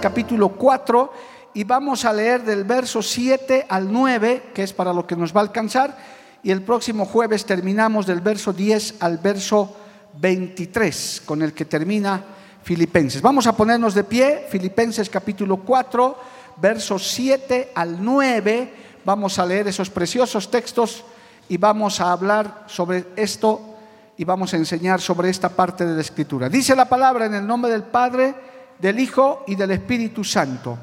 Capítulo 0.00 0.48
4 0.48 1.12
y 1.52 1.62
vamos 1.64 2.06
a 2.06 2.12
leer 2.12 2.42
del 2.42 2.64
verso 2.64 3.02
7 3.02 3.66
al 3.68 3.92
9, 3.92 4.44
que 4.54 4.62
es 4.62 4.72
para 4.72 4.94
lo 4.94 5.06
que 5.06 5.16
nos 5.16 5.36
va 5.36 5.40
a 5.40 5.44
alcanzar, 5.44 5.98
y 6.42 6.50
el 6.50 6.62
próximo 6.62 7.04
jueves 7.04 7.44
terminamos 7.44 8.06
del 8.06 8.22
verso 8.22 8.54
10 8.54 8.94
al 9.00 9.18
verso 9.18 9.76
23, 10.18 11.22
con 11.26 11.42
el 11.42 11.52
que 11.52 11.66
termina 11.66 12.24
Filipenses. 12.62 13.20
Vamos 13.20 13.46
a 13.46 13.54
ponernos 13.54 13.92
de 13.92 14.04
pie, 14.04 14.46
Filipenses 14.48 15.10
capítulo 15.10 15.58
4, 15.58 16.16
versos 16.56 17.06
7 17.08 17.72
al 17.74 18.02
9, 18.02 18.72
vamos 19.04 19.38
a 19.38 19.44
leer 19.44 19.68
esos 19.68 19.90
preciosos 19.90 20.50
textos 20.50 21.04
y 21.50 21.58
vamos 21.58 22.00
a 22.00 22.12
hablar 22.12 22.64
sobre 22.66 23.08
esto 23.14 23.76
y 24.16 24.24
vamos 24.24 24.54
a 24.54 24.56
enseñar 24.56 25.02
sobre 25.02 25.28
esta 25.28 25.50
parte 25.50 25.84
de 25.84 25.94
la 25.96 26.00
escritura. 26.00 26.48
Dice 26.48 26.74
la 26.74 26.88
palabra 26.88 27.26
en 27.26 27.34
el 27.34 27.46
nombre 27.46 27.70
del 27.70 27.82
Padre, 27.82 28.55
del 28.78 29.00
Hijo 29.00 29.44
y 29.46 29.54
del 29.54 29.72
Espíritu 29.72 30.24
Santo. 30.24 30.78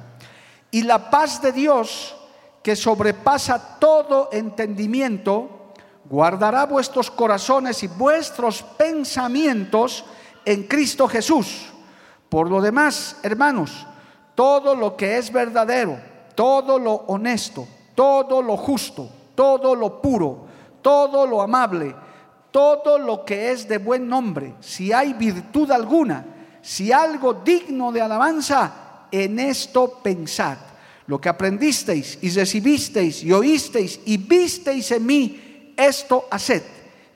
Y 0.72 0.84
la 0.84 1.10
paz 1.10 1.42
de 1.42 1.52
Dios, 1.52 2.16
que 2.62 2.76
sobrepasa 2.76 3.80
todo 3.80 4.30
entendimiento, 4.32 5.72
guardará 6.10 6.66
vuestros 6.66 7.12
corazones 7.12 7.84
y 7.84 7.88
vuestros 7.88 8.64
pensamientos 8.64 10.06
en 10.46 10.64
Cristo 10.64 11.08
Jesús. 11.08 11.66
Por 12.30 12.50
lo 12.50 12.62
demás, 12.62 13.18
hermanos, 13.24 13.86
todo 14.36 14.76
lo 14.76 14.98
que 14.98 15.18
es 15.18 15.32
verdadero, 15.32 16.00
todo 16.36 16.80
lo 16.80 16.94
honesto, 17.08 17.68
todo 17.96 18.42
lo 18.42 18.58
justo, 18.58 19.10
todo 19.36 19.76
lo 19.76 20.02
puro, 20.02 20.48
todo 20.82 21.28
lo 21.28 21.42
amable, 21.42 21.96
todo 22.52 22.98
lo 22.98 23.26
que 23.26 23.52
es 23.52 23.68
de 23.68 23.78
buen 23.78 24.08
nombre, 24.08 24.56
si 24.60 24.92
hay 24.92 25.14
virtud 25.14 25.72
alguna, 25.72 26.26
si 26.64 26.92
algo 26.92 27.34
digno 27.34 27.92
de 27.92 28.02
alabanza, 28.02 29.08
en 29.12 29.38
esto 29.38 30.00
pensad. 30.02 30.58
Lo 31.06 31.20
que 31.20 31.30
aprendisteis 31.30 32.18
y 32.22 32.30
recibisteis 32.30 33.24
y 33.24 33.32
oísteis 33.34 34.00
y 34.06 34.18
visteis 34.18 34.90
en 34.92 35.06
mí, 35.06 35.74
esto 35.78 36.28
haced. 36.32 36.64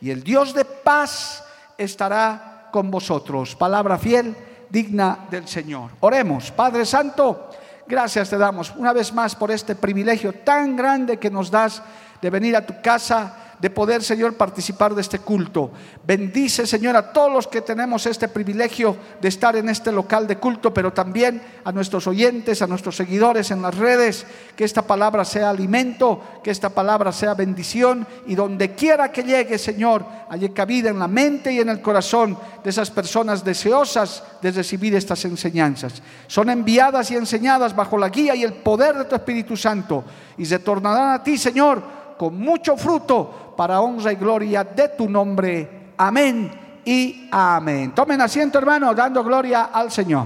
Y 0.02 0.12
el 0.12 0.22
Dios 0.24 0.54
de 0.54 0.66
paz 0.66 1.44
estará 1.78 2.68
con 2.72 2.92
vosotros. 2.92 3.56
Palabra 3.56 3.98
fiel, 3.98 4.36
digna 4.70 5.26
del 5.32 5.48
Señor. 5.48 5.92
Oremos, 6.02 6.52
Padre 6.52 6.86
Santo, 6.86 7.50
gracias 7.88 8.30
te 8.30 8.38
damos 8.38 8.74
una 8.76 8.92
vez 8.92 9.14
más 9.14 9.36
por 9.36 9.50
este 9.50 9.76
privilegio 9.76 10.34
tan 10.34 10.76
grande 10.76 11.18
que 11.18 11.32
nos 11.32 11.50
das 11.50 11.82
de 12.22 12.30
venir 12.30 12.56
a 12.58 12.66
tu 12.66 12.82
casa 12.82 13.47
de 13.60 13.70
poder, 13.70 14.04
Señor, 14.04 14.36
participar 14.36 14.94
de 14.94 15.02
este 15.02 15.20
culto. 15.20 15.72
Bendice, 16.06 16.68
Señor, 16.68 16.96
a 16.96 17.12
todos 17.12 17.32
los 17.32 17.48
que 17.48 17.62
tenemos 17.62 18.06
este 18.06 18.28
privilegio 18.28 18.96
de 19.20 19.28
estar 19.28 19.56
en 19.56 19.70
este 19.70 19.92
local 19.92 20.28
de 20.28 20.38
culto, 20.38 20.74
pero 20.74 20.94
también 20.94 21.42
a 21.64 21.72
nuestros 21.72 22.06
oyentes, 22.06 22.62
a 22.62 22.68
nuestros 22.68 22.96
seguidores 22.96 23.50
en 23.50 23.64
las 23.64 23.76
redes, 23.76 24.26
que 24.56 24.64
esta 24.64 24.84
palabra 24.84 25.26
sea 25.26 25.50
alimento, 25.50 26.22
que 26.44 26.52
esta 26.52 26.70
palabra 26.70 27.12
sea 27.12 27.34
bendición 27.34 28.06
y 28.28 28.36
donde 28.36 28.76
quiera 28.76 29.12
que 29.12 29.24
llegue, 29.24 29.58
Señor, 29.58 30.06
haya 30.30 30.54
cabida 30.54 30.90
en 30.90 31.00
la 31.00 31.08
mente 31.08 31.52
y 31.52 31.60
en 31.60 31.70
el 31.70 31.82
corazón 31.82 32.38
de 32.64 32.70
esas 32.70 32.92
personas 32.92 33.44
deseosas 33.44 34.24
de 34.42 34.52
recibir 34.52 34.94
estas 34.96 35.26
enseñanzas. 35.26 36.02
Son 36.28 36.50
enviadas 36.50 37.10
y 37.10 37.16
enseñadas 37.16 37.76
bajo 37.76 37.98
la 37.98 38.10
guía 38.10 38.36
y 38.36 38.44
el 38.44 38.54
poder 38.54 38.96
de 38.98 39.06
tu 39.06 39.16
Espíritu 39.16 39.58
Santo 39.58 40.04
y 40.38 40.46
se 40.46 40.60
tornarán 40.60 41.14
a 41.14 41.24
ti, 41.24 41.38
Señor, 41.38 42.07
con 42.18 42.38
mucho 42.38 42.76
fruto 42.76 43.54
para 43.56 43.82
honra 43.82 44.12
y 44.12 44.16
gloria 44.16 44.64
de 44.64 44.90
tu 44.90 45.10
nombre. 45.10 45.94
Amén 45.98 46.82
y 46.86 47.28
amén. 47.32 47.94
Tomen 47.94 48.22
asiento, 48.22 48.58
hermano, 48.58 48.94
dando 48.94 49.24
gloria 49.24 49.66
al 49.66 49.92
Señor. 49.92 50.26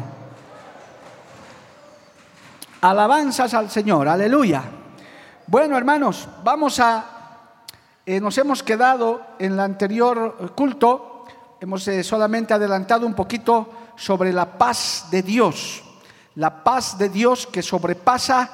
Alabanzas 2.82 3.54
al 3.54 3.70
Señor, 3.70 4.08
aleluya. 4.08 4.64
Bueno, 5.48 5.78
hermanos, 5.78 6.28
vamos 6.44 6.80
a, 6.80 7.06
eh, 8.06 8.20
nos 8.20 8.38
hemos 8.38 8.64
quedado 8.64 9.22
en 9.38 9.54
el 9.54 9.60
anterior 9.60 10.54
culto, 10.56 11.26
hemos 11.60 11.88
eh, 11.88 12.04
solamente 12.04 12.54
adelantado 12.54 13.06
un 13.06 13.14
poquito 13.14 13.70
sobre 13.96 14.34
la 14.34 14.58
paz 14.58 15.08
de 15.12 15.22
Dios, 15.22 15.84
la 16.36 16.64
paz 16.64 16.98
de 16.98 17.10
Dios 17.10 17.48
que 17.48 17.62
sobrepasa 17.62 18.50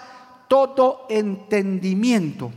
todo 0.47 1.05
entendimiento 1.09 2.51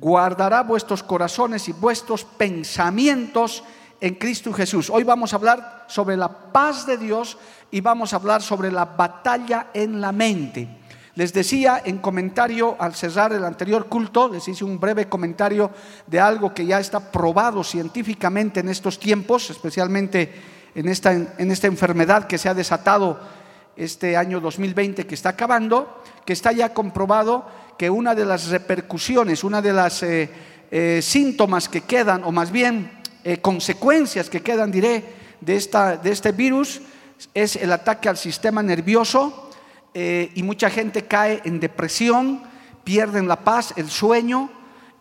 guardará 0.00 0.62
vuestros 0.62 1.02
corazones 1.02 1.68
y 1.68 1.72
vuestros 1.72 2.24
pensamientos 2.24 3.64
en 4.00 4.14
Cristo 4.14 4.52
Jesús. 4.52 4.90
Hoy 4.90 5.02
vamos 5.02 5.32
a 5.32 5.36
hablar 5.36 5.86
sobre 5.88 6.16
la 6.16 6.28
paz 6.28 6.86
de 6.86 6.96
Dios 6.96 7.36
y 7.70 7.80
vamos 7.80 8.12
a 8.12 8.16
hablar 8.16 8.40
sobre 8.40 8.70
la 8.70 8.84
batalla 8.84 9.68
en 9.74 10.00
la 10.00 10.12
mente. 10.12 10.68
Les 11.16 11.32
decía 11.32 11.82
en 11.84 11.98
comentario 11.98 12.76
al 12.78 12.94
cerrar 12.94 13.32
el 13.32 13.44
anterior 13.44 13.86
culto, 13.88 14.28
les 14.28 14.46
hice 14.46 14.64
un 14.64 14.78
breve 14.78 15.08
comentario 15.08 15.72
de 16.06 16.20
algo 16.20 16.54
que 16.54 16.64
ya 16.64 16.78
está 16.78 17.10
probado 17.10 17.64
científicamente 17.64 18.60
en 18.60 18.68
estos 18.68 19.00
tiempos, 19.00 19.50
especialmente 19.50 20.32
en 20.76 20.88
esta, 20.88 21.12
en 21.12 21.50
esta 21.50 21.66
enfermedad 21.66 22.28
que 22.28 22.38
se 22.38 22.48
ha 22.48 22.54
desatado 22.54 23.18
este 23.78 24.16
año 24.16 24.40
2020 24.40 25.06
que 25.06 25.14
está 25.14 25.30
acabando, 25.30 26.02
que 26.26 26.32
está 26.32 26.52
ya 26.52 26.74
comprobado 26.74 27.46
que 27.78 27.88
una 27.88 28.14
de 28.14 28.26
las 28.26 28.48
repercusiones, 28.48 29.44
una 29.44 29.62
de 29.62 29.72
las 29.72 30.02
eh, 30.02 30.28
eh, 30.70 31.00
síntomas 31.00 31.68
que 31.68 31.82
quedan, 31.82 32.24
o 32.24 32.32
más 32.32 32.50
bien 32.50 32.90
eh, 33.22 33.38
consecuencias 33.38 34.28
que 34.28 34.42
quedan, 34.42 34.72
diré, 34.72 35.04
de, 35.40 35.56
esta, 35.56 35.96
de 35.96 36.10
este 36.10 36.32
virus, 36.32 36.82
es 37.32 37.54
el 37.54 37.72
ataque 37.72 38.08
al 38.08 38.16
sistema 38.16 38.62
nervioso 38.62 39.44
y 39.94 40.42
mucha 40.44 40.70
gente 40.70 41.06
cae 41.06 41.40
en 41.44 41.58
depresión, 41.58 42.42
pierden 42.84 43.26
la 43.26 43.42
paz, 43.42 43.74
el 43.76 43.90
sueño, 43.90 44.48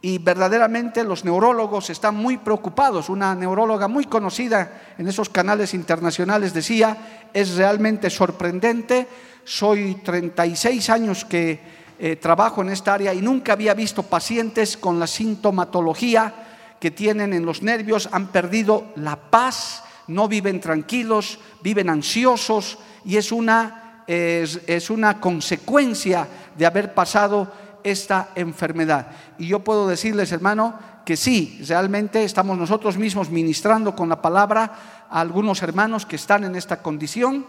y 0.02 0.20
verdaderamente 0.20 1.04
los 1.04 1.26
neurólogos 1.26 1.90
están 1.90 2.16
muy 2.16 2.38
preocupados. 2.38 3.10
Una 3.10 3.34
neuróloga 3.34 3.88
muy 3.88 4.06
conocida 4.06 4.94
en 4.98 5.08
esos 5.08 5.30
canales 5.30 5.74
internacionales 5.74 6.54
decía, 6.54 7.30
es 7.34 7.56
realmente 7.56 8.10
sorprendente, 8.10 9.08
soy 9.44 9.96
36 9.96 10.90
años 10.90 11.26
que 11.26 11.60
eh, 12.00 12.16
trabajo 12.18 12.62
en 12.62 12.70
esta 12.70 12.94
área 12.94 13.14
y 13.14 13.22
nunca 13.22 13.54
había 13.54 13.74
visto 13.74 14.04
pacientes 14.04 14.78
con 14.78 15.00
la 15.00 15.08
sintomatología 15.08 16.34
que 16.80 16.92
tienen 16.92 17.34
en 17.34 17.46
los 17.46 17.64
nervios, 17.64 18.08
han 18.12 18.28
perdido 18.28 18.92
la 18.98 19.16
paz, 19.16 19.84
no 20.06 20.28
viven 20.28 20.60
tranquilos, 20.60 21.40
viven 21.64 21.90
ansiosos 21.90 22.78
y 23.04 23.18
es 23.18 23.32
una, 23.32 24.04
es 24.06 24.90
una 24.92 25.20
consecuencia 25.20 26.28
de 26.56 26.66
haber 26.68 26.94
pasado 26.94 27.52
esta 27.92 28.30
enfermedad. 28.36 29.08
Y 29.38 29.48
yo 29.48 29.64
puedo 29.64 29.88
decirles, 29.88 30.32
hermano, 30.32 30.78
que 31.06 31.16
sí, 31.16 31.62
realmente 31.68 32.24
estamos 32.24 32.58
nosotros 32.58 32.98
mismos 32.98 33.30
ministrando 33.30 33.96
con 33.96 34.10
la 34.10 34.22
palabra 34.22 35.06
a 35.10 35.22
algunos 35.22 35.64
hermanos 35.64 36.06
que 36.06 36.18
están 36.18 36.44
en 36.44 36.56
esta 36.56 36.82
condición, 36.82 37.46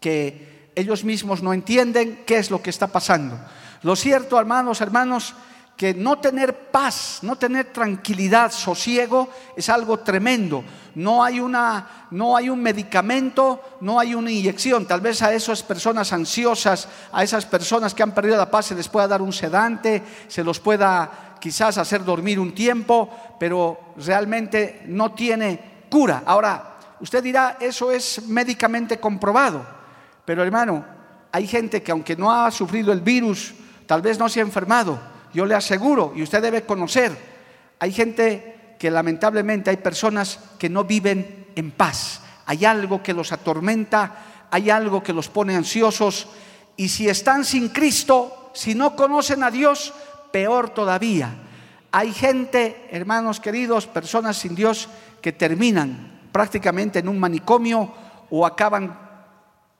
que 0.00 0.70
ellos 0.74 1.04
mismos 1.04 1.42
no 1.42 1.52
entienden 1.52 2.22
qué 2.26 2.38
es 2.38 2.50
lo 2.50 2.62
que 2.62 2.70
está 2.70 2.86
pasando. 2.86 3.38
Lo 3.82 3.94
cierto, 3.94 4.38
hermanos, 4.40 4.80
hermanos, 4.80 5.34
que 5.76 5.94
no 5.94 6.18
tener 6.18 6.70
paz, 6.70 7.20
no 7.22 7.36
tener 7.36 7.72
tranquilidad, 7.72 8.52
sosiego, 8.52 9.28
es 9.56 9.68
algo 9.68 9.98
tremendo. 9.98 10.62
No 10.94 11.24
hay, 11.24 11.40
una, 11.40 12.06
no 12.10 12.36
hay 12.36 12.48
un 12.48 12.62
medicamento, 12.62 13.78
no 13.80 13.98
hay 13.98 14.14
una 14.14 14.30
inyección. 14.30 14.86
Tal 14.86 15.00
vez 15.00 15.22
a 15.22 15.32
esas 15.32 15.62
personas 15.62 16.12
ansiosas, 16.12 16.88
a 17.12 17.24
esas 17.24 17.46
personas 17.46 17.94
que 17.94 18.02
han 18.02 18.12
perdido 18.12 18.36
la 18.36 18.50
paz, 18.50 18.66
se 18.66 18.74
les 18.74 18.88
pueda 18.88 19.08
dar 19.08 19.22
un 19.22 19.32
sedante, 19.32 20.02
se 20.28 20.44
los 20.44 20.60
pueda 20.60 21.36
quizás 21.40 21.78
hacer 21.78 22.04
dormir 22.04 22.38
un 22.38 22.54
tiempo, 22.54 23.10
pero 23.40 23.94
realmente 23.96 24.82
no 24.86 25.12
tiene 25.12 25.84
cura. 25.90 26.22
Ahora, 26.24 26.76
usted 27.00 27.22
dirá, 27.22 27.56
eso 27.58 27.90
es 27.90 28.28
médicamente 28.28 29.00
comprobado. 29.00 29.66
Pero 30.24 30.44
hermano, 30.44 30.84
hay 31.32 31.46
gente 31.46 31.82
que 31.82 31.90
aunque 31.90 32.14
no 32.14 32.30
ha 32.30 32.50
sufrido 32.50 32.92
el 32.92 33.00
virus, 33.00 33.54
tal 33.86 34.02
vez 34.02 34.18
no 34.18 34.28
se 34.28 34.38
ha 34.38 34.42
enfermado, 34.42 34.98
yo 35.32 35.46
le 35.46 35.54
aseguro, 35.54 36.12
y 36.14 36.22
usted 36.22 36.42
debe 36.42 36.64
conocer, 36.64 37.16
hay 37.78 37.92
gente 37.92 38.76
que 38.78 38.90
lamentablemente 38.90 39.70
hay 39.70 39.76
personas 39.76 40.38
que 40.58 40.68
no 40.68 40.84
viven 40.84 41.46
en 41.54 41.70
paz. 41.70 42.20
Hay 42.46 42.64
algo 42.64 43.02
que 43.02 43.14
los 43.14 43.32
atormenta, 43.32 44.46
hay 44.50 44.70
algo 44.70 45.02
que 45.02 45.12
los 45.12 45.28
pone 45.28 45.54
ansiosos, 45.54 46.28
y 46.76 46.88
si 46.88 47.08
están 47.08 47.44
sin 47.44 47.68
Cristo, 47.68 48.50
si 48.54 48.74
no 48.74 48.96
conocen 48.96 49.42
a 49.44 49.50
Dios, 49.50 49.94
peor 50.32 50.70
todavía. 50.70 51.30
Hay 51.92 52.12
gente, 52.12 52.88
hermanos 52.90 53.38
queridos, 53.38 53.86
personas 53.86 54.36
sin 54.36 54.54
Dios 54.54 54.88
que 55.20 55.32
terminan 55.32 56.20
prácticamente 56.32 56.98
en 56.98 57.08
un 57.08 57.20
manicomio 57.20 57.92
o 58.30 58.46
acaban 58.46 58.98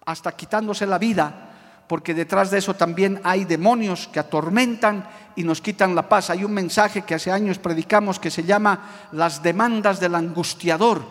hasta 0.05 0.33
quitándose 0.33 0.87
la 0.87 0.99
vida, 0.99 1.52
porque 1.87 2.15
detrás 2.15 2.51
de 2.51 2.59
eso 2.59 2.75
también 2.75 3.21
hay 3.25 3.45
demonios 3.45 4.09
que 4.09 4.21
atormentan 4.21 5.07
y 5.37 5.45
nos 5.45 5.61
quitan 5.61 5.95
la 5.95 6.09
paz. 6.09 6.31
Hay 6.31 6.45
un 6.45 6.53
mensaje 6.53 7.03
que 7.03 7.15
hace 7.15 7.31
años 7.31 7.59
predicamos 7.59 8.19
que 8.19 8.31
se 8.31 8.45
llama 8.45 9.09
las 9.13 9.43
demandas 9.43 10.01
del 10.01 10.15
angustiador, 10.15 11.03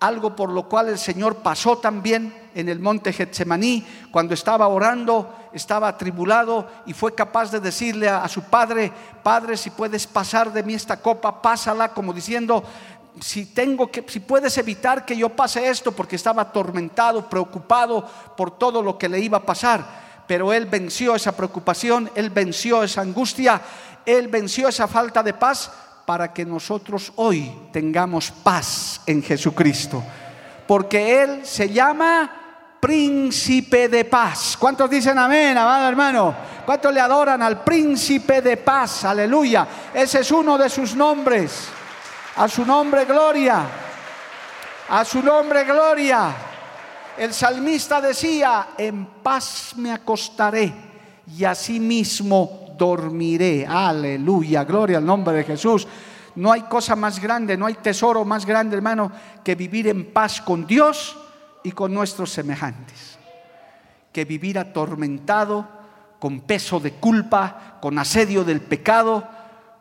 algo 0.00 0.36
por 0.36 0.50
lo 0.50 0.68
cual 0.68 0.88
el 0.88 0.98
Señor 0.98 1.36
pasó 1.36 1.78
también 1.78 2.34
en 2.54 2.68
el 2.68 2.80
monte 2.80 3.12
Getsemaní, 3.12 3.86
cuando 4.10 4.34
estaba 4.34 4.68
orando, 4.68 5.34
estaba 5.52 5.88
atribulado 5.88 6.66
y 6.86 6.92
fue 6.92 7.14
capaz 7.14 7.50
de 7.50 7.60
decirle 7.60 8.08
a, 8.08 8.22
a 8.22 8.28
su 8.28 8.42
padre, 8.42 8.92
Padre, 9.22 9.56
si 9.56 9.70
puedes 9.70 10.06
pasar 10.06 10.52
de 10.52 10.62
mí 10.62 10.74
esta 10.74 10.98
copa, 11.00 11.42
pásala, 11.42 11.88
como 11.88 12.12
diciendo, 12.12 12.62
si 13.20 13.46
tengo 13.46 13.90
que, 13.90 14.04
si 14.06 14.20
puedes 14.20 14.56
evitar 14.58 15.04
que 15.04 15.16
yo 15.16 15.30
pase 15.30 15.68
esto, 15.68 15.92
porque 15.92 16.16
estaba 16.16 16.42
atormentado, 16.42 17.28
preocupado 17.28 18.06
por 18.36 18.58
todo 18.58 18.82
lo 18.82 18.98
que 18.98 19.08
le 19.08 19.20
iba 19.20 19.38
a 19.38 19.46
pasar. 19.46 19.84
Pero 20.26 20.52
él 20.52 20.66
venció 20.66 21.14
esa 21.14 21.36
preocupación, 21.36 22.10
él 22.14 22.30
venció 22.30 22.82
esa 22.82 23.00
angustia, 23.00 23.60
él 24.04 24.28
venció 24.28 24.68
esa 24.68 24.88
falta 24.88 25.22
de 25.22 25.34
paz 25.34 25.70
para 26.04 26.32
que 26.32 26.44
nosotros 26.44 27.12
hoy 27.16 27.52
tengamos 27.72 28.30
paz 28.30 29.00
en 29.06 29.22
Jesucristo. 29.22 30.02
Porque 30.66 31.22
él 31.22 31.46
se 31.46 31.70
llama 31.70 32.78
príncipe 32.80 33.88
de 33.88 34.04
paz. 34.04 34.56
¿Cuántos 34.58 34.90
dicen 34.90 35.18
amén, 35.18 35.56
amado 35.56 35.88
hermano? 35.88 36.34
¿Cuántos 36.64 36.92
le 36.92 37.00
adoran 37.00 37.40
al 37.42 37.62
príncipe 37.62 38.42
de 38.42 38.56
paz? 38.56 39.04
Aleluya. 39.04 39.66
Ese 39.94 40.20
es 40.20 40.30
uno 40.30 40.58
de 40.58 40.68
sus 40.68 40.94
nombres. 40.94 41.68
A 42.36 42.48
su 42.48 42.66
nombre, 42.66 43.06
gloria. 43.06 43.64
A 44.90 45.04
su 45.04 45.22
nombre, 45.22 45.64
gloria. 45.64 46.34
El 47.16 47.32
salmista 47.32 47.98
decía, 47.98 48.68
en 48.76 49.06
paz 49.22 49.72
me 49.76 49.90
acostaré 49.90 50.72
y 51.34 51.44
asimismo 51.44 52.74
dormiré. 52.76 53.66
Aleluya, 53.66 54.64
gloria 54.64 54.98
al 54.98 55.06
nombre 55.06 55.36
de 55.36 55.44
Jesús. 55.44 55.88
No 56.34 56.52
hay 56.52 56.62
cosa 56.62 56.94
más 56.94 57.18
grande, 57.18 57.56
no 57.56 57.64
hay 57.64 57.74
tesoro 57.74 58.22
más 58.26 58.44
grande, 58.44 58.76
hermano, 58.76 59.10
que 59.42 59.54
vivir 59.54 59.88
en 59.88 60.12
paz 60.12 60.42
con 60.42 60.66
Dios 60.66 61.16
y 61.62 61.72
con 61.72 61.94
nuestros 61.94 62.30
semejantes. 62.30 63.18
Que 64.12 64.26
vivir 64.26 64.58
atormentado, 64.58 65.66
con 66.20 66.40
peso 66.42 66.80
de 66.80 66.92
culpa, 66.92 67.78
con 67.80 67.98
asedio 67.98 68.44
del 68.44 68.60
pecado, 68.60 69.26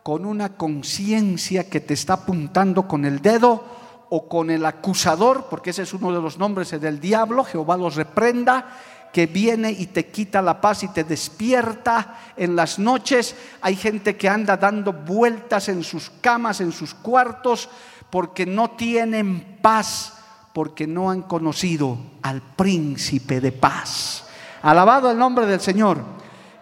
con 0.05 0.23
una 0.23 0.49
conciencia 0.49 1.67
que 1.67 1.79
te 1.79 1.95
está 1.95 2.13
apuntando 2.13 2.87
con 2.87 3.05
el 3.05 3.23
dedo 3.23 3.63
o 4.11 4.29
con 4.29 4.51
el 4.51 4.63
acusador, 4.63 5.47
porque 5.49 5.71
ese 5.71 5.81
es 5.81 5.93
uno 5.95 6.13
de 6.13 6.21
los 6.21 6.37
nombres 6.37 6.79
del 6.79 6.99
diablo, 6.99 7.43
Jehová 7.43 7.75
los 7.75 7.95
reprenda, 7.95 8.67
que 9.11 9.25
viene 9.25 9.71
y 9.71 9.87
te 9.87 10.05
quita 10.11 10.43
la 10.43 10.61
paz 10.61 10.83
y 10.83 10.89
te 10.89 11.05
despierta 11.05 12.19
en 12.37 12.55
las 12.55 12.77
noches. 12.77 13.35
Hay 13.61 13.75
gente 13.75 14.15
que 14.15 14.29
anda 14.29 14.57
dando 14.57 14.93
vueltas 14.93 15.69
en 15.69 15.83
sus 15.83 16.11
camas, 16.21 16.61
en 16.61 16.71
sus 16.71 16.93
cuartos, 16.93 17.67
porque 18.11 18.45
no 18.45 18.69
tienen 18.69 19.57
paz, 19.59 20.19
porque 20.53 20.85
no 20.85 21.09
han 21.09 21.23
conocido 21.23 21.97
al 22.21 22.43
príncipe 22.43 23.41
de 23.41 23.53
paz. 23.53 24.25
Alabado 24.61 25.09
el 25.09 25.17
nombre 25.17 25.47
del 25.47 25.61
Señor. 25.61 25.97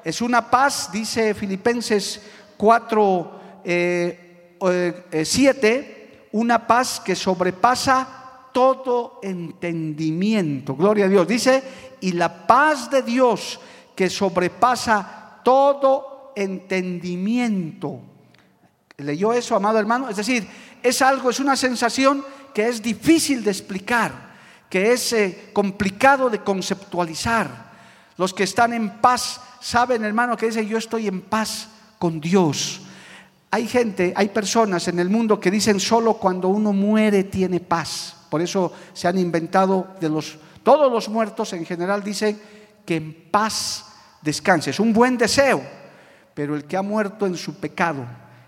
Es 0.01 0.21
una 0.21 0.49
paz, 0.49 0.89
dice 0.93 1.33
Filipenses 1.33 2.21
4, 2.55 3.32
7, 3.63 3.69
eh, 3.71 4.59
eh, 4.61 6.27
una 6.33 6.67
paz 6.67 6.99
que 6.99 7.15
sobrepasa 7.15 8.49
todo 8.51 9.19
entendimiento. 9.21 10.75
Gloria 10.75 11.05
a 11.05 11.09
Dios. 11.09 11.27
Dice, 11.27 11.63
y 12.01 12.13
la 12.13 12.45
paz 12.47 12.89
de 12.89 13.01
Dios 13.01 13.59
que 13.95 14.09
sobrepasa 14.09 15.39
todo 15.43 16.33
entendimiento. 16.35 17.99
¿Leyó 18.97 19.33
eso, 19.33 19.55
amado 19.55 19.79
hermano? 19.79 20.09
Es 20.09 20.17
decir, 20.17 20.47
es 20.81 21.01
algo, 21.01 21.29
es 21.29 21.39
una 21.39 21.55
sensación 21.55 22.23
que 22.53 22.67
es 22.67 22.81
difícil 22.81 23.43
de 23.43 23.51
explicar, 23.51 24.33
que 24.69 24.91
es 24.93 25.13
eh, 25.13 25.49
complicado 25.53 26.29
de 26.29 26.39
conceptualizar. 26.39 27.73
Los 28.17 28.33
que 28.33 28.43
están 28.43 28.73
en 28.73 29.01
paz 29.01 29.41
saben, 29.59 30.03
hermano, 30.03 30.37
que 30.37 30.47
dice, 30.47 30.65
yo 30.65 30.77
estoy 30.77 31.07
en 31.07 31.21
paz 31.21 31.69
con 31.97 32.19
Dios. 32.19 32.81
Hay 33.53 33.67
gente, 33.67 34.11
hay 34.15 34.29
personas 34.29 34.87
en 34.87 34.97
el 34.97 35.11
mundo 35.11 35.39
que 35.39 35.51
dicen 35.51 35.79
solo 35.79 36.15
cuando 36.15 36.47
uno 36.47 36.73
muere 36.73 37.25
tiene 37.25 37.59
paz. 37.59 38.15
Por 38.27 38.41
eso 38.41 38.73
se 38.93 39.07
han 39.07 39.19
inventado 39.19 39.89
de 40.01 40.09
los 40.09 40.39
todos 40.63 40.91
los 40.91 41.07
muertos 41.07 41.53
en 41.53 41.63
general 41.63 42.03
dicen 42.03 42.41
que 42.83 42.95
en 42.95 43.29
paz 43.29 43.85
descanse. 44.23 44.71
Es 44.71 44.79
un 44.79 44.91
buen 44.91 45.19
deseo, 45.19 45.61
pero 46.33 46.55
el 46.55 46.63
que 46.63 46.77
ha 46.77 46.81
muerto 46.81 47.27
en 47.27 47.37
su 47.37 47.53
pecado, 47.59 48.07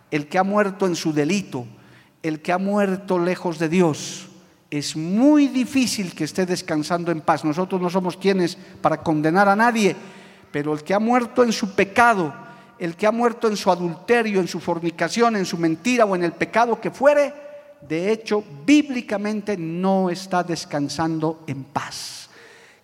el 0.10 0.28
que 0.28 0.40
ha 0.40 0.44
muerto 0.44 0.88
en 0.88 0.96
su 0.96 1.14
delito, 1.14 1.68
el 2.24 2.42
que 2.42 2.52
ha 2.52 2.58
muerto 2.58 3.20
lejos 3.20 3.60
de 3.60 3.70
Dios, 3.70 4.30
es 4.72 4.96
muy 4.96 5.50
difícil 5.50 6.16
que 6.16 6.24
esté 6.24 6.48
descansando 6.48 7.12
en 7.12 7.22
paz. 7.22 7.46
Nosotros 7.46 7.80
no 7.80 7.92
somos 7.92 8.18
quienes 8.18 8.58
para 8.82 9.04
condenar 9.04 9.48
a 9.50 9.56
nadie, 9.56 9.96
pero 10.52 10.74
el 10.74 10.84
que 10.84 10.96
ha 10.96 11.00
muerto 11.00 11.44
en 11.44 11.52
su 11.52 11.76
pecado, 11.76 12.34
el 12.80 12.96
que 12.96 13.08
ha 13.08 13.12
muerto 13.12 13.48
en 13.48 13.58
su 13.58 13.72
adulterio, 13.72 14.40
en 14.40 14.48
su 14.48 14.60
fornicación, 14.60 15.36
en 15.36 15.46
su 15.46 15.58
mentira 15.58 16.06
o 16.06 16.16
en 16.16 16.24
el 16.24 16.34
pecado 16.34 16.80
que 16.80 16.92
fuere, 16.92 17.34
de 17.88 18.12
hecho, 18.12 18.44
bíblicamente 18.66 19.58
no 19.58 20.10
está 20.10 20.44
descansando 20.44 21.44
en 21.48 21.64
paz. 21.66 22.30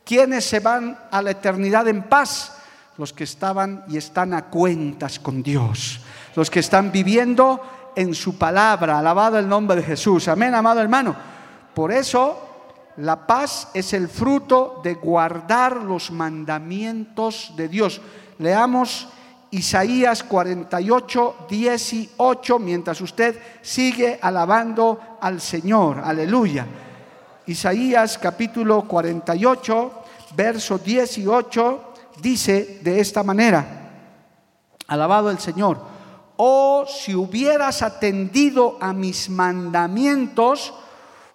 ¿Quiénes 0.03 0.45
se 0.45 0.59
van 0.59 0.97
a 1.09 1.21
la 1.21 1.31
eternidad 1.31 1.87
en 1.87 2.03
paz? 2.03 2.57
Los 2.97 3.13
que 3.13 3.23
estaban 3.23 3.83
y 3.87 3.97
están 3.97 4.33
a 4.33 4.45
cuentas 4.45 5.19
con 5.19 5.41
Dios, 5.41 6.01
los 6.35 6.49
que 6.49 6.59
están 6.59 6.91
viviendo 6.91 7.61
en 7.95 8.13
su 8.13 8.37
palabra, 8.37 8.99
alabado 8.99 9.39
el 9.39 9.47
nombre 9.47 9.77
de 9.77 9.83
Jesús. 9.83 10.27
Amén, 10.27 10.53
amado 10.53 10.81
hermano. 10.81 11.15
Por 11.73 11.91
eso 11.91 12.51
la 12.97 13.25
paz 13.25 13.69
es 13.73 13.93
el 13.93 14.07
fruto 14.07 14.81
de 14.83 14.95
guardar 14.95 15.77
los 15.77 16.11
mandamientos 16.11 17.53
de 17.55 17.67
Dios. 17.69 18.01
Leamos 18.37 19.07
Isaías 19.51 20.23
48, 20.23 21.47
18, 21.49 22.59
mientras 22.59 23.01
usted 23.01 23.37
sigue 23.61 24.17
alabando 24.21 25.17
al 25.19 25.41
Señor. 25.41 25.99
Aleluya. 25.99 26.65
Isaías 27.47 28.17
capítulo 28.17 28.83
48, 28.87 29.91
verso 30.35 30.77
18, 30.77 31.93
dice 32.21 32.79
de 32.81 33.01
esta 33.01 33.23
manera, 33.23 33.91
alabado 34.87 35.29
el 35.29 35.39
Señor, 35.39 35.81
oh 36.37 36.85
si 36.87 37.13
hubieras 37.13 37.81
atendido 37.81 38.77
a 38.79 38.93
mis 38.93 39.29
mandamientos, 39.29 40.73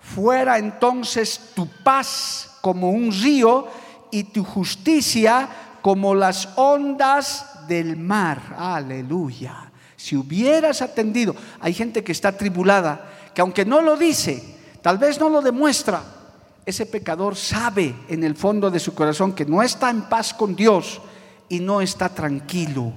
fuera 0.00 0.56
entonces 0.56 1.52
tu 1.54 1.68
paz 1.85 2.56
como 2.62 2.90
un 2.90 3.12
río 3.12 3.66
y 4.11 4.25
tu 4.25 4.42
justicia 4.42 5.49
como 5.82 6.14
las 6.14 6.49
ondas 6.56 7.55
del 7.66 7.96
mar. 7.96 8.54
Aleluya. 8.56 9.70
Si 9.96 10.16
hubieras 10.16 10.82
atendido, 10.82 11.35
hay 11.61 11.73
gente 11.73 12.04
que 12.04 12.12
está 12.12 12.37
tribulada, 12.37 13.30
que 13.35 13.40
aunque 13.40 13.64
no 13.64 13.80
lo 13.80 13.96
dice, 13.96 14.42
tal 14.82 14.99
vez 14.99 15.18
no 15.18 15.28
lo 15.30 15.40
demuestra, 15.40 16.02
ese 16.66 16.85
pecador 16.85 17.37
sabe 17.37 17.94
en 18.08 18.25
el 18.25 18.35
fondo 18.35 18.70
de 18.70 18.80
su 18.80 18.94
corazón 18.94 19.32
que 19.32 19.44
no 19.44 19.62
está 19.62 19.88
en 19.88 20.02
paz 20.02 20.35
con 20.35 20.54
Dios 20.54 21.00
y 21.49 21.61
no 21.61 21.80
está 21.80 22.08
tranquilo. 22.08 22.92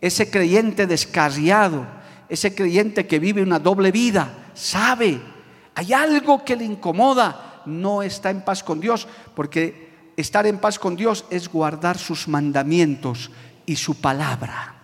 Ese 0.00 0.30
creyente 0.30 0.86
descarriado, 0.86 1.86
ese 2.28 2.54
creyente 2.54 3.06
que 3.06 3.18
vive 3.18 3.42
una 3.42 3.58
doble 3.58 3.92
vida, 3.92 4.50
sabe, 4.54 5.20
hay 5.74 5.92
algo 5.92 6.44
que 6.44 6.56
le 6.56 6.64
incomoda, 6.64 7.62
no 7.66 8.02
está 8.02 8.30
en 8.30 8.42
paz 8.42 8.62
con 8.62 8.80
Dios, 8.80 9.06
porque 9.34 10.12
estar 10.16 10.46
en 10.46 10.58
paz 10.58 10.78
con 10.78 10.96
Dios 10.96 11.26
es 11.30 11.48
guardar 11.48 11.98
sus 11.98 12.26
mandamientos 12.26 13.30
y 13.66 13.76
su 13.76 14.00
palabra. 14.00 14.74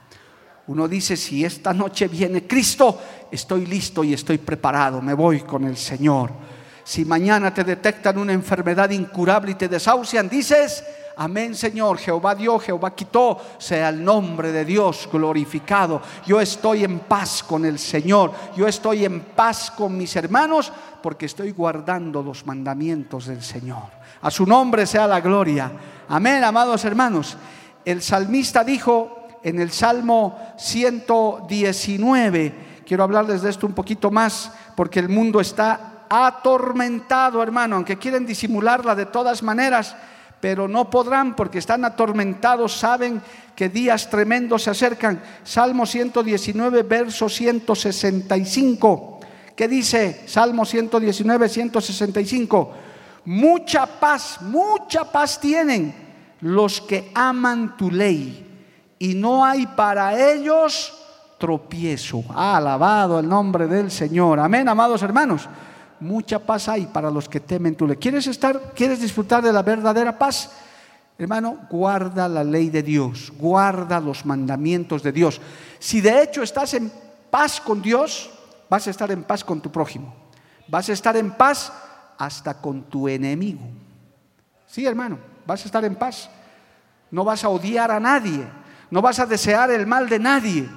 Uno 0.67 0.87
dice, 0.87 1.17
si 1.17 1.45
esta 1.45 1.73
noche 1.73 2.09
viene 2.09 2.47
Cristo, 2.47 3.01
estoy 3.31 3.67
listo 3.67 4.05
y 4.05 4.12
estoy 4.12 4.39
preparado, 4.39 5.01
me 5.01 5.15
voy 5.15 5.41
con 5.41 5.65
el 5.65 5.77
Señor. 5.77 6.31
Si 6.85 7.05
mañana 7.05 7.55
te 7.55 7.65
detectan 7.65 8.19
una 8.19 8.33
enfermedad 8.33 8.91
incurable 8.91 9.53
y 9.53 9.55
te 9.55 9.69
desahucian, 9.69 10.29
dices, 10.29 10.85
Amén, 11.17 11.55
Señor. 11.55 11.99
Jehová 11.99 12.35
dio, 12.35 12.59
Jehová 12.59 12.95
quitó. 12.95 13.39
Sea 13.59 13.91
el 13.91 14.03
nombre 14.03 14.51
de 14.51 14.65
Dios 14.65 15.09
glorificado. 15.12 16.01
Yo 16.27 16.41
estoy 16.41 16.85
en 16.85 17.01
paz 17.01 17.43
con 17.43 17.65
el 17.65 17.79
Señor. 17.79 18.33
Yo 18.57 18.67
estoy 18.67 19.05
en 19.05 19.21
paz 19.21 19.71
con 19.71 19.97
mis 19.97 20.15
hermanos 20.17 20.73
porque 21.03 21.27
estoy 21.27 21.53
guardando 21.53 22.23
los 22.23 22.47
mandamientos 22.47 23.27
del 23.27 23.43
Señor. 23.43 24.03
A 24.23 24.31
su 24.31 24.47
nombre 24.47 24.87
sea 24.87 25.07
la 25.07 25.21
gloria. 25.21 25.71
Amén, 26.09 26.43
amados 26.45 26.85
hermanos. 26.85 27.37
El 27.85 28.03
salmista 28.03 28.65
dijo 28.65 29.27
en 29.43 29.61
el 29.61 29.71
Salmo 29.73 30.39
119, 30.57 32.55
quiero 32.87 33.03
hablarles 33.03 33.43
de 33.43 33.51
esto 33.51 33.67
un 33.67 33.75
poquito 33.75 34.11
más 34.11 34.53
porque 34.77 35.01
el 35.01 35.09
mundo 35.09 35.41
está 35.41 36.05
atormentado, 36.09 37.43
hermano, 37.43 37.77
aunque 37.77 37.99
quieren 37.99 38.27
disimularla 38.27 38.95
de 38.95 39.07
todas 39.07 39.43
maneras 39.43 39.97
pero 40.43 40.67
no 40.67 40.91
podrán 40.91 41.37
porque 41.37 41.61
están 41.61 41.85
atormentados, 41.85 42.73
saben 42.73 43.23
que 43.55 43.69
días 43.69 44.11
tremendos 44.11 44.65
se 44.65 44.71
acercan. 44.71 45.23
Salmo 45.45 45.87
119, 45.87 46.83
verso 46.83 47.29
165. 47.29 49.21
¿Qué 49.55 49.69
dice 49.69 50.25
Salmo 50.27 50.65
119, 50.65 51.49
165? 51.49 52.73
Mucha 53.27 53.87
paz, 53.87 54.39
mucha 54.41 55.05
paz 55.05 55.39
tienen 55.39 55.95
los 56.43 56.81
que 56.81 57.11
aman 57.15 57.77
tu 57.77 57.91
ley 57.91 58.47
y 58.99 59.15
no 59.15 59.45
hay 59.45 59.67
para 59.67 60.33
ellos 60.33 60.93
tropiezo. 61.39 62.23
alabado 62.35 63.19
el 63.19 63.29
nombre 63.29 63.67
del 63.67 63.91
Señor. 63.91 64.39
Amén, 64.39 64.69
amados 64.69 65.03
hermanos 65.03 65.49
mucha 66.03 66.41
paz 66.41 66.69
hay 66.69 66.87
para 66.87 67.11
los 67.11 67.29
que 67.29 67.41
temen 67.41 67.77
tu 67.77 67.87
ley. 67.87 67.97
¿Quieres 67.97 68.27
estar, 68.27 68.73
quieres 68.75 69.01
disfrutar 69.01 69.43
de 69.43 69.53
la 69.53 69.63
verdadera 69.63 70.19
paz? 70.19 70.51
Hermano, 71.17 71.67
guarda 71.71 72.29
la 72.29 72.43
ley 72.43 72.69
de 72.69 72.83
Dios, 72.83 73.33
guarda 73.39 74.01
los 74.01 74.27
mandamientos 74.27 75.03
de 75.03 75.13
Dios. 75.13 75.41
Si 75.79 76.01
de 76.01 76.23
hecho 76.23 76.43
estás 76.43 76.75
en 76.75 76.93
paz 77.31 77.61
con 77.61 77.81
Dios, 77.81 78.31
vas 78.69 78.87
a 78.87 78.91
estar 78.91 79.11
en 79.13 79.23
paz 79.23 79.45
con 79.45 79.61
tu 79.61 79.71
prójimo. 79.71 80.15
Vas 80.69 80.89
a 80.89 80.93
estar 80.93 81.17
en 81.17 81.31
paz 81.33 81.73
hasta 82.19 82.61
con 82.61 82.83
tu 82.85 83.09
enemigo. 83.09 83.63
Sí, 84.67 84.85
hermano, 84.85 85.19
vas 85.47 85.63
a 85.63 85.67
estar 85.67 85.85
en 85.85 85.95
paz. 85.95 86.31
No 87.11 87.25
vas 87.25 87.45
a 87.45 87.49
odiar 87.49 87.91
a 87.91 88.01
nadie, 88.01 88.45
no 88.91 89.03
vas 89.03 89.19
a 89.19 89.27
desear 89.27 89.71
el 89.71 89.87
mal 89.87 90.09
de 90.09 90.19
nadie, 90.19 90.69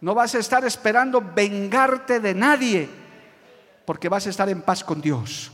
no 0.00 0.14
vas 0.14 0.34
a 0.34 0.38
estar 0.38 0.64
esperando 0.64 1.22
vengarte 1.34 2.18
de 2.18 2.34
nadie 2.34 2.88
porque 3.84 4.08
vas 4.08 4.26
a 4.26 4.30
estar 4.30 4.48
en 4.48 4.62
paz 4.62 4.82
con 4.82 5.00
Dios. 5.00 5.52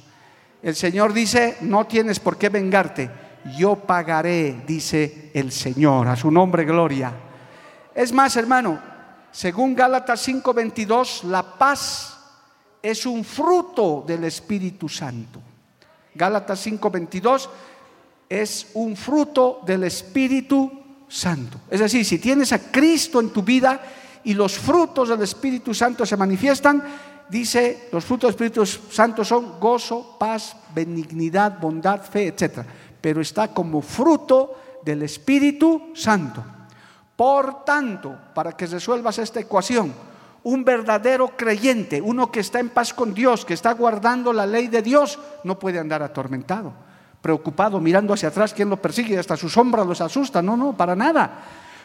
El 0.62 0.74
Señor 0.74 1.12
dice, 1.12 1.58
no 1.60 1.86
tienes 1.86 2.20
por 2.20 2.36
qué 2.36 2.48
vengarte, 2.48 3.10
yo 3.56 3.76
pagaré, 3.76 4.62
dice 4.66 5.30
el 5.34 5.52
Señor, 5.52 6.08
a 6.08 6.16
su 6.16 6.30
nombre 6.30 6.64
gloria. 6.64 7.12
Es 7.94 8.12
más, 8.12 8.36
hermano, 8.36 8.80
según 9.30 9.74
Gálatas 9.74 10.26
5:22, 10.26 11.24
la 11.24 11.42
paz 11.42 12.18
es 12.82 13.06
un 13.06 13.24
fruto 13.24 14.04
del 14.06 14.24
Espíritu 14.24 14.88
Santo. 14.88 15.40
Gálatas 16.14 16.60
5:22 16.66 17.48
es 18.28 18.68
un 18.74 18.96
fruto 18.96 19.60
del 19.64 19.84
Espíritu 19.84 20.70
Santo. 21.08 21.60
Es 21.70 21.80
decir, 21.80 22.04
si 22.04 22.18
tienes 22.18 22.52
a 22.52 22.70
Cristo 22.70 23.20
en 23.20 23.30
tu 23.30 23.42
vida 23.42 23.80
y 24.24 24.34
los 24.34 24.58
frutos 24.58 25.08
del 25.08 25.22
Espíritu 25.22 25.72
Santo 25.72 26.04
se 26.04 26.16
manifiestan, 26.16 26.82
dice, 27.28 27.88
los 27.92 28.04
frutos 28.04 28.28
del 28.28 28.48
Espíritu 28.48 28.66
Santo 28.66 29.24
son 29.24 29.58
gozo, 29.58 30.16
paz, 30.18 30.56
benignidad, 30.74 31.58
bondad, 31.58 32.02
fe, 32.02 32.28
etc. 32.28 32.60
Pero 33.00 33.20
está 33.20 33.48
como 33.48 33.80
fruto 33.80 34.80
del 34.84 35.02
Espíritu 35.02 35.92
Santo. 35.94 36.44
Por 37.16 37.64
tanto, 37.64 38.16
para 38.34 38.52
que 38.52 38.66
resuelvas 38.66 39.18
esta 39.18 39.40
ecuación, 39.40 39.92
un 40.44 40.64
verdadero 40.64 41.36
creyente, 41.36 42.00
uno 42.00 42.30
que 42.30 42.40
está 42.40 42.60
en 42.60 42.68
paz 42.68 42.94
con 42.94 43.12
Dios, 43.12 43.44
que 43.44 43.54
está 43.54 43.72
guardando 43.72 44.32
la 44.32 44.46
ley 44.46 44.68
de 44.68 44.82
Dios, 44.82 45.18
no 45.44 45.58
puede 45.58 45.78
andar 45.78 46.02
atormentado, 46.02 46.72
preocupado, 47.20 47.80
mirando 47.80 48.14
hacia 48.14 48.28
atrás, 48.28 48.54
quién 48.54 48.70
lo 48.70 48.80
persigue, 48.80 49.18
hasta 49.18 49.36
su 49.36 49.48
sombra 49.48 49.84
los 49.84 50.00
asusta. 50.00 50.40
No, 50.42 50.56
no, 50.56 50.76
para 50.76 50.94
nada. 50.94 51.30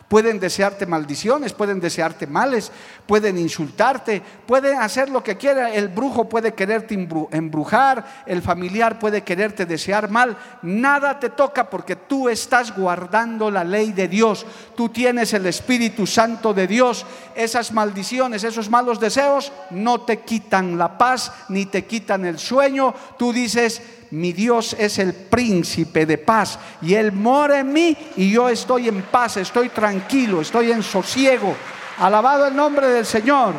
Pueden 0.08 0.40
desearte 0.40 0.86
maldiciones, 0.86 1.54
pueden 1.54 1.80
desearte 1.80 2.28
males, 2.28 2.72
pueden 3.08 3.38
insultarte, 3.38 4.22
pueden 4.46 4.78
hacer 4.80 5.10
lo 5.10 5.24
que 5.24 5.38
quiera. 5.38 5.74
El 5.74 5.88
brujo 5.88 6.30
puede 6.30 6.54
quererte 6.54 6.94
embrujar, 7.32 8.24
el 8.28 8.44
familiar 8.44 9.00
puede 9.00 9.24
quererte 9.24 9.66
desear 9.66 10.12
mal. 10.12 10.38
Nada 10.62 11.20
te 11.20 11.30
toca 11.30 11.68
porque 11.68 11.96
tú 11.96 12.30
estás 12.30 12.76
guardando 12.76 13.50
la 13.50 13.64
ley 13.64 13.92
de 13.92 14.08
Dios. 14.08 14.46
Tú 14.76 14.90
tienes 14.90 15.34
el 15.34 15.48
Espíritu 15.48 16.06
Santo 16.06 16.54
de 16.54 16.68
Dios. 16.68 17.08
Esas 17.34 17.72
maldiciones, 17.72 18.44
esos 18.44 18.70
malos 18.70 19.00
deseos 19.00 19.52
no 19.72 20.02
te 20.02 20.20
quitan 20.20 20.78
la 20.78 20.96
paz 20.96 21.32
ni 21.50 21.66
te 21.66 21.86
quitan 21.86 22.26
el 22.26 22.38
sueño. 22.38 22.94
Tú 23.18 23.34
dices, 23.34 23.82
mi 24.14 24.32
Dios 24.32 24.76
es 24.78 25.00
el 25.00 25.12
príncipe 25.12 26.06
de 26.06 26.20
paz 26.20 26.60
y 26.84 26.94
Él 26.94 27.12
mora 27.12 27.60
en 27.60 27.74
mí 27.74 27.98
y 28.16 28.30
yo 28.32 28.48
estoy 28.48 28.88
en 28.88 29.02
paz, 29.02 29.38
estoy 29.38 29.70
tranquilo, 29.70 30.42
estoy 30.42 30.72
en 30.72 30.84
sosiego. 30.84 31.56
Alabado 31.98 32.46
el 32.46 32.56
nombre 32.56 32.88
del 32.90 33.08
Señor. 33.08 33.56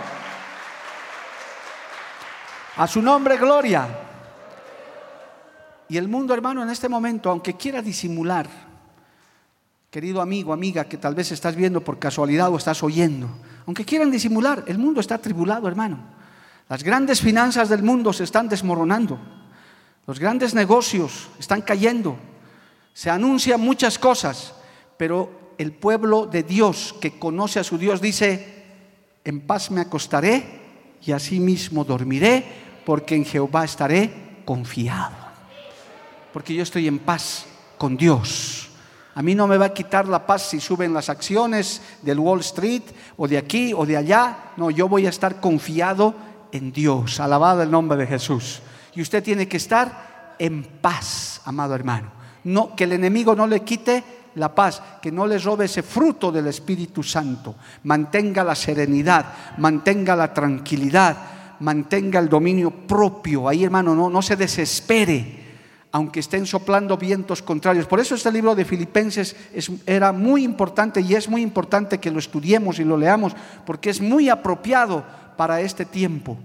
A 2.76 2.86
su 2.86 3.02
nombre, 3.02 3.36
gloria. 3.36 3.88
Y 5.88 5.96
el 5.96 6.06
mundo, 6.06 6.32
hermano, 6.32 6.62
en 6.62 6.70
este 6.70 6.88
momento, 6.88 7.30
aunque 7.30 7.54
quiera 7.54 7.82
disimular, 7.82 8.46
querido 9.90 10.20
amigo, 10.20 10.52
amiga, 10.52 10.84
que 10.84 10.98
tal 10.98 11.16
vez 11.16 11.32
estás 11.32 11.56
viendo 11.56 11.80
por 11.80 11.98
casualidad 11.98 12.52
o 12.52 12.56
estás 12.56 12.80
oyendo, 12.84 13.28
aunque 13.66 13.84
quieran 13.84 14.12
disimular, 14.12 14.62
el 14.68 14.78
mundo 14.78 15.00
está 15.00 15.18
tribulado, 15.18 15.66
hermano. 15.66 15.98
Las 16.68 16.84
grandes 16.84 17.20
finanzas 17.20 17.68
del 17.68 17.82
mundo 17.82 18.12
se 18.12 18.22
están 18.22 18.48
desmoronando. 18.48 19.18
Los 20.06 20.18
grandes 20.18 20.54
negocios 20.54 21.28
están 21.38 21.62
cayendo. 21.62 22.16
Se 22.92 23.10
anuncian 23.10 23.60
muchas 23.60 23.98
cosas, 23.98 24.54
pero 24.96 25.54
el 25.58 25.72
pueblo 25.72 26.26
de 26.26 26.42
Dios 26.42 26.94
que 27.00 27.18
conoce 27.18 27.58
a 27.58 27.64
su 27.64 27.78
Dios 27.78 28.00
dice, 28.00 28.64
en 29.24 29.40
paz 29.40 29.70
me 29.70 29.80
acostaré 29.80 30.60
y 31.02 31.12
asimismo 31.12 31.84
dormiré, 31.84 32.44
porque 32.84 33.14
en 33.14 33.24
Jehová 33.24 33.64
estaré 33.64 34.42
confiado. 34.44 35.16
Porque 36.32 36.54
yo 36.54 36.62
estoy 36.62 36.86
en 36.86 36.98
paz 36.98 37.46
con 37.78 37.96
Dios. 37.96 38.68
A 39.14 39.22
mí 39.22 39.34
no 39.34 39.46
me 39.46 39.56
va 39.56 39.66
a 39.66 39.74
quitar 39.74 40.06
la 40.06 40.26
paz 40.26 40.42
si 40.50 40.60
suben 40.60 40.92
las 40.92 41.08
acciones 41.08 41.80
del 42.02 42.18
Wall 42.18 42.40
Street 42.40 42.82
o 43.16 43.26
de 43.26 43.38
aquí 43.38 43.72
o 43.72 43.86
de 43.86 43.96
allá. 43.96 44.52
No, 44.56 44.70
yo 44.70 44.88
voy 44.88 45.06
a 45.06 45.10
estar 45.10 45.40
confiado 45.40 46.14
en 46.52 46.72
Dios. 46.72 47.20
Alabado 47.20 47.62
el 47.62 47.70
nombre 47.70 47.96
de 47.96 48.06
Jesús 48.06 48.60
y 48.94 49.02
usted 49.02 49.22
tiene 49.22 49.48
que 49.48 49.56
estar 49.56 50.34
en 50.38 50.64
paz, 50.80 51.40
amado 51.44 51.74
hermano. 51.74 52.12
No, 52.44 52.76
que 52.76 52.84
el 52.84 52.92
enemigo 52.92 53.34
no 53.34 53.46
le 53.46 53.60
quite 53.60 54.04
la 54.34 54.54
paz, 54.54 54.82
que 55.00 55.12
no 55.12 55.26
le 55.26 55.38
robe 55.38 55.66
ese 55.66 55.82
fruto 55.82 56.30
del 56.30 56.46
Espíritu 56.48 57.02
Santo. 57.02 57.54
Mantenga 57.84 58.44
la 58.44 58.54
serenidad, 58.54 59.26
mantenga 59.58 60.16
la 60.16 60.32
tranquilidad, 60.32 61.16
mantenga 61.60 62.18
el 62.18 62.28
dominio 62.28 62.70
propio. 62.70 63.48
Ahí, 63.48 63.64
hermano, 63.64 63.94
no, 63.94 64.10
no 64.10 64.22
se 64.22 64.36
desespere, 64.36 65.44
aunque 65.92 66.20
estén 66.20 66.46
soplando 66.46 66.98
vientos 66.98 67.42
contrarios. 67.42 67.86
Por 67.86 68.00
eso 68.00 68.14
este 68.14 68.32
libro 68.32 68.54
de 68.54 68.64
Filipenses 68.64 69.36
era 69.86 70.12
muy 70.12 70.44
importante 70.44 71.00
y 71.00 71.14
es 71.14 71.28
muy 71.28 71.40
importante 71.40 71.98
que 71.98 72.10
lo 72.10 72.18
estudiemos 72.18 72.78
y 72.78 72.84
lo 72.84 72.96
leamos, 72.96 73.34
porque 73.64 73.90
es 73.90 74.00
muy 74.00 74.28
apropiado 74.28 75.04
para 75.36 75.60
este 75.60 75.84
tiempo. 75.84 76.36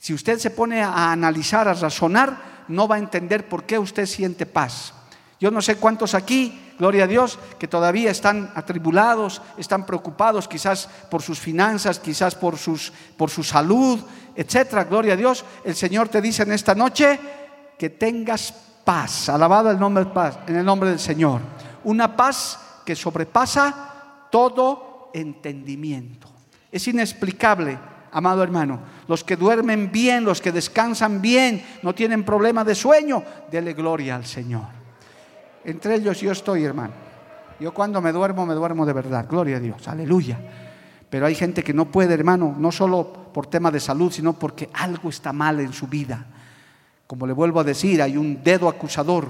Si 0.00 0.14
usted 0.14 0.38
se 0.38 0.50
pone 0.50 0.82
a 0.82 1.12
analizar, 1.12 1.68
a 1.68 1.74
razonar, 1.74 2.64
no 2.68 2.88
va 2.88 2.96
a 2.96 3.00
entender 3.00 3.46
por 3.46 3.64
qué 3.64 3.78
usted 3.78 4.06
siente 4.06 4.46
paz. 4.46 4.94
Yo 5.38 5.50
no 5.50 5.60
sé 5.60 5.76
cuántos 5.76 6.14
aquí, 6.14 6.72
gloria 6.78 7.04
a 7.04 7.06
Dios, 7.06 7.38
que 7.58 7.68
todavía 7.68 8.10
están 8.10 8.50
atribulados, 8.54 9.42
están 9.58 9.84
preocupados 9.84 10.48
quizás 10.48 10.88
por 11.10 11.20
sus 11.20 11.38
finanzas, 11.38 11.98
quizás 11.98 12.34
por, 12.34 12.56
sus, 12.56 12.92
por 13.18 13.28
su 13.28 13.42
salud, 13.42 14.00
etcétera. 14.34 14.84
Gloria 14.84 15.12
a 15.12 15.16
Dios. 15.16 15.44
El 15.64 15.76
Señor 15.76 16.08
te 16.08 16.22
dice 16.22 16.44
en 16.44 16.52
esta 16.52 16.74
noche 16.74 17.20
que 17.78 17.90
tengas 17.90 18.54
paz. 18.84 19.28
Alabado 19.28 19.70
el 19.70 19.78
nombre 19.78 20.06
en 20.46 20.56
el 20.56 20.64
nombre 20.64 20.88
del 20.88 21.00
Señor. 21.00 21.42
Una 21.84 22.16
paz 22.16 22.58
que 22.86 22.96
sobrepasa 22.96 24.28
todo 24.30 25.10
entendimiento. 25.12 26.28
Es 26.72 26.88
inexplicable 26.88 27.78
amado 28.12 28.42
hermano. 28.42 28.80
Los 29.08 29.24
que 29.24 29.36
duermen 29.36 29.90
bien, 29.90 30.24
los 30.24 30.40
que 30.40 30.52
descansan 30.52 31.20
bien, 31.20 31.64
no 31.82 31.94
tienen 31.94 32.24
problema 32.24 32.64
de 32.64 32.74
sueño, 32.74 33.22
dele 33.50 33.72
gloria 33.74 34.16
al 34.16 34.26
Señor. 34.26 34.66
Entre 35.64 35.96
ellos 35.96 36.20
yo 36.20 36.32
estoy, 36.32 36.64
hermano. 36.64 36.92
Yo 37.60 37.74
cuando 37.74 38.00
me 38.00 38.12
duermo, 38.12 38.46
me 38.46 38.54
duermo 38.54 38.86
de 38.86 38.92
verdad. 38.92 39.26
Gloria 39.28 39.58
a 39.58 39.60
Dios, 39.60 39.86
aleluya. 39.86 40.38
Pero 41.10 41.26
hay 41.26 41.34
gente 41.34 41.62
que 41.62 41.74
no 41.74 41.86
puede, 41.86 42.14
hermano, 42.14 42.54
no 42.58 42.72
solo 42.72 43.12
por 43.32 43.46
tema 43.46 43.70
de 43.70 43.80
salud, 43.80 44.10
sino 44.10 44.32
porque 44.32 44.70
algo 44.72 45.10
está 45.10 45.32
mal 45.32 45.60
en 45.60 45.72
su 45.72 45.86
vida. 45.86 46.26
Como 47.06 47.26
le 47.26 47.32
vuelvo 47.32 47.60
a 47.60 47.64
decir, 47.64 48.00
hay 48.00 48.16
un 48.16 48.42
dedo 48.42 48.68
acusador, 48.68 49.28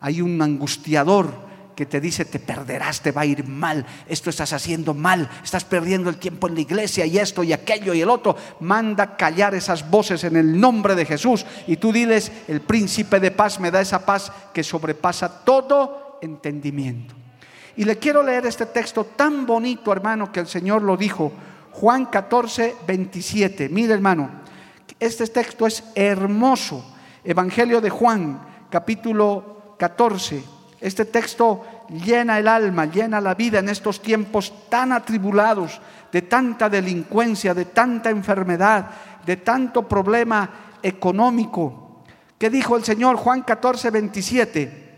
hay 0.00 0.20
un 0.20 0.40
angustiador 0.40 1.49
que 1.74 1.86
te 1.86 2.00
dice 2.00 2.24
te 2.24 2.38
perderás, 2.38 3.00
te 3.00 3.12
va 3.12 3.22
a 3.22 3.26
ir 3.26 3.46
mal, 3.46 3.86
esto 4.06 4.30
estás 4.30 4.52
haciendo 4.52 4.94
mal, 4.94 5.28
estás 5.42 5.64
perdiendo 5.64 6.10
el 6.10 6.16
tiempo 6.16 6.48
en 6.48 6.54
la 6.54 6.60
iglesia 6.60 7.06
y 7.06 7.18
esto 7.18 7.42
y 7.42 7.52
aquello 7.52 7.94
y 7.94 8.02
el 8.02 8.10
otro. 8.10 8.36
Manda 8.60 9.16
callar 9.16 9.54
esas 9.54 9.88
voces 9.88 10.24
en 10.24 10.36
el 10.36 10.60
nombre 10.60 10.94
de 10.94 11.06
Jesús 11.06 11.46
y 11.66 11.76
tú 11.76 11.92
diles, 11.92 12.30
el 12.48 12.60
príncipe 12.60 13.20
de 13.20 13.30
paz 13.30 13.60
me 13.60 13.70
da 13.70 13.80
esa 13.80 14.04
paz 14.04 14.32
que 14.52 14.62
sobrepasa 14.62 15.44
todo 15.44 16.18
entendimiento. 16.22 17.14
Y 17.76 17.84
le 17.84 17.98
quiero 17.98 18.22
leer 18.22 18.46
este 18.46 18.66
texto 18.66 19.04
tan 19.04 19.46
bonito, 19.46 19.92
hermano, 19.92 20.30
que 20.30 20.40
el 20.40 20.46
Señor 20.46 20.82
lo 20.82 20.96
dijo. 20.96 21.32
Juan 21.72 22.06
14, 22.06 22.76
27. 22.86 23.68
Mire, 23.68 23.94
hermano, 23.94 24.30
este 24.98 25.26
texto 25.28 25.66
es 25.66 25.84
hermoso. 25.94 26.84
Evangelio 27.24 27.80
de 27.80 27.90
Juan, 27.90 28.40
capítulo 28.68 29.76
14. 29.78 30.59
Este 30.80 31.04
texto 31.04 31.64
llena 31.90 32.38
el 32.38 32.48
alma, 32.48 32.86
llena 32.86 33.20
la 33.20 33.34
vida 33.34 33.58
en 33.58 33.68
estos 33.68 34.00
tiempos 34.00 34.68
tan 34.70 34.92
atribulados, 34.92 35.80
de 36.10 36.22
tanta 36.22 36.70
delincuencia, 36.70 37.52
de 37.52 37.66
tanta 37.66 38.10
enfermedad, 38.10 38.86
de 39.24 39.36
tanto 39.36 39.86
problema 39.86 40.50
económico. 40.82 42.02
¿Qué 42.38 42.48
dijo 42.48 42.76
el 42.76 42.84
Señor 42.84 43.16
Juan 43.16 43.42
14, 43.42 43.90
27? 43.90 44.90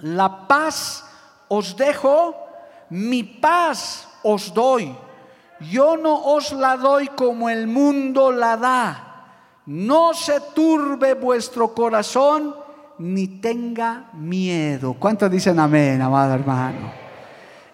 La 0.00 0.46
paz 0.46 1.04
os 1.48 1.76
dejo, 1.76 2.34
mi 2.90 3.22
paz 3.22 4.06
os 4.22 4.52
doy. 4.52 4.94
Yo 5.60 5.96
no 5.96 6.14
os 6.34 6.52
la 6.52 6.76
doy 6.76 7.08
como 7.08 7.48
el 7.48 7.66
mundo 7.66 8.30
la 8.30 8.56
da. 8.56 9.06
No 9.66 10.14
se 10.14 10.40
turbe 10.54 11.14
vuestro 11.14 11.74
corazón 11.74 12.54
ni 13.00 13.26
tenga 13.26 14.10
miedo. 14.12 14.92
¿Cuántos 14.92 15.30
dicen 15.30 15.58
amén, 15.58 16.02
amado 16.02 16.34
hermano? 16.34 16.92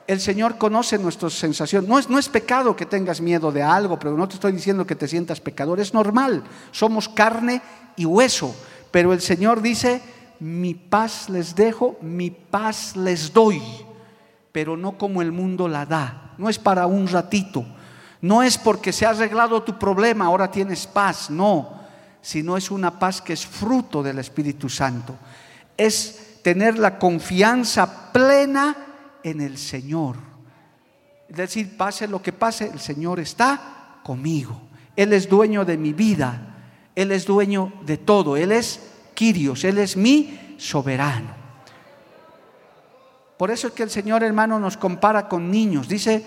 El 0.06 0.20
Señor 0.20 0.56
conoce 0.56 0.98
nuestras 0.98 1.32
sensaciones. 1.32 1.88
No 1.88 1.98
es, 1.98 2.08
no 2.08 2.16
es 2.16 2.28
pecado 2.28 2.76
que 2.76 2.86
tengas 2.86 3.20
miedo 3.20 3.50
de 3.50 3.60
algo, 3.60 3.98
pero 3.98 4.16
no 4.16 4.28
te 4.28 4.34
estoy 4.34 4.52
diciendo 4.52 4.86
que 4.86 4.94
te 4.94 5.08
sientas 5.08 5.40
pecador. 5.40 5.80
Es 5.80 5.92
normal. 5.92 6.44
Somos 6.70 7.08
carne 7.08 7.60
y 7.96 8.04
hueso. 8.04 8.54
Pero 8.92 9.12
el 9.12 9.20
Señor 9.20 9.62
dice, 9.62 10.00
mi 10.38 10.74
paz 10.74 11.28
les 11.28 11.56
dejo, 11.56 11.96
mi 12.00 12.30
paz 12.30 12.94
les 12.94 13.32
doy, 13.32 13.60
pero 14.52 14.76
no 14.76 14.96
como 14.96 15.22
el 15.22 15.32
mundo 15.32 15.66
la 15.66 15.86
da, 15.86 16.34
no 16.38 16.48
es 16.48 16.58
para 16.58 16.86
un 16.86 17.08
ratito, 17.08 17.64
no 18.20 18.42
es 18.42 18.58
porque 18.58 18.92
se 18.92 19.06
ha 19.06 19.10
arreglado 19.10 19.62
tu 19.62 19.78
problema, 19.78 20.26
ahora 20.26 20.50
tienes 20.50 20.86
paz, 20.86 21.30
no, 21.30 21.85
sino 22.20 22.56
es 22.56 22.70
una 22.70 22.98
paz 22.98 23.20
que 23.20 23.32
es 23.32 23.46
fruto 23.46 24.02
del 24.02 24.18
Espíritu 24.18 24.68
Santo, 24.68 25.16
es 25.76 26.40
tener 26.42 26.78
la 26.78 26.98
confianza 26.98 28.12
plena 28.12 28.76
en 29.22 29.40
el 29.40 29.58
Señor. 29.58 30.16
Es 31.28 31.36
decir, 31.36 31.76
pase 31.76 32.06
lo 32.06 32.22
que 32.22 32.32
pase, 32.32 32.70
el 32.72 32.80
Señor 32.80 33.20
está 33.20 34.00
conmigo. 34.02 34.60
Él 34.94 35.12
es 35.12 35.28
dueño 35.28 35.64
de 35.64 35.76
mi 35.76 35.92
vida, 35.92 36.54
Él 36.94 37.12
es 37.12 37.26
dueño 37.26 37.72
de 37.84 37.98
todo, 37.98 38.36
Él 38.36 38.52
es 38.52 38.80
Quirios, 39.14 39.64
Él 39.64 39.78
es 39.78 39.96
mi 39.96 40.56
soberano. 40.56 41.34
Por 43.36 43.50
eso 43.50 43.66
es 43.66 43.74
que 43.74 43.82
el 43.82 43.90
Señor 43.90 44.22
hermano 44.22 44.58
nos 44.58 44.76
compara 44.76 45.28
con 45.28 45.50
niños. 45.50 45.88
Dice 45.88 46.24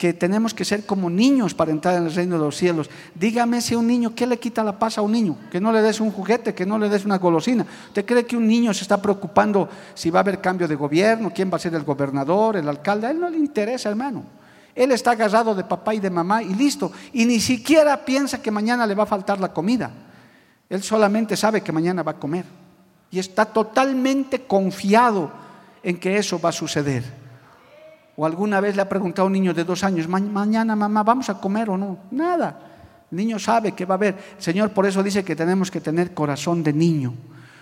que 0.00 0.14
tenemos 0.14 0.54
que 0.54 0.64
ser 0.64 0.86
como 0.86 1.10
niños 1.10 1.52
para 1.52 1.72
entrar 1.72 1.94
en 1.96 2.06
el 2.06 2.14
reino 2.14 2.36
de 2.36 2.40
los 2.40 2.56
cielos. 2.56 2.88
Dígame 3.14 3.60
si 3.60 3.74
un 3.74 3.86
niño, 3.86 4.14
¿qué 4.14 4.26
le 4.26 4.38
quita 4.38 4.64
la 4.64 4.78
paz 4.78 4.96
a 4.96 5.02
un 5.02 5.12
niño? 5.12 5.36
Que 5.52 5.60
no 5.60 5.70
le 5.72 5.82
des 5.82 6.00
un 6.00 6.10
juguete, 6.10 6.54
que 6.54 6.64
no 6.64 6.78
le 6.78 6.88
des 6.88 7.04
una 7.04 7.18
golosina. 7.18 7.66
¿Usted 7.88 8.06
cree 8.06 8.24
que 8.24 8.34
un 8.34 8.48
niño 8.48 8.72
se 8.72 8.80
está 8.80 9.02
preocupando 9.02 9.68
si 9.92 10.08
va 10.08 10.20
a 10.20 10.22
haber 10.22 10.40
cambio 10.40 10.66
de 10.66 10.74
gobierno, 10.74 11.30
quién 11.34 11.52
va 11.52 11.56
a 11.56 11.58
ser 11.58 11.74
el 11.74 11.82
gobernador, 11.82 12.56
el 12.56 12.66
alcalde? 12.66 13.08
A 13.08 13.10
él 13.10 13.20
no 13.20 13.28
le 13.28 13.36
interesa, 13.36 13.90
hermano. 13.90 14.24
Él 14.74 14.90
está 14.92 15.10
agarrado 15.10 15.54
de 15.54 15.64
papá 15.64 15.92
y 15.92 16.00
de 16.00 16.08
mamá 16.08 16.42
y 16.42 16.54
listo. 16.54 16.90
Y 17.12 17.26
ni 17.26 17.38
siquiera 17.38 18.02
piensa 18.02 18.40
que 18.40 18.50
mañana 18.50 18.86
le 18.86 18.94
va 18.94 19.02
a 19.02 19.06
faltar 19.06 19.38
la 19.38 19.52
comida. 19.52 19.90
Él 20.70 20.82
solamente 20.82 21.36
sabe 21.36 21.60
que 21.60 21.72
mañana 21.72 22.02
va 22.02 22.12
a 22.12 22.18
comer 22.18 22.46
y 23.10 23.18
está 23.18 23.44
totalmente 23.44 24.46
confiado 24.46 25.30
en 25.82 26.00
que 26.00 26.16
eso 26.16 26.40
va 26.40 26.48
a 26.48 26.52
suceder. 26.52 27.19
O 28.20 28.26
alguna 28.26 28.60
vez 28.60 28.76
le 28.76 28.82
ha 28.82 28.88
preguntado 28.88 29.24
a 29.24 29.26
un 29.28 29.32
niño 29.32 29.54
de 29.54 29.64
dos 29.64 29.82
años, 29.82 30.06
mañana 30.06 30.76
mamá, 30.76 31.02
¿vamos 31.02 31.30
a 31.30 31.40
comer 31.40 31.70
o 31.70 31.78
no? 31.78 32.00
Nada. 32.10 32.60
El 33.10 33.16
niño 33.16 33.38
sabe 33.38 33.72
que 33.72 33.86
va 33.86 33.94
a 33.94 33.96
haber. 33.96 34.14
El 34.36 34.42
Señor 34.42 34.72
por 34.72 34.84
eso 34.84 35.02
dice 35.02 35.24
que 35.24 35.34
tenemos 35.34 35.70
que 35.70 35.80
tener 35.80 36.12
corazón 36.12 36.62
de 36.62 36.74
niño. 36.74 37.14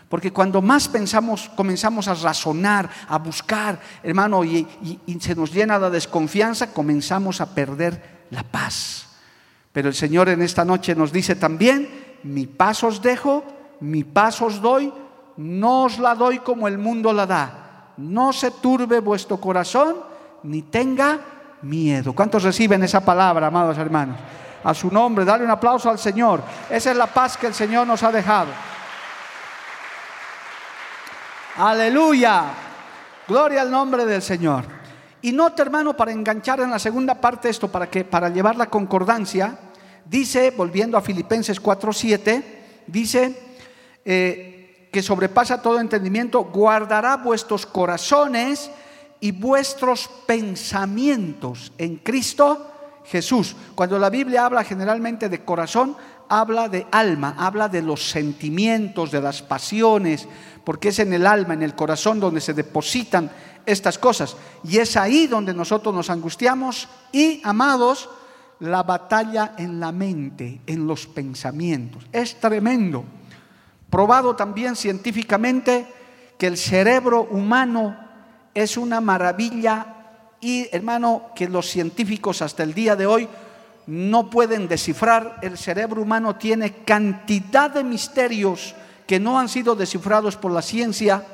Porque 0.09 0.33
cuando 0.33 0.61
más 0.61 0.89
pensamos, 0.89 1.49
comenzamos 1.55 2.09
a 2.09 2.15
razonar, 2.15 2.91
a 3.07 3.19
buscar, 3.19 3.79
hermano, 4.03 4.43
y, 4.43 4.67
y 5.07 5.21
se 5.21 5.37
nos 5.37 5.53
llena 5.53 5.79
la 5.79 5.91
desconfianza, 5.91 6.73
comenzamos 6.73 7.41
a 7.41 7.55
perder 7.55 8.27
la 8.31 8.43
paz. 8.43 9.11
Pero 9.71 9.87
el 9.87 9.95
Señor 9.95 10.29
en 10.29 10.43
esta 10.43 10.65
noche 10.65 10.97
nos 10.97 11.13
dice 11.13 11.37
también, 11.37 11.89
mi 12.25 12.49
paz 12.49 12.83
os 12.83 13.01
dejo, 13.01 13.45
mi 13.79 14.03
paz 14.03 14.43
os 14.43 14.61
doy, 14.61 14.93
no 15.37 15.85
os 15.85 16.01
la 16.01 16.17
doy 16.17 16.41
como 16.41 16.67
el 16.67 16.79
mundo 16.79 17.13
la 17.13 17.27
da. 17.27 17.95
No 17.97 18.33
se 18.33 18.51
turbe 18.51 18.99
vuestro 18.99 19.37
corazón, 19.37 20.08
ni 20.43 20.63
tenga 20.63 21.19
miedo. 21.63 22.13
¿Cuántos 22.15 22.43
reciben 22.43 22.83
esa 22.83 23.05
palabra, 23.05 23.49
amados 23.49 23.79
hermanos? 23.79 24.17
A 24.65 24.75
su 24.75 24.91
nombre, 24.91 25.25
dale 25.25 25.45
un 25.45 25.51
aplauso 25.51 25.89
al 25.89 25.99
Señor. 25.99 26.43
Esa 26.69 26.91
es 26.91 26.97
la 26.97 27.07
paz 27.07 27.37
que 27.37 27.47
el 27.47 27.55
Señor 27.55 27.87
nos 27.87 28.03
ha 28.03 28.13
dejado. 28.13 28.51
Aleluya. 31.59 32.45
Gloria 33.27 33.63
al 33.63 33.71
nombre 33.71 34.05
del 34.05 34.23
Señor. 34.23 34.65
Y 35.23 35.33
note, 35.33 35.63
hermano, 35.63 35.97
para 35.97 36.13
enganchar 36.13 36.61
en 36.61 36.71
la 36.71 36.79
segunda 36.79 37.15
parte 37.15 37.49
esto, 37.49 37.69
para 37.69 37.89
que 37.89 38.05
para 38.05 38.29
llevar 38.29 38.57
la 38.57 38.67
concordancia, 38.67 39.59
Dice, 40.09 40.53
volviendo 40.53 40.97
a 40.97 41.03
Filipenses 41.03 41.63
4:7, 41.63 42.43
dice 42.87 43.39
eh, 44.07 44.89
que 44.91 45.03
sobrepasa 45.03 45.61
todo 45.61 45.81
entendimiento, 45.81 46.45
guardará 46.45 47.19
vuestros 47.19 47.67
corazones 47.67 48.71
y 49.21 49.33
vuestros 49.33 50.09
pensamientos 50.27 51.73
en 51.79 51.97
Cristo 51.97 52.71
Jesús. 53.05 53.57
Cuando 53.75 53.99
la 53.99 54.11
Biblia 54.11 54.45
habla 54.45 54.65
generalmente 54.65 55.29
de 55.29 55.45
corazón, 55.45 55.97
habla 56.29 56.69
de 56.69 56.87
alma, 56.93 57.35
habla 57.39 57.69
de 57.69 57.83
los 57.83 58.11
sentimientos, 58.11 59.11
de 59.11 59.21
las 59.21 59.43
pasiones, 59.43 60.29
porque 60.65 60.89
es 60.89 60.99
en 60.99 61.13
el 61.13 61.27
alma, 61.27 61.55
en 61.55 61.63
el 61.63 61.75
corazón 61.75 62.21
donde 62.21 62.41
se 62.41 62.55
depositan 62.55 63.31
estas 63.65 63.99
cosas. 63.99 64.37
Y 64.65 64.79
es 64.79 64.97
ahí 64.97 65.27
donde 65.27 65.55
nosotros 65.55 65.95
nos 65.95 66.11
angustiamos 66.11 66.89
y, 67.13 67.41
amados, 67.45 68.09
la 68.61 68.83
batalla 68.83 69.55
en 69.57 69.81
la 69.81 69.93
mente, 69.93 70.61
en 70.67 70.87
los 70.87 71.07
pensamientos. 71.07 72.05
Es 72.13 72.39
tremendo. 72.41 73.05
Probado 73.89 74.37
también 74.37 74.77
científicamente 74.77 75.87
que 76.37 76.47
el 76.47 76.57
cerebro 76.57 77.23
humano 77.31 78.08
es 78.63 78.77
una 78.77 79.01
maravilla 79.01 79.87
y 80.41 80.69
hermano 80.73 81.31
que 81.35 81.49
los 81.49 81.69
científicos 81.69 82.43
hasta 82.43 82.63
el 82.63 82.75
día 82.75 82.97
de 82.97 83.07
hoy 83.07 83.29
no 83.87 84.31
pueden 84.31 84.69
descifrar. 84.69 85.39
El 85.43 85.57
cerebro 85.57 86.03
humano 86.03 86.37
tiene 86.37 86.85
cantidad 86.85 87.71
de 87.71 87.85
misterios 87.85 88.75
que 89.07 89.21
no 89.21 89.39
han 89.39 89.49
sido 89.49 89.75
descifrados 89.75 90.37
por 90.37 90.53
la 90.53 90.63
ciencia. 90.63 91.25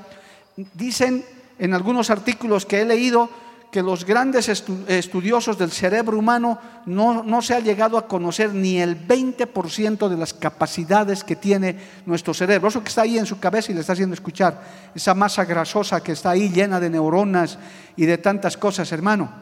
Dicen 0.75 1.25
en 1.59 1.75
algunos 1.75 2.11
artículos 2.11 2.67
que 2.67 2.81
he 2.81 2.85
leído 2.85 3.29
que 3.75 3.83
los 3.83 4.05
grandes 4.05 4.49
estudiosos 4.49 5.59
del 5.59 5.73
cerebro 5.73 6.17
humano 6.17 6.61
no, 6.87 7.43
se 7.43 7.55
ha 7.55 7.59
llegado 7.59 7.99
a 7.99 8.07
conocer 8.07 8.55
ni 8.55 8.81
el 8.81 8.97
20% 9.09 10.09
de 10.09 10.17
las 10.17 10.33
capacidades 10.33 11.25
que 11.25 11.35
tiene 11.35 11.77
nuestro 12.07 12.33
cerebro. 12.35 12.69
Eso 12.69 12.85
que 12.85 12.91
está 12.91 13.03
ahí 13.03 13.19
en 13.19 13.27
su 13.27 13.41
cabeza 13.41 13.73
y 13.73 13.75
le 13.75 13.81
está 13.81 13.95
haciendo 13.95 14.15
escuchar, 14.15 14.63
esa 14.95 15.13
masa 15.15 15.45
grasosa 15.45 16.01
que 16.05 16.13
está 16.13 16.31
ahí 16.31 16.51
llena 16.51 16.79
de 16.79 16.89
neuronas 16.89 17.59
y 17.97 18.07
de 18.07 18.17
tantas 18.17 18.57
cosas, 18.57 18.93
hermano, 18.93 19.33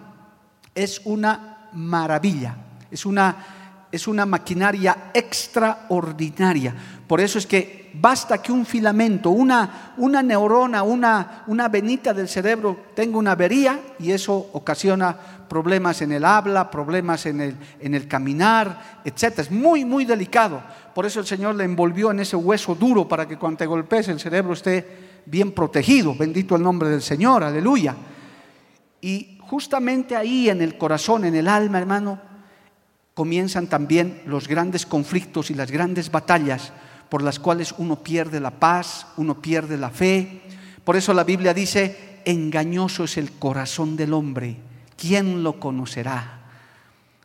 es 0.74 1.02
una 1.04 1.68
maravilla, 1.74 2.56
es 2.90 3.04
una, 3.04 3.84
es 3.92 4.08
una 4.08 4.24
maquinaria 4.24 5.10
extraordinaria. 5.12 6.74
Por 7.06 7.20
eso 7.20 7.36
es 7.36 7.46
que 7.46 7.81
basta 7.94 8.40
que 8.40 8.52
un 8.52 8.64
filamento, 8.64 9.30
una, 9.30 9.94
una 9.96 10.22
neurona, 10.22 10.82
una, 10.82 11.44
una 11.46 11.68
venita 11.68 12.14
del 12.14 12.28
cerebro 12.28 12.86
tenga 12.94 13.18
una 13.18 13.32
avería 13.32 13.80
y 13.98 14.12
eso 14.12 14.50
ocasiona 14.52 15.16
problemas 15.48 16.00
en 16.00 16.12
el 16.12 16.24
habla, 16.24 16.70
problemas 16.70 17.26
en 17.26 17.40
el, 17.40 17.56
en 17.80 17.94
el 17.94 18.08
caminar, 18.08 19.00
etc. 19.04 19.40
Es 19.40 19.50
muy, 19.50 19.84
muy 19.84 20.04
delicado. 20.04 20.62
Por 20.94 21.04
eso 21.04 21.20
el 21.20 21.26
Señor 21.26 21.54
le 21.54 21.64
envolvió 21.64 22.10
en 22.10 22.20
ese 22.20 22.36
hueso 22.36 22.74
duro 22.74 23.06
para 23.06 23.28
que 23.28 23.38
cuando 23.38 23.58
te 23.58 23.66
golpees 23.66 24.08
el 24.08 24.18
cerebro 24.18 24.54
esté 24.54 25.22
bien 25.26 25.52
protegido. 25.52 26.14
Bendito 26.14 26.56
el 26.56 26.62
nombre 26.62 26.88
del 26.88 27.02
Señor, 27.02 27.44
aleluya. 27.44 27.94
Y 29.00 29.38
justamente 29.40 30.16
ahí 30.16 30.48
en 30.48 30.62
el 30.62 30.78
corazón, 30.78 31.24
en 31.24 31.34
el 31.34 31.48
alma, 31.48 31.78
hermano, 31.78 32.18
comienzan 33.14 33.66
también 33.66 34.22
los 34.24 34.48
grandes 34.48 34.86
conflictos 34.86 35.50
y 35.50 35.54
las 35.54 35.70
grandes 35.70 36.10
batallas 36.10 36.72
por 37.12 37.22
las 37.22 37.38
cuales 37.38 37.74
uno 37.76 37.96
pierde 37.96 38.40
la 38.40 38.52
paz, 38.52 39.06
uno 39.18 39.42
pierde 39.42 39.76
la 39.76 39.90
fe. 39.90 40.40
Por 40.82 40.96
eso 40.96 41.12
la 41.12 41.24
Biblia 41.24 41.52
dice, 41.52 42.22
engañoso 42.24 43.04
es 43.04 43.18
el 43.18 43.32
corazón 43.32 43.98
del 43.98 44.14
hombre. 44.14 44.56
¿Quién 44.96 45.42
lo 45.42 45.60
conocerá? 45.60 46.40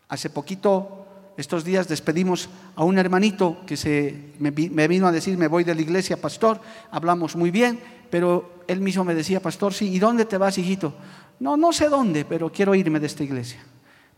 Hace 0.10 0.30
poquito, 0.30 1.06
estos 1.38 1.64
días, 1.64 1.88
despedimos 1.88 2.50
a 2.76 2.84
un 2.84 2.98
hermanito 2.98 3.60
que 3.66 3.78
se, 3.78 4.34
me, 4.40 4.52
me 4.52 4.90
vino 4.90 5.08
a 5.08 5.14
decir, 5.14 5.38
me 5.38 5.48
voy 5.48 5.64
de 5.64 5.74
la 5.74 5.80
iglesia, 5.80 6.20
pastor. 6.20 6.60
Hablamos 6.92 7.38
muy 7.38 7.50
bien, 7.50 7.80
pero 8.10 8.66
él 8.68 8.82
mismo 8.82 9.06
me 9.06 9.16
decía, 9.16 9.40
pastor, 9.42 9.74
sí, 9.74 9.88
¿y 9.88 10.00
dónde 10.00 10.26
te 10.26 10.38
vas, 10.38 10.58
hijito? 10.58 10.96
No, 11.40 11.56
no 11.56 11.72
sé 11.72 11.88
dónde, 11.88 12.26
pero 12.26 12.52
quiero 12.52 12.76
irme 12.76 13.00
de 13.00 13.08
esta 13.08 13.24
iglesia. 13.24 13.64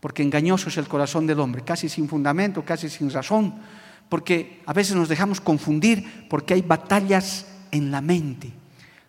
Porque 0.00 0.24
engañoso 0.24 0.68
es 0.68 0.78
el 0.78 0.88
corazón 0.88 1.28
del 1.28 1.38
hombre, 1.38 1.62
casi 1.62 1.88
sin 1.88 2.08
fundamento, 2.08 2.64
casi 2.64 2.88
sin 2.88 3.08
razón. 3.08 3.54
Porque 4.10 4.60
a 4.66 4.74
veces 4.74 4.94
nos 4.94 5.08
dejamos 5.08 5.40
confundir 5.40 6.26
porque 6.28 6.52
hay 6.52 6.60
batallas 6.60 7.46
en 7.70 7.90
la 7.90 8.02
mente. 8.02 8.52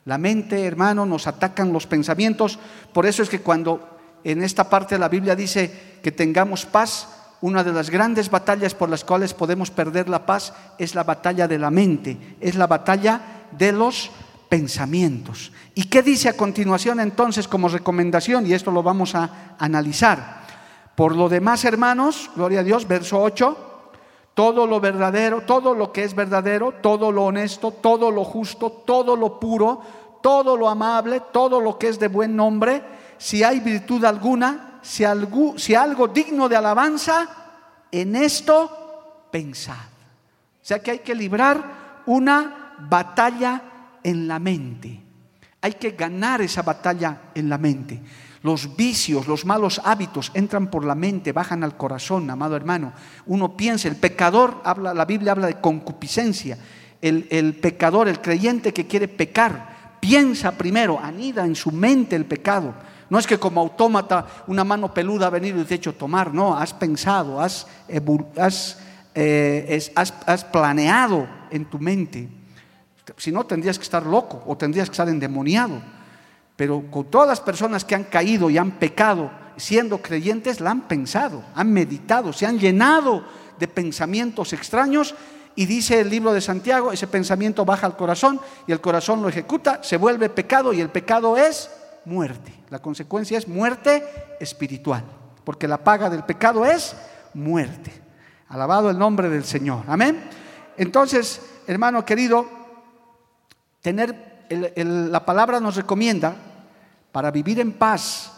La 0.05 0.17
mente, 0.17 0.65
hermano, 0.65 1.05
nos 1.05 1.27
atacan 1.27 1.73
los 1.73 1.87
pensamientos. 1.87 2.57
Por 2.93 3.05
eso 3.05 3.21
es 3.21 3.29
que 3.29 3.41
cuando 3.41 3.99
en 4.23 4.43
esta 4.43 4.69
parte 4.69 4.95
de 4.95 4.99
la 4.99 5.09
Biblia 5.09 5.35
dice 5.35 5.99
que 6.01 6.11
tengamos 6.11 6.65
paz, 6.65 7.09
una 7.41 7.63
de 7.63 7.73
las 7.73 7.89
grandes 7.89 8.29
batallas 8.29 8.75
por 8.75 8.89
las 8.89 9.03
cuales 9.03 9.33
podemos 9.33 9.71
perder 9.71 10.07
la 10.07 10.25
paz 10.25 10.53
es 10.77 10.95
la 10.95 11.03
batalla 11.03 11.47
de 11.47 11.57
la 11.57 11.71
mente, 11.71 12.37
es 12.39 12.55
la 12.55 12.67
batalla 12.67 13.21
de 13.51 13.71
los 13.71 14.11
pensamientos. 14.47 15.51
¿Y 15.73 15.85
qué 15.85 16.03
dice 16.03 16.29
a 16.29 16.37
continuación 16.37 16.99
entonces 16.99 17.47
como 17.47 17.67
recomendación? 17.67 18.45
Y 18.45 18.53
esto 18.53 18.69
lo 18.69 18.83
vamos 18.83 19.15
a 19.15 19.55
analizar. 19.57 20.41
Por 20.93 21.15
lo 21.15 21.29
demás, 21.29 21.65
hermanos, 21.65 22.29
gloria 22.35 22.59
a 22.59 22.63
Dios, 22.63 22.87
verso 22.87 23.19
8, 23.21 23.70
todo 24.33 24.65
lo 24.65 24.79
verdadero, 24.79 25.41
todo 25.41 25.75
lo 25.75 25.91
que 25.91 26.03
es 26.03 26.15
verdadero, 26.15 26.73
todo 26.81 27.11
lo 27.11 27.25
honesto, 27.25 27.71
todo 27.71 28.11
lo 28.11 28.23
justo, 28.23 28.71
todo 28.71 29.15
lo 29.15 29.39
puro, 29.39 29.81
todo 30.21 30.55
lo 30.55 30.69
amable, 30.69 31.21
todo 31.31 31.59
lo 31.59 31.77
que 31.77 31.89
es 31.89 31.99
de 31.99 32.07
buen 32.07 32.35
nombre, 32.35 32.81
si 33.17 33.43
hay 33.43 33.59
virtud 33.59 34.03
alguna, 34.05 34.79
si 34.81 35.03
algo, 35.03 35.55
algo 35.77 36.07
digno 36.07 36.47
de 36.47 36.55
alabanza, 36.55 37.29
en 37.91 38.15
esto 38.15 39.27
pensad. 39.31 39.75
O 39.75 40.65
sea 40.65 40.79
que 40.79 40.91
hay 40.91 40.99
que 40.99 41.15
librar 41.15 42.03
una 42.05 42.75
batalla 42.79 43.61
en 44.03 44.27
la 44.27 44.39
mente. 44.39 45.01
Hay 45.61 45.73
que 45.73 45.91
ganar 45.91 46.41
esa 46.41 46.61
batalla 46.61 47.31
en 47.35 47.49
la 47.49 47.57
mente. 47.57 48.01
Los 48.43 48.75
vicios, 48.75 49.27
los 49.27 49.45
malos 49.45 49.79
hábitos 49.83 50.31
entran 50.33 50.71
por 50.71 50.83
la 50.83 50.95
mente, 50.95 51.31
bajan 51.31 51.63
al 51.63 51.77
corazón, 51.77 52.29
amado 52.29 52.55
hermano. 52.55 52.91
Uno 53.27 53.55
piensa, 53.55 53.87
el 53.87 53.97
pecador, 53.97 54.61
habla, 54.63 54.95
la 54.95 55.05
Biblia 55.05 55.33
habla 55.33 55.47
de 55.47 55.61
concupiscencia. 55.61 56.57
El, 57.01 57.55
pecador, 57.61 58.07
el 58.07 58.19
creyente 58.19 58.73
que 58.73 58.87
quiere 58.87 59.07
pecar, 59.07 59.97
piensa 59.99 60.51
primero, 60.51 60.99
anida 60.99 61.45
en 61.45 61.55
su 61.55 61.71
mente 61.71 62.15
el 62.15 62.25
pecado. 62.25 62.73
No 63.09 63.19
es 63.19 63.27
que 63.27 63.37
como 63.37 63.61
autómata 63.61 64.25
una 64.47 64.63
mano 64.63 64.93
peluda 64.93 65.27
ha 65.27 65.31
venido 65.31 65.61
y 65.61 65.65
te 65.65 65.75
ha 65.75 65.77
hecho 65.77 65.93
tomar, 65.93 66.33
no, 66.33 66.57
has 66.57 66.73
pensado, 66.73 67.41
has, 67.41 67.67
eh, 69.13 69.91
has 69.95 70.45
planeado 70.45 71.27
en 71.51 71.65
tu 71.65 71.77
mente. 71.77 72.27
Si 73.17 73.31
no, 73.31 73.45
tendrías 73.45 73.77
que 73.77 73.83
estar 73.83 74.05
loco 74.05 74.43
o 74.47 74.57
tendrías 74.57 74.89
que 74.89 74.93
estar 74.93 75.09
endemoniado. 75.09 75.81
Pero 76.55 76.83
con 76.91 77.05
todas 77.05 77.27
las 77.27 77.41
personas 77.41 77.85
que 77.85 77.95
han 77.95 78.03
caído 78.03 78.49
y 78.49 78.57
han 78.57 78.71
pecado 78.71 79.31
siendo 79.57 80.01
creyentes, 80.01 80.59
la 80.59 80.71
han 80.71 80.87
pensado, 80.87 81.43
han 81.55 81.71
meditado, 81.71 82.33
se 82.33 82.45
han 82.45 82.59
llenado 82.59 83.23
de 83.59 83.67
pensamientos 83.67 84.53
extraños 84.53 85.13
y 85.55 85.65
dice 85.65 85.99
el 85.99 86.09
libro 86.09 86.33
de 86.33 86.41
Santiago, 86.41 86.91
ese 86.91 87.07
pensamiento 87.07 87.65
baja 87.65 87.85
al 87.85 87.97
corazón 87.97 88.39
y 88.67 88.71
el 88.71 88.81
corazón 88.81 89.21
lo 89.21 89.29
ejecuta, 89.29 89.83
se 89.83 89.97
vuelve 89.97 90.29
pecado 90.29 90.73
y 90.73 90.81
el 90.81 90.89
pecado 90.89 91.37
es 91.37 91.69
muerte. 92.05 92.53
La 92.69 92.79
consecuencia 92.79 93.37
es 93.37 93.47
muerte 93.47 94.03
espiritual, 94.39 95.03
porque 95.43 95.67
la 95.67 95.83
paga 95.83 96.09
del 96.09 96.23
pecado 96.23 96.65
es 96.65 96.95
muerte. 97.33 97.91
Alabado 98.47 98.89
el 98.89 98.97
nombre 98.97 99.29
del 99.29 99.43
Señor. 99.43 99.83
Amén. 99.87 100.23
Entonces, 100.77 101.41
hermano 101.67 102.05
querido, 102.05 102.47
tener 103.81 104.30
la 104.51 105.25
palabra 105.25 105.59
nos 105.59 105.75
recomienda 105.75 106.35
para 107.11 107.31
vivir 107.31 107.59
en 107.59 107.73
paz, 107.73 108.31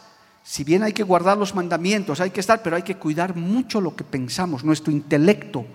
si 0.43 0.63
bien 0.63 0.83
hay 0.83 0.93
que 0.93 1.03
guardar 1.03 1.37
los 1.37 1.55
mandamientos, 1.55 2.19
hay 2.19 2.31
que 2.31 2.41
estar, 2.41 2.61
pero 2.61 2.75
hay 2.75 2.83
que 2.83 2.97
cuidar 2.97 3.35
mucho 3.35 3.79
lo 3.79 3.95
que 3.95 4.03
pensamos, 4.03 4.63
nuestro 4.63 4.91
intelecto. 4.91 5.65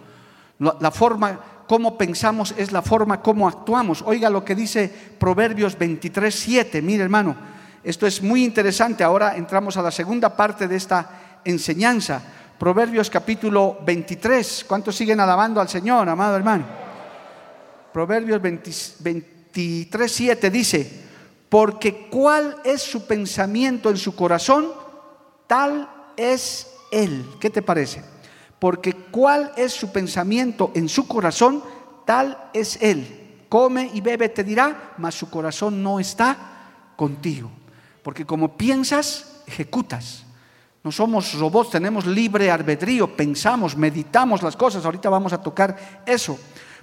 La 0.59 0.91
forma 0.91 1.41
como 1.67 1.97
pensamos 1.97 2.55
es 2.57 2.73
la 2.73 2.83
forma 2.83 3.23
como 3.23 3.49
actuamos. 3.49 4.03
Oiga 4.03 4.29
lo 4.29 4.45
que 4.45 4.55
dice 4.55 4.93
Proverbios 5.19 5.79
23, 5.79 6.35
7. 6.35 6.83
Mire, 6.83 7.05
hermano, 7.05 7.37
esto 7.85 8.07
es 8.07 8.23
muy 8.23 8.45
interesante. 8.45 9.05
Ahora 9.05 9.37
entramos 9.37 9.77
a 9.77 9.83
la 9.83 9.91
segunda 9.91 10.35
parte 10.37 10.67
de 10.67 10.77
esta 10.77 11.41
enseñanza. 11.45 12.21
Proverbios 12.59 13.09
capítulo 13.09 13.79
23. 13.87 14.67
¿Cuántos 14.67 14.97
siguen 14.97 15.21
alabando 15.21 15.61
al 15.61 15.69
Señor, 15.69 16.09
amado 16.09 16.37
hermano? 16.37 16.65
Proverbios 17.93 18.43
23, 18.43 19.38
7 19.53 20.51
dice, 20.51 20.91
porque 21.49 22.09
cuál 22.09 22.57
es 22.65 22.83
su 22.83 23.07
pensamiento 23.07 23.91
en 23.91 23.97
su 23.97 24.15
corazón, 24.15 24.69
tal 25.47 25.89
es 26.17 26.69
él. 26.91 27.25
¿Qué 27.41 27.51
te 27.51 27.63
parece? 27.63 28.03
Porque 28.59 28.93
cuál 28.93 29.53
es 29.57 29.73
su 29.73 29.91
pensamiento 29.91 30.73
en 30.75 30.89
su 30.89 31.07
corazón, 31.07 31.63
tal 32.05 32.51
es 32.53 32.79
él. 32.83 33.45
Come 33.49 33.91
y 33.95 34.01
bebe, 34.01 34.29
te 34.29 34.45
dirá, 34.45 34.95
mas 34.99 35.15
su 35.15 35.31
corazón 35.31 35.83
no 35.83 36.01
está 36.01 36.93
contigo. 36.97 37.51
Porque 38.03 38.27
como 38.27 38.57
piensas, 38.57 39.43
ejecutas. 39.47 40.25
No 40.85 40.93
somos 40.93 41.35
robots, 41.35 41.71
tenemos 41.71 42.07
libre 42.07 42.51
albedrío, 42.51 43.17
pensamos, 43.17 43.77
meditamos 43.77 44.43
las 44.43 44.57
cosas. 44.57 44.85
Ahorita 44.85 45.09
vamos 45.09 45.33
a 45.33 45.43
tocar 45.43 46.03
eso. 46.07 46.39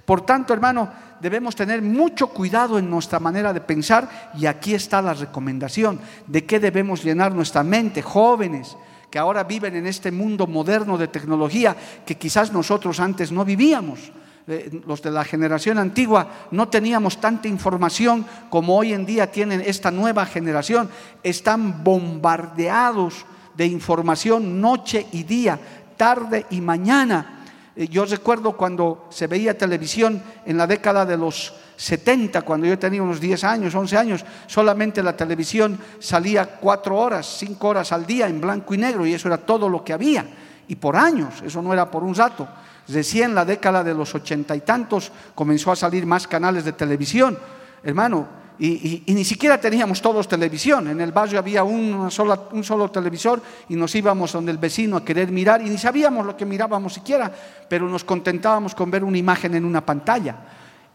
Por 0.06 0.24
tanto, 0.24 0.54
hermano, 0.54 0.88
debemos 1.20 1.56
tener 1.56 1.82
mucho 1.82 2.28
cuidado 2.28 2.78
en 2.78 2.88
nuestra 2.88 3.18
manera 3.18 3.52
de 3.52 3.60
pensar 3.60 4.30
y 4.38 4.46
aquí 4.46 4.72
está 4.72 5.02
la 5.02 5.12
recomendación 5.12 6.00
de 6.26 6.44
qué 6.44 6.60
debemos 6.60 7.04
llenar 7.04 7.34
nuestra 7.34 7.62
mente, 7.62 8.00
jóvenes 8.00 8.76
que 9.10 9.18
ahora 9.18 9.44
viven 9.44 9.76
en 9.76 9.86
este 9.86 10.10
mundo 10.10 10.46
moderno 10.46 10.96
de 10.98 11.08
tecnología 11.08 11.76
que 12.04 12.16
quizás 12.16 12.52
nosotros 12.52 13.00
antes 13.00 13.32
no 13.32 13.44
vivíamos. 13.44 14.12
Eh, 14.48 14.80
los 14.86 15.02
de 15.02 15.10
la 15.10 15.24
generación 15.24 15.76
antigua 15.78 16.28
no 16.52 16.68
teníamos 16.68 17.20
tanta 17.20 17.48
información 17.48 18.24
como 18.48 18.76
hoy 18.76 18.92
en 18.92 19.04
día 19.04 19.30
tienen 19.30 19.60
esta 19.60 19.90
nueva 19.90 20.24
generación. 20.24 20.88
Están 21.22 21.82
bombardeados 21.82 23.26
de 23.56 23.66
información 23.66 24.60
noche 24.60 25.06
y 25.10 25.24
día, 25.24 25.58
tarde 25.96 26.46
y 26.50 26.60
mañana. 26.60 27.44
Eh, 27.76 27.88
yo 27.88 28.06
recuerdo 28.06 28.56
cuando 28.56 29.06
se 29.10 29.26
veía 29.26 29.56
televisión 29.56 30.22
en 30.46 30.56
la 30.56 30.66
década 30.66 31.04
de 31.04 31.18
los 31.18 31.52
70, 31.76 32.40
cuando 32.42 32.66
yo 32.66 32.78
tenía 32.78 33.02
unos 33.02 33.20
10 33.20 33.44
años, 33.44 33.74
11 33.74 33.96
años, 33.98 34.24
solamente 34.46 35.02
la 35.02 35.14
televisión 35.14 35.78
salía 35.98 36.56
cuatro 36.58 36.96
horas, 36.96 37.36
cinco 37.38 37.68
horas 37.68 37.92
al 37.92 38.06
día 38.06 38.28
en 38.28 38.40
blanco 38.40 38.72
y 38.72 38.78
negro 38.78 39.04
y 39.06 39.12
eso 39.12 39.28
era 39.28 39.36
todo 39.36 39.68
lo 39.68 39.84
que 39.84 39.92
había. 39.92 40.24
Y 40.68 40.76
por 40.76 40.96
años, 40.96 41.42
eso 41.44 41.60
no 41.60 41.72
era 41.72 41.90
por 41.90 42.02
un 42.02 42.14
rato. 42.14 42.48
Recién 42.88 43.30
en 43.30 43.34
la 43.34 43.44
década 43.44 43.84
de 43.84 43.94
los 43.94 44.14
ochenta 44.14 44.56
y 44.56 44.60
tantos 44.60 45.12
comenzó 45.34 45.70
a 45.70 45.76
salir 45.76 46.06
más 46.06 46.26
canales 46.26 46.64
de 46.64 46.72
televisión. 46.72 47.38
Hermano, 47.82 48.26
y, 48.58 49.02
ni 49.06 49.24
siquiera 49.24 49.60
teníamos 49.60 50.00
todos 50.00 50.28
televisión. 50.28 50.88
En 50.88 51.00
el 51.00 51.12
barrio 51.12 51.38
había 51.38 51.64
un 51.64 52.10
solo 52.10 52.90
televisor 52.90 53.42
y 53.68 53.76
nos 53.76 53.94
íbamos 53.94 54.32
donde 54.32 54.52
el 54.52 54.58
vecino 54.58 54.96
a 54.96 55.04
querer 55.04 55.30
mirar 55.30 55.60
y 55.62 55.68
ni 55.68 55.78
sabíamos 55.78 56.24
lo 56.24 56.36
que 56.36 56.46
mirábamos 56.46 56.94
siquiera, 56.94 57.30
pero 57.68 57.88
nos 57.88 58.04
contentábamos 58.04 58.74
con 58.74 58.90
ver 58.90 59.04
una 59.04 59.18
imagen 59.18 59.54
en 59.54 59.64
una 59.64 59.84
pantalla. 59.84 60.36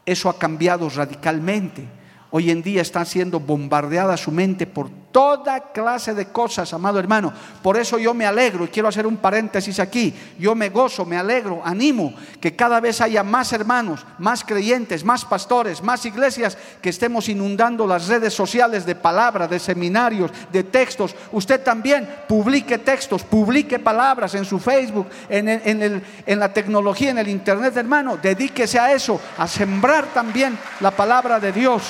Eso 0.05 0.29
ha 0.29 0.37
cambiado 0.37 0.89
radicalmente. 0.89 1.87
Hoy 2.31 2.49
en 2.49 2.63
día 2.63 2.81
está 2.81 3.03
siendo 3.05 3.39
bombardeada 3.39 4.17
su 4.17 4.31
mente 4.31 4.65
por 4.65 4.89
toda 5.11 5.71
clase 5.71 6.13
de 6.13 6.27
cosas, 6.27 6.73
amado 6.73 6.99
hermano. 6.99 7.33
Por 7.61 7.77
eso 7.77 7.99
yo 7.99 8.13
me 8.13 8.25
alegro, 8.25 8.65
y 8.65 8.69
quiero 8.69 8.87
hacer 8.87 9.05
un 9.05 9.17
paréntesis 9.17 9.79
aquí, 9.79 10.13
yo 10.39 10.55
me 10.55 10.69
gozo, 10.69 11.05
me 11.05 11.17
alegro, 11.17 11.61
animo 11.63 12.13
que 12.39 12.55
cada 12.55 12.79
vez 12.79 13.01
haya 13.01 13.23
más 13.23 13.53
hermanos, 13.53 14.05
más 14.17 14.43
creyentes, 14.43 15.03
más 15.03 15.25
pastores, 15.25 15.83
más 15.83 16.05
iglesias 16.05 16.57
que 16.81 16.89
estemos 16.89 17.29
inundando 17.29 17.85
las 17.85 18.07
redes 18.07 18.33
sociales 18.33 18.85
de 18.85 18.95
palabras, 18.95 19.49
de 19.49 19.59
seminarios, 19.59 20.31
de 20.51 20.63
textos. 20.63 21.15
Usted 21.31 21.61
también 21.61 22.09
publique 22.27 22.77
textos, 22.77 23.23
publique 23.23 23.79
palabras 23.79 24.33
en 24.35 24.45
su 24.45 24.59
Facebook, 24.59 25.07
en, 25.29 26.01
en 26.25 26.39
la 26.39 26.53
tecnología, 26.53 27.11
en 27.11 27.17
el 27.17 27.27
Internet, 27.27 27.75
hermano. 27.75 28.17
Dedíquese 28.17 28.79
a 28.79 28.93
eso, 28.93 29.19
a 29.37 29.47
sembrar 29.47 30.05
también 30.13 30.57
la 30.79 30.91
palabra 30.91 31.39
de 31.39 31.51
Dios. 31.51 31.83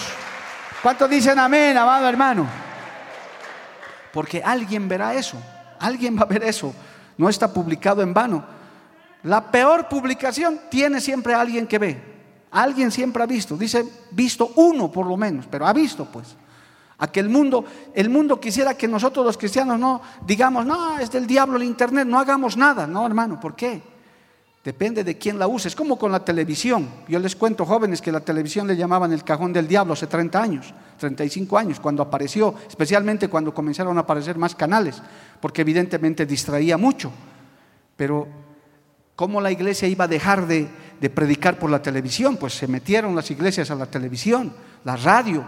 ¿Cuántos 0.82 1.10
dicen 1.10 1.38
amén, 1.38 1.78
amado 1.78 2.08
hermano? 2.08 2.71
Porque 4.14 4.42
alguien 4.44 4.88
verá 4.88 5.14
eso, 5.14 5.38
alguien 5.80 6.18
va 6.18 6.24
a 6.24 6.26
ver 6.26 6.44
eso. 6.44 6.74
No 7.18 7.30
está 7.30 7.52
publicado 7.52 8.02
en 8.02 8.14
vano. 8.14 8.44
La 9.24 9.52
peor 9.52 9.88
publicación 9.88 10.62
tiene 10.70 11.00
siempre 11.00 11.34
alguien 11.34 11.68
que 11.68 11.78
ve. 11.78 12.02
Alguien 12.52 12.92
siempre 12.92 13.24
ha 13.24 13.26
visto. 13.26 13.56
Dice, 13.56 13.86
visto 14.12 14.52
uno 14.56 14.92
por 14.92 15.06
lo 15.06 15.16
menos, 15.16 15.46
pero 15.50 15.66
ha 15.66 15.74
visto 15.74 16.06
pues. 16.06 16.36
A 16.98 17.08
que 17.12 17.20
el 17.20 17.30
mundo, 17.30 17.66
el 17.94 18.10
mundo 18.10 18.40
quisiera 18.40 18.76
que 18.76 18.88
nosotros 18.88 19.26
los 19.26 19.38
cristianos 19.38 19.80
no 19.80 20.02
digamos, 20.26 20.66
no, 20.66 21.00
es 21.00 21.10
del 21.10 21.26
diablo 21.26 21.58
el 21.58 21.64
internet, 21.64 22.08
no 22.08 22.20
hagamos 22.20 22.58
nada. 22.58 22.86
No, 22.86 23.06
hermano, 23.06 23.40
¿por 23.40 23.56
qué? 23.56 23.82
Depende 24.64 25.04
de 25.04 25.18
quién 25.18 25.40
la 25.40 25.48
use. 25.48 25.70
Es 25.70 25.76
como 25.76 25.98
con 25.98 26.12
la 26.12 26.24
televisión. 26.24 26.88
Yo 27.08 27.18
les 27.20 27.36
cuento, 27.36 27.66
jóvenes, 27.66 28.02
que 28.02 28.12
la 28.12 28.20
televisión 28.20 28.68
le 28.68 28.78
llamaban 28.78 29.12
el 29.12 29.24
cajón 29.24 29.52
del 29.52 29.68
diablo 29.68 29.94
hace 29.94 30.06
30 30.06 30.42
años, 30.42 30.74
35 31.02 31.58
años, 31.58 31.80
cuando 31.80 32.04
apareció, 32.04 32.54
especialmente 32.70 33.28
cuando 33.28 33.54
comenzaron 33.54 33.98
a 33.98 34.02
aparecer 34.02 34.38
más 34.38 34.56
canales, 34.56 35.02
porque 35.40 35.62
evidentemente 35.62 36.26
distraía 36.26 36.78
mucho. 36.78 37.12
Pero, 37.98 38.28
¿cómo 39.16 39.42
la 39.42 39.52
iglesia 39.52 39.88
iba 39.88 40.06
a 40.06 40.08
dejar 40.08 40.48
de, 40.48 40.70
de 41.00 41.10
predicar 41.10 41.58
por 41.58 41.70
la 41.70 41.82
televisión? 41.82 42.38
Pues 42.38 42.54
se 42.54 42.68
metieron 42.68 43.16
las 43.16 43.30
iglesias 43.32 43.72
a 43.72 43.76
la 43.76 43.88
televisión, 43.88 44.54
la 44.86 44.96
radio, 44.96 45.44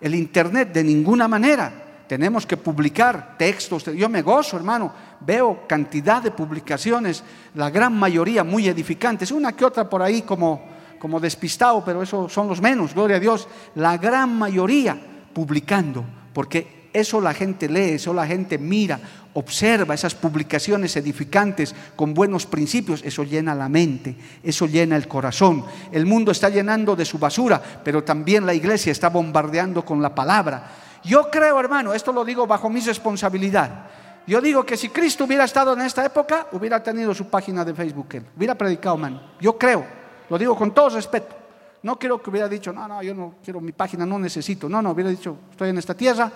el 0.00 0.14
internet, 0.14 0.72
de 0.72 0.84
ninguna 0.84 1.28
manera. 1.28 1.84
Tenemos 2.08 2.44
que 2.44 2.56
publicar 2.56 3.36
textos. 3.38 3.84
Yo 3.84 4.08
me 4.08 4.22
gozo, 4.22 4.56
hermano. 4.56 4.92
Veo 5.20 5.66
cantidad 5.66 6.22
de 6.22 6.30
publicaciones, 6.30 7.22
la 7.54 7.70
gran 7.70 7.96
mayoría 7.96 8.44
muy 8.44 8.68
edificantes. 8.68 9.30
Una 9.30 9.52
que 9.52 9.64
otra 9.64 9.88
por 9.88 10.02
ahí 10.02 10.22
como, 10.22 10.75
como 10.98 11.20
despistado, 11.20 11.84
pero 11.84 12.02
eso 12.02 12.28
son 12.28 12.48
los 12.48 12.60
menos, 12.60 12.94
gloria 12.94 13.16
a 13.16 13.20
Dios. 13.20 13.48
La 13.74 13.96
gran 13.98 14.36
mayoría 14.36 14.96
publicando, 15.32 16.04
porque 16.32 16.90
eso 16.92 17.20
la 17.20 17.34
gente 17.34 17.68
lee, 17.68 17.92
eso 17.92 18.14
la 18.14 18.26
gente 18.26 18.56
mira, 18.56 18.98
observa 19.34 19.94
esas 19.94 20.14
publicaciones 20.14 20.96
edificantes 20.96 21.74
con 21.94 22.14
buenos 22.14 22.46
principios, 22.46 23.02
eso 23.04 23.22
llena 23.22 23.54
la 23.54 23.68
mente, 23.68 24.16
eso 24.42 24.66
llena 24.66 24.96
el 24.96 25.06
corazón. 25.06 25.64
El 25.92 26.06
mundo 26.06 26.32
está 26.32 26.48
llenando 26.48 26.96
de 26.96 27.04
su 27.04 27.18
basura, 27.18 27.62
pero 27.84 28.02
también 28.02 28.46
la 28.46 28.54
iglesia 28.54 28.92
está 28.92 29.10
bombardeando 29.10 29.84
con 29.84 30.00
la 30.00 30.14
palabra. 30.14 30.70
Yo 31.04 31.30
creo, 31.30 31.60
hermano, 31.60 31.92
esto 31.92 32.12
lo 32.12 32.24
digo 32.24 32.46
bajo 32.46 32.70
mi 32.70 32.80
responsabilidad. 32.80 33.86
Yo 34.26 34.40
digo 34.40 34.64
que 34.64 34.76
si 34.76 34.88
Cristo 34.88 35.24
hubiera 35.24 35.44
estado 35.44 35.74
en 35.74 35.82
esta 35.82 36.04
época, 36.04 36.48
hubiera 36.52 36.82
tenido 36.82 37.14
su 37.14 37.28
página 37.28 37.64
de 37.64 37.74
Facebook, 37.74 38.08
él, 38.12 38.26
hubiera 38.36 38.56
predicado, 38.56 38.96
hermano. 38.96 39.20
Yo 39.40 39.56
creo, 39.56 39.86
lo 40.28 40.38
digo 40.38 40.56
con 40.56 40.72
todo 40.72 40.90
respeto. 40.90 41.34
No 41.82 41.98
quiero 41.98 42.20
que 42.20 42.30
hubiera 42.30 42.48
dicho, 42.48 42.72
no, 42.72 42.88
no, 42.88 43.02
yo 43.02 43.14
no 43.14 43.34
quiero 43.44 43.60
mi 43.60 43.72
página, 43.72 44.04
no 44.04 44.18
necesito. 44.18 44.68
No, 44.68 44.82
no, 44.82 44.90
hubiera 44.90 45.10
dicho, 45.10 45.36
estoy 45.50 45.70
en 45.70 45.78
esta 45.78 45.94
tierra, 45.94 46.30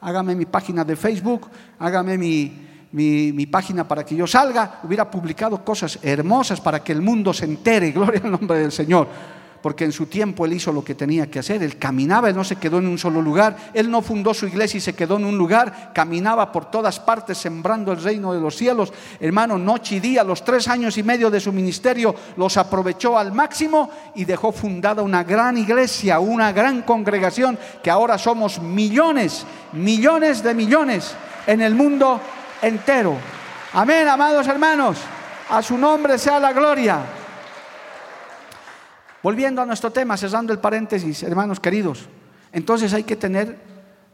hágame 0.00 0.34
mi 0.34 0.46
página 0.46 0.84
de 0.84 0.96
Facebook, 0.96 1.48
hágame 1.78 2.16
mi, 2.16 2.66
mi, 2.92 3.32
mi, 3.32 3.46
página 3.46 3.86
para 3.86 4.04
que 4.04 4.16
yo 4.16 4.26
salga, 4.26 4.80
hubiera 4.82 5.10
publicado 5.10 5.64
cosas 5.64 5.98
hermosas 6.02 6.60
para 6.60 6.82
que 6.82 6.92
el 6.92 7.02
mundo 7.02 7.32
se 7.32 7.44
entere, 7.44 7.90
gloria 7.92 8.20
al 8.24 8.30
nombre 8.30 8.58
del 8.58 8.72
Señor 8.72 9.08
porque 9.64 9.86
en 9.86 9.92
su 9.92 10.04
tiempo 10.04 10.44
él 10.44 10.52
hizo 10.52 10.70
lo 10.74 10.84
que 10.84 10.94
tenía 10.94 11.30
que 11.30 11.38
hacer, 11.38 11.62
él 11.62 11.78
caminaba, 11.78 12.28
él 12.28 12.36
no 12.36 12.44
se 12.44 12.56
quedó 12.56 12.80
en 12.80 12.86
un 12.86 12.98
solo 12.98 13.22
lugar, 13.22 13.56
él 13.72 13.90
no 13.90 14.02
fundó 14.02 14.34
su 14.34 14.46
iglesia 14.46 14.76
y 14.76 14.82
se 14.82 14.92
quedó 14.92 15.16
en 15.16 15.24
un 15.24 15.38
lugar, 15.38 15.90
caminaba 15.94 16.52
por 16.52 16.70
todas 16.70 17.00
partes 17.00 17.38
sembrando 17.38 17.90
el 17.90 18.02
reino 18.02 18.34
de 18.34 18.42
los 18.42 18.56
cielos, 18.56 18.92
hermano, 19.18 19.56
noche 19.56 19.94
y 19.94 20.00
día, 20.00 20.22
los 20.22 20.44
tres 20.44 20.68
años 20.68 20.98
y 20.98 21.02
medio 21.02 21.30
de 21.30 21.40
su 21.40 21.50
ministerio 21.50 22.14
los 22.36 22.58
aprovechó 22.58 23.16
al 23.16 23.32
máximo 23.32 23.88
y 24.14 24.26
dejó 24.26 24.52
fundada 24.52 25.00
una 25.00 25.24
gran 25.24 25.56
iglesia, 25.56 26.20
una 26.20 26.52
gran 26.52 26.82
congregación 26.82 27.58
que 27.82 27.90
ahora 27.90 28.18
somos 28.18 28.60
millones, 28.60 29.46
millones 29.72 30.42
de 30.42 30.52
millones 30.52 31.14
en 31.46 31.62
el 31.62 31.74
mundo 31.74 32.20
entero. 32.60 33.16
Amén, 33.72 34.06
amados 34.08 34.46
hermanos, 34.46 34.98
a 35.48 35.62
su 35.62 35.78
nombre 35.78 36.18
sea 36.18 36.38
la 36.38 36.52
gloria. 36.52 37.23
Volviendo 39.24 39.62
a 39.62 39.64
nuestro 39.64 39.90
tema, 39.90 40.18
cerrando 40.18 40.52
el 40.52 40.58
paréntesis, 40.58 41.22
hermanos 41.22 41.58
queridos, 41.58 42.10
entonces 42.52 42.92
hay 42.92 43.04
que 43.04 43.16
tener, 43.16 43.58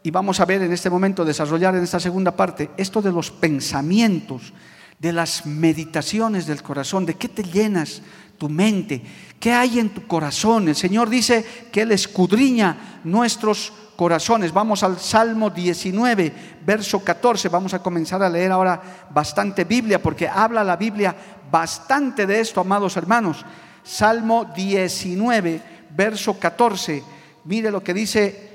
y 0.05 0.11
vamos 0.12 0.38
a 0.38 0.44
ver 0.44 0.62
en 0.62 0.73
este 0.73 0.88
momento, 0.88 1.25
desarrollar 1.25 1.75
en 1.75 1.83
esta 1.83 1.99
segunda 1.99 2.31
parte, 2.31 2.70
esto 2.77 3.03
de 3.03 3.11
los 3.11 3.33
pensamientos, 3.33 4.53
de 5.01 5.12
las 5.12 5.46
meditaciones 5.46 6.46
del 6.46 6.62
corazón, 6.62 7.07
de 7.07 7.14
qué 7.14 7.29
te 7.29 7.42
llenas 7.42 8.03
tu 8.38 8.49
mente, 8.49 9.03
qué 9.40 9.51
hay 9.51 9.81
en 9.81 9.88
tu 9.88 10.07
corazón. 10.07 10.68
El 10.68 10.77
Señor 10.77 11.11
dice 11.11 11.44
que 11.73 11.83
Él 11.83 11.90
escudriña 11.90 13.01
nuestros 13.03 13.73
corazones. 13.96 14.53
Vamos 14.53 14.85
al 14.85 15.01
Salmo 15.01 15.51
19, 15.51 16.33
verso 16.64 17.03
14. 17.03 17.49
Vamos 17.49 17.75
a 17.75 17.83
comenzar 17.83 18.23
a 18.23 18.31
leer 18.31 18.53
ahora 18.53 19.09
bastante 19.11 19.64
Biblia, 19.64 20.01
porque 20.01 20.29
habla 20.29 20.62
la 20.62 20.77
Biblia 20.77 21.16
bastante 21.51 22.29
de 22.29 22.38
esto, 22.38 22.61
amados 22.61 22.96
hermanos. 22.96 23.44
Salmo 23.83 24.45
19, 24.55 25.62
verso 25.97 26.38
14. 26.38 27.03
Mire 27.45 27.71
lo 27.71 27.83
que 27.83 27.95
dice 27.95 28.51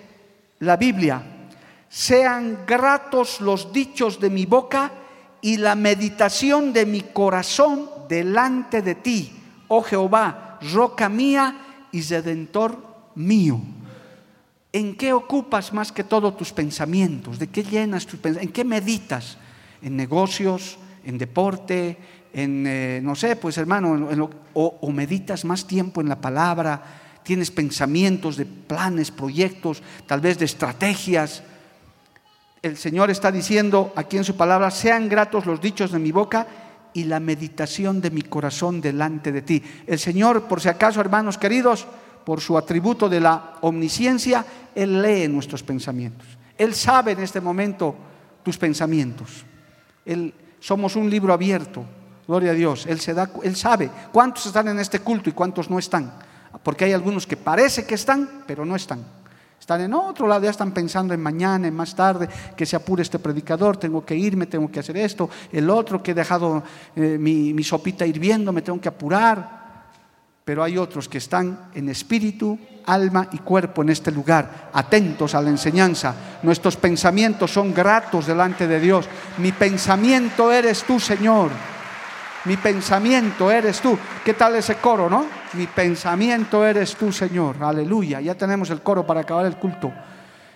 la 0.60 0.78
Biblia. 0.78 1.22
Sean 1.90 2.66
gratos 2.66 3.42
los 3.42 3.72
dichos 3.72 4.20
de 4.20 4.30
mi 4.30 4.46
boca 4.46 4.92
y 5.42 5.58
la 5.58 5.76
meditación 5.76 6.74
de 6.74 6.86
mi 6.86 7.02
corazón 7.02 7.90
delante 8.10 8.82
de 8.82 8.96
ti, 8.96 9.32
oh 9.68 9.82
Jehová, 9.82 10.60
roca 10.74 11.10
mía 11.10 11.88
y 11.92 12.02
redentor 12.02 12.78
mío. 13.16 13.62
¿En 14.74 14.96
qué 14.96 15.14
ocupas 15.14 15.72
más 15.72 15.92
que 15.92 16.04
todo 16.04 16.34
tus 16.34 16.52
pensamientos? 16.52 17.40
¿De 17.40 17.48
qué 17.48 17.64
llenas 17.64 18.06
tus 18.06 18.20
pensamientos? 18.20 18.50
¿En 18.50 18.54
qué 18.54 18.64
meditas? 18.66 19.38
¿En 19.82 19.96
negocios? 19.96 20.78
¿En 21.06 21.18
deporte? 21.18 21.98
En, 22.36 22.68
eh, 22.68 23.00
no 23.02 23.16
sé, 23.16 23.38
pues 23.38 23.58
hermano, 23.58 24.10
o, 24.54 24.92
meditas 24.92 25.46
más 25.46 25.66
tiempo 25.66 26.02
en 26.02 26.10
la 26.10 26.20
palabra, 26.20 26.84
tienes 27.24 27.50
pensamientos 27.50 28.36
de 28.36 28.46
planes, 28.46 29.10
proyectos, 29.10 29.82
tal 30.06 30.20
vez 30.20 30.38
de 30.38 30.44
estrategias. 30.44 31.44
El 32.62 32.76
Señor 32.76 33.10
está 33.10 33.32
diciendo 33.32 33.94
aquí 33.96 34.18
en 34.18 34.26
su 34.26 34.36
palabra, 34.36 34.70
sean 34.70 35.08
gratos 35.08 35.46
los 35.46 35.62
dichos 35.62 35.94
de 35.94 36.00
mi 36.00 36.12
boca 36.12 36.46
y 36.94 37.06
la 37.06 37.22
meditación 37.22 38.02
de 38.02 38.12
mi 38.12 38.22
corazón 38.22 38.82
delante 38.82 39.32
de 39.32 39.42
ti. 39.42 39.64
El 39.88 39.98
Señor, 39.98 40.44
por 40.44 40.60
si 40.60 40.68
acaso, 40.68 41.00
hermanos 41.00 41.38
queridos, 41.38 41.88
por 42.26 42.42
su 42.42 42.58
atributo 42.58 43.08
de 43.08 43.22
la 43.22 43.54
omnisciencia, 43.62 44.46
Él 44.76 45.02
lee 45.02 45.30
nuestros 45.30 45.64
pensamientos. 45.64 46.28
Él 46.58 46.76
sabe 46.76 47.14
en 47.14 47.22
este 47.22 47.40
momento 47.40 47.96
tus 48.44 48.58
pensamientos. 48.58 49.46
Él, 50.06 50.34
somos 50.60 50.98
un 50.98 51.10
libro 51.10 51.32
abierto. 51.32 51.86
Gloria 52.28 52.52
a 52.52 52.56
Dios. 52.56 52.86
Él, 52.88 53.00
se 53.00 53.14
da, 53.14 53.30
él 53.44 53.56
sabe 53.56 53.90
cuántos 54.12 54.46
están 54.48 54.68
en 54.68 54.80
este 54.80 55.00
culto 55.00 55.30
y 55.30 55.34
cuántos 55.34 55.70
no 55.70 55.78
están. 55.78 56.12
Porque 56.64 56.86
hay 56.86 56.94
algunos 56.94 57.28
que 57.28 57.38
parece 57.38 57.86
que 57.86 57.96
están, 57.96 58.44
pero 58.48 58.66
no 58.66 58.76
están. 58.76 59.04
Están 59.60 59.82
en 59.82 59.94
otro 59.94 60.28
lado, 60.28 60.44
ya 60.44 60.52
están 60.52 60.72
pensando 60.72 61.14
en 61.14 61.22
mañana, 61.22 61.68
en 61.68 61.76
más 61.76 61.96
tarde, 61.96 62.30
que 62.56 62.66
se 62.66 62.76
apure 62.76 63.02
este 63.02 63.20
predicador, 63.20 63.78
tengo 63.78 64.06
que 64.06 64.16
irme, 64.16 64.46
tengo 64.46 64.70
que 64.70 64.80
hacer 64.80 64.98
esto. 64.98 65.30
El 65.52 65.70
otro 65.70 66.04
que 66.04 66.12
he 66.12 66.14
dejado 66.14 66.64
eh, 66.96 67.18
mi, 67.20 67.54
mi 67.54 67.64
sopita 67.64 68.06
hirviendo, 68.06 68.52
me 68.52 68.62
tengo 68.62 68.80
que 68.80 68.90
apurar. 68.90 69.66
Pero 70.44 70.64
hay 70.64 70.78
otros 70.78 71.10
que 71.10 71.18
están 71.18 71.72
en 71.74 71.90
espíritu, 71.90 72.60
alma 72.86 73.28
y 73.32 73.40
cuerpo 73.40 73.82
en 73.82 73.90
este 73.90 74.12
lugar, 74.12 74.70
atentos 74.72 75.34
a 75.34 75.42
la 75.42 75.50
enseñanza. 75.50 76.14
Nuestros 76.44 76.78
pensamientos 76.78 77.52
son 77.52 77.74
gratos 77.74 78.28
delante 78.28 78.68
de 78.68 78.80
Dios. 78.80 79.08
Mi 79.40 79.52
pensamiento 79.52 80.52
eres 80.52 80.84
tú, 80.84 81.00
Señor. 81.00 81.50
Mi 82.46 82.58
pensamiento 82.58 83.50
eres 83.50 83.82
tú. 83.82 83.98
¿Qué 84.24 84.36
tal 84.36 84.56
ese 84.56 84.76
coro, 84.76 85.10
no? 85.10 85.26
Mi 85.54 85.66
pensamiento 85.66 86.64
eres 86.64 86.96
tú, 86.96 87.12
Señor. 87.12 87.56
Aleluya. 87.62 88.22
Ya 88.22 88.36
tenemos 88.36 88.70
el 88.70 88.82
coro 88.82 89.06
para 89.06 89.22
acabar 89.22 89.46
el 89.48 89.58
culto. 89.58 89.92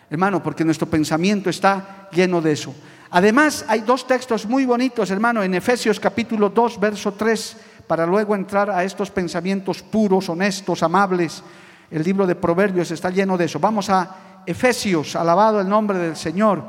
Hermano, 0.10 0.42
porque 0.42 0.64
nuestro 0.64 0.88
pensamiento 0.88 1.50
está 1.50 2.08
lleno 2.12 2.42
de 2.42 2.52
eso. 2.52 2.74
Además, 3.12 3.66
hay 3.68 3.82
dos 3.82 4.06
textos 4.06 4.46
muy 4.46 4.66
bonitos, 4.66 5.10
hermano, 5.10 5.42
en 5.42 5.56
Efesios 5.56 6.00
capítulo 6.00 6.50
2, 6.50 6.80
verso 6.80 7.14
3, 7.14 7.58
para 7.88 8.06
luego 8.06 8.36
entrar 8.36 8.70
a 8.70 8.84
estos 8.84 9.10
pensamientos 9.10 9.82
puros, 9.82 10.30
honestos, 10.30 10.84
amables. 10.84 11.44
El 11.90 12.04
libro 12.04 12.28
de 12.28 12.36
Proverbios 12.36 12.92
está 12.92 13.10
lleno 13.10 13.36
de 13.36 13.46
eso. 13.46 13.60
Vamos 13.60 13.90
a 13.90 14.44
Efesios, 14.46 15.16
alabado 15.16 15.60
el 15.60 15.68
nombre 15.68 15.98
del 15.98 16.16
Señor. 16.16 16.64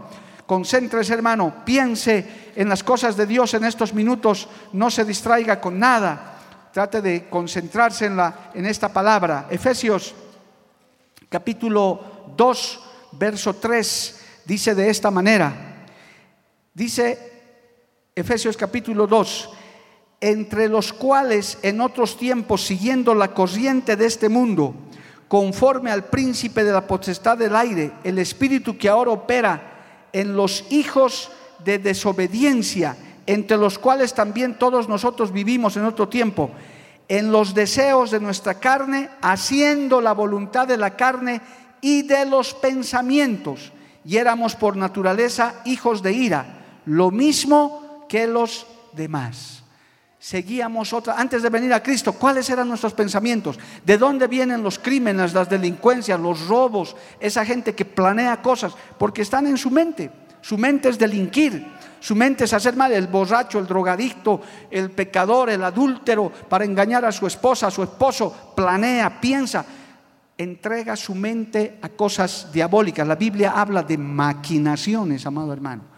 Concéntrese, 0.51 1.15
hermano, 1.15 1.63
piense 1.65 2.51
en 2.57 2.69
las 2.69 2.83
cosas 2.83 3.17
de 3.17 3.25
Dios 3.25 3.55
en 3.55 3.63
estos 3.63 3.95
minutos, 3.95 4.49
no 4.73 4.91
se 4.91 5.05
distraiga 5.05 5.61
con 5.61 5.79
nada. 5.79 6.41
Trate 6.73 7.01
de 7.01 7.29
concentrarse 7.29 8.07
en, 8.07 8.17
la, 8.17 8.51
en 8.53 8.67
esta 8.67 8.93
palabra. 8.93 9.47
Efesios 9.49 10.13
capítulo 11.29 12.33
2, 12.37 12.81
verso 13.13 13.55
3, 13.55 14.43
dice 14.45 14.75
de 14.75 14.91
esta 14.91 15.13
manera. 15.13 15.87
Dice 16.75 18.11
Efesios 18.17 18.57
capítulo 18.57 19.07
2, 19.07 19.51
entre 20.21 20.69
los 20.69 20.93
cuales 20.93 21.59
en 21.63 21.81
otros 21.81 22.17
tiempos, 22.17 22.67
siguiendo 22.67 23.15
la 23.15 23.33
corriente 23.33 23.95
de 23.95 24.07
este 24.07 24.29
mundo, 24.29 24.75
conforme 25.29 25.93
al 25.93 26.07
príncipe 26.07 26.65
de 26.65 26.73
la 26.73 26.89
potestad 26.89 27.39
del 27.39 27.55
aire, 27.55 27.93
el 28.03 28.19
espíritu 28.19 28.77
que 28.77 28.89
ahora 28.89 29.13
opera 29.13 29.70
en 30.13 30.37
los 30.37 30.65
hijos 30.71 31.31
de 31.65 31.79
desobediencia, 31.79 32.97
entre 33.27 33.57
los 33.57 33.79
cuales 33.79 34.15
también 34.15 34.59
todos 34.59 34.89
nosotros 34.89 35.33
vivimos 35.33 35.77
en 35.77 35.85
otro 35.85 36.09
tiempo, 36.09 36.51
en 37.09 37.33
los 37.33 37.55
deseos 37.55 38.11
de 38.11 38.21
nuestra 38.21 38.55
carne, 38.55 39.11
haciendo 39.21 40.01
la 40.01 40.13
voluntad 40.13 40.67
de 40.67 40.77
la 40.77 40.97
carne 40.97 41.41
y 41.81 42.03
de 42.03 42.27
los 42.27 42.55
pensamientos. 42.55 43.73
y 44.03 44.17
éramos 44.17 44.57
por 44.57 44.77
naturaleza 44.77 45.57
hijos 45.67 46.03
de 46.03 46.13
ira, 46.15 46.81
lo 46.87 47.11
mismo 47.11 48.07
que 48.09 48.27
los 48.27 48.67
demás. 48.93 49.60
Seguíamos 50.23 50.93
otra, 50.93 51.19
antes 51.19 51.43
de 51.43 51.49
venir 51.49 51.73
a 51.73 51.83
Cristo, 51.83 52.13
¿cuáles 52.13 52.51
eran 52.51 52.69
nuestros 52.69 52.93
pensamientos? 52.93 53.59
¿De 53.87 53.97
dónde 53.97 54.27
vienen 54.27 54.63
los 54.63 54.79
crímenes, 54.79 55.33
las 55.33 55.49
delincuencias, 55.49 56.21
los 56.21 56.47
robos, 56.47 56.95
esa 57.19 57.43
gente 57.43 57.75
que 57.75 57.87
planea 57.87 58.43
cosas? 58.43 58.75
Porque 58.99 59.23
están 59.23 59.47
en 59.47 59.57
su 59.57 59.71
mente. 59.71 60.11
Su 60.43 60.59
mente 60.59 60.91
es 60.91 60.99
delinquir, 60.99 61.67
su 62.01 62.15
mente 62.15 62.45
es 62.45 62.53
hacer 62.53 62.77
mal, 62.77 62.93
el 62.93 63.07
borracho, 63.07 63.59
el 63.59 63.67
drogadicto, 63.67 64.43
el 64.71 64.91
pecador, 64.91 65.49
el 65.49 65.65
adúltero, 65.65 66.31
para 66.49 66.67
engañar 66.67 67.03
a 67.07 67.13
su 67.13 67.27
esposa, 67.27 67.69
a 67.69 67.71
su 67.71 67.83
esposo, 67.83 68.53
planea, 68.55 69.23
piensa, 69.23 69.65
entrega 70.37 70.97
su 70.97 71.15
mente 71.15 71.79
a 71.81 71.89
cosas 71.89 72.51
diabólicas. 72.53 73.09
La 73.09 73.17
Biblia 73.17 73.53
habla 73.57 73.83
de 73.83 73.97
maquinaciones, 73.97 75.25
amado 75.25 75.53
hermano. 75.53 75.90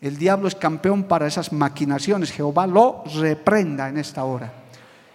El 0.00 0.18
diablo 0.18 0.48
es 0.48 0.54
campeón 0.54 1.04
para 1.04 1.26
esas 1.26 1.52
maquinaciones. 1.52 2.32
Jehová 2.32 2.66
lo 2.66 3.02
reprenda 3.14 3.88
en 3.88 3.98
esta 3.98 4.24
hora. 4.24 4.52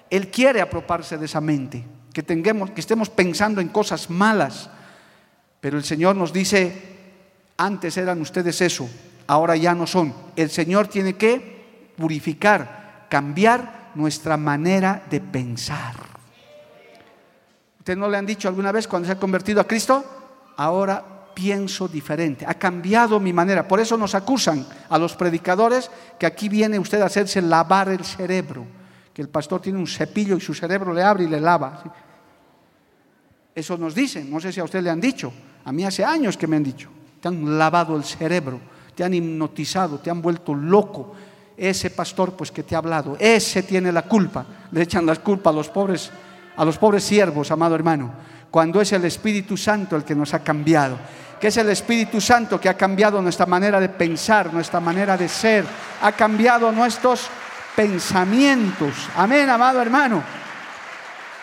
Él 0.10 0.30
quiere 0.30 0.62
apropiarse 0.62 1.18
de 1.18 1.26
esa 1.26 1.40
mente, 1.40 1.84
que, 2.12 2.24
tengamos, 2.24 2.72
que 2.72 2.82
estemos 2.82 3.10
pensando 3.10 3.62
en 3.62 3.70
cosas 3.70 4.10
malas. 4.10 4.70
Pero 5.60 5.78
el 5.78 5.84
Señor 5.84 6.16
nos 6.16 6.34
dice, 6.34 6.74
antes 7.58 7.96
eran 7.98 8.20
ustedes 8.22 8.60
eso, 8.62 8.90
ahora 9.28 9.56
ya 9.56 9.74
no 9.76 9.86
son. 9.86 10.14
El 10.36 10.50
Señor 10.50 10.88
tiene 10.88 11.14
que 11.14 11.94
purificar, 11.96 13.06
cambiar 13.10 13.92
nuestra 13.96 14.36
manera 14.36 15.04
de 15.10 15.22
pensar. 15.22 15.96
¿Usted 17.80 17.96
no 17.96 18.10
le 18.10 18.18
han 18.18 18.26
dicho 18.26 18.48
alguna 18.48 18.72
vez 18.72 18.88
cuando 18.88 19.08
se 19.08 19.14
ha 19.14 19.20
convertido 19.20 19.62
a 19.62 19.68
Cristo? 19.68 20.04
Ahora 20.58 21.11
pienso 21.34 21.88
diferente, 21.88 22.46
ha 22.46 22.54
cambiado 22.54 23.20
mi 23.20 23.34
manera. 23.34 23.68
Por 23.68 23.80
eso 23.80 23.98
nos 23.98 24.16
acusan 24.16 24.66
a 24.90 24.98
los 24.98 25.16
predicadores 25.16 25.90
que 26.20 26.26
aquí 26.26 26.50
viene 26.50 26.80
usted 26.80 27.02
a 27.02 27.06
hacerse 27.06 27.42
lavar 27.42 27.90
el 27.90 28.04
cerebro, 28.04 28.66
que 29.14 29.22
el 29.22 29.30
pastor 29.30 29.62
tiene 29.62 29.80
un 29.80 29.88
cepillo 29.88 30.36
y 30.36 30.42
su 30.42 30.54
cerebro 30.54 30.94
le 30.94 31.04
abre 31.04 31.24
y 31.24 31.28
le 31.28 31.40
lava. 31.40 31.84
Eso 33.54 33.78
nos 33.78 33.94
dicen, 33.94 34.30
no 34.32 34.40
sé 34.40 34.52
si 34.52 34.60
a 34.60 34.64
usted 34.64 34.82
le 34.82 34.90
han 34.90 35.02
dicho, 35.02 35.32
a 35.66 35.72
mí 35.72 35.84
hace 35.84 36.04
años 36.04 36.38
que 36.38 36.48
me 36.48 36.56
han 36.56 36.64
dicho, 36.64 36.90
te 37.20 37.28
han 37.28 37.58
lavado 37.58 37.96
el 37.96 38.04
cerebro 38.04 38.72
te 38.96 39.04
han 39.04 39.14
hipnotizado, 39.14 40.00
te 40.00 40.10
han 40.10 40.22
vuelto 40.22 40.54
loco. 40.54 41.14
Ese 41.58 41.92
pastor, 41.92 42.34
pues 42.34 42.52
que 42.52 42.64
te 42.64 42.76
ha 42.76 42.80
hablado, 42.80 43.18
ese 43.20 43.64
tiene 43.64 43.92
la 43.92 44.04
culpa. 44.04 44.46
Le 44.72 44.82
echan 44.84 45.06
la 45.06 45.16
culpa 45.16 45.50
a 45.50 45.54
los 45.54 45.70
pobres, 45.70 46.12
a 46.56 46.66
los 46.66 46.78
pobres 46.78 47.04
siervos, 47.04 47.52
amado 47.52 47.76
hermano, 47.76 48.12
cuando 48.52 48.82
es 48.82 48.92
el 48.92 49.06
Espíritu 49.06 49.56
Santo 49.56 49.96
el 49.96 50.04
que 50.04 50.14
nos 50.14 50.34
ha 50.34 50.44
cambiado. 50.44 51.00
Que 51.40 51.48
es 51.48 51.58
el 51.58 51.70
Espíritu 51.70 52.20
Santo 52.20 52.60
que 52.60 52.70
ha 52.70 52.76
cambiado 52.76 53.22
nuestra 53.22 53.46
manera 53.46 53.80
de 53.80 53.90
pensar, 53.90 54.54
nuestra 54.54 54.80
manera 54.80 55.18
de 55.18 55.28
ser, 55.28 55.66
ha 56.02 56.12
cambiado 56.12 56.72
nuestros 56.72 57.28
pensamientos. 57.76 58.94
Amén, 59.16 59.50
amado 59.50 59.82
hermano. 59.82 60.22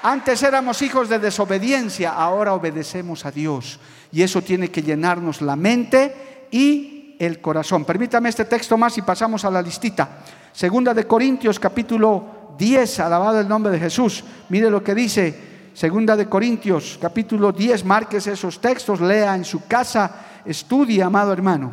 Antes 0.02 0.42
éramos 0.44 0.80
hijos 0.82 1.08
de 1.08 1.18
desobediencia, 1.18 2.12
ahora 2.12 2.54
obedecemos 2.54 3.24
a 3.24 3.32
Dios. 3.32 3.80
Y 4.12 4.22
eso 4.22 4.42
tiene 4.42 4.70
que 4.70 4.82
llenarnos 4.82 5.42
la 5.42 5.56
mente 5.56 6.46
y 6.52 7.16
el 7.18 7.40
corazón. 7.40 7.84
Permítame 7.84 8.28
este 8.28 8.44
texto 8.44 8.76
más 8.76 8.96
y 8.98 9.02
pasamos 9.02 9.44
a 9.44 9.50
la 9.50 9.62
listita. 9.62 10.20
Segunda 10.52 10.94
de 10.94 11.06
Corintios 11.06 11.58
capítulo 11.58 12.54
10, 12.56 13.00
alabado 13.00 13.40
el 13.40 13.48
nombre 13.48 13.72
de 13.72 13.80
Jesús. 13.80 14.22
Mire 14.50 14.70
lo 14.70 14.84
que 14.84 14.94
dice 14.94 15.57
Segunda 15.78 16.16
de 16.16 16.28
Corintios 16.28 16.98
capítulo 17.00 17.52
10, 17.52 17.84
marques 17.84 18.26
esos 18.26 18.60
textos, 18.60 19.00
lea 19.00 19.36
en 19.36 19.44
su 19.44 19.64
casa, 19.68 20.40
estudie, 20.44 21.00
amado 21.00 21.32
hermano. 21.32 21.72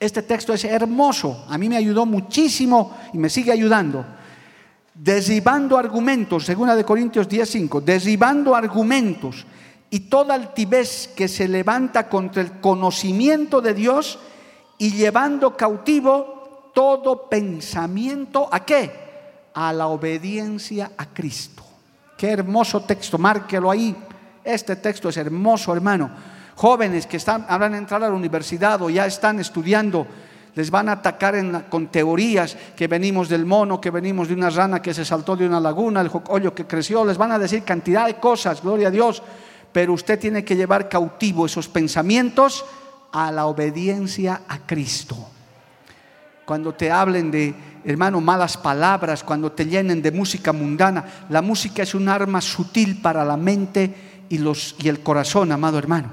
Este 0.00 0.22
texto 0.22 0.52
es 0.52 0.64
hermoso, 0.64 1.44
a 1.48 1.56
mí 1.58 1.68
me 1.68 1.76
ayudó 1.76 2.04
muchísimo 2.06 2.98
y 3.12 3.18
me 3.18 3.30
sigue 3.30 3.52
ayudando. 3.52 4.04
Derribando 4.92 5.78
argumentos, 5.78 6.44
segunda 6.44 6.74
de 6.74 6.82
Corintios 6.82 7.28
10, 7.28 7.48
5, 7.48 7.80
derribando 7.82 8.56
argumentos 8.56 9.46
y 9.90 10.00
toda 10.00 10.34
altivez 10.34 11.12
que 11.14 11.28
se 11.28 11.46
levanta 11.46 12.08
contra 12.08 12.42
el 12.42 12.58
conocimiento 12.58 13.60
de 13.60 13.74
Dios 13.74 14.18
y 14.76 14.90
llevando 14.90 15.56
cautivo 15.56 16.72
todo 16.74 17.28
pensamiento 17.28 18.48
a 18.50 18.64
qué? 18.64 18.90
A 19.54 19.72
la 19.72 19.86
obediencia 19.86 20.90
a 20.96 21.06
Cristo. 21.06 21.67
Qué 22.18 22.30
hermoso 22.30 22.82
texto, 22.82 23.16
márquelo 23.16 23.70
ahí. 23.70 23.96
Este 24.44 24.76
texto 24.76 25.08
es 25.08 25.16
hermoso, 25.16 25.72
hermano. 25.72 26.10
Jóvenes 26.54 27.06
que 27.06 27.16
están, 27.16 27.46
habrán 27.48 27.74
entrado 27.74 28.04
a 28.04 28.10
la 28.10 28.14
universidad 28.14 28.82
o 28.82 28.90
ya 28.90 29.06
están 29.06 29.40
estudiando, 29.40 30.06
les 30.54 30.70
van 30.70 30.90
a 30.90 30.92
atacar 30.92 31.36
con 31.70 31.86
teorías 31.86 32.56
que 32.76 32.88
venimos 32.88 33.30
del 33.30 33.46
mono, 33.46 33.80
que 33.80 33.90
venimos 33.90 34.28
de 34.28 34.34
una 34.34 34.50
rana 34.50 34.82
que 34.82 34.92
se 34.92 35.04
saltó 35.04 35.36
de 35.36 35.46
una 35.46 35.60
laguna, 35.60 36.02
el 36.02 36.08
jocollo 36.08 36.54
que 36.54 36.66
creció, 36.66 37.04
les 37.06 37.16
van 37.16 37.32
a 37.32 37.38
decir 37.38 37.62
cantidad 37.62 38.06
de 38.06 38.16
cosas, 38.16 38.60
gloria 38.60 38.88
a 38.88 38.90
Dios 38.90 39.22
pero 39.72 39.92
usted 39.92 40.18
tiene 40.18 40.44
que 40.44 40.56
llevar 40.56 40.88
cautivo 40.88 41.46
esos 41.46 41.68
pensamientos 41.68 42.64
a 43.12 43.30
la 43.30 43.46
obediencia 43.46 44.42
a 44.48 44.58
Cristo. 44.66 45.16
Cuando 46.44 46.74
te 46.74 46.90
hablen 46.90 47.30
de, 47.30 47.54
hermano, 47.92 48.20
malas 48.20 48.56
palabras, 48.56 49.24
cuando 49.24 49.52
te 49.52 49.64
llenen 49.64 50.02
de 50.02 50.12
música 50.12 50.52
mundana, 50.52 51.04
la 51.30 51.40
música 51.40 51.82
es 51.82 51.94
un 51.94 52.08
arma 52.08 52.40
sutil 52.40 53.00
para 53.00 53.24
la 53.24 53.36
mente 53.36 54.26
y, 54.28 54.88
el 54.88 55.00
corazón, 55.00 55.52
amado 55.52 55.78
hermano. 55.78 56.10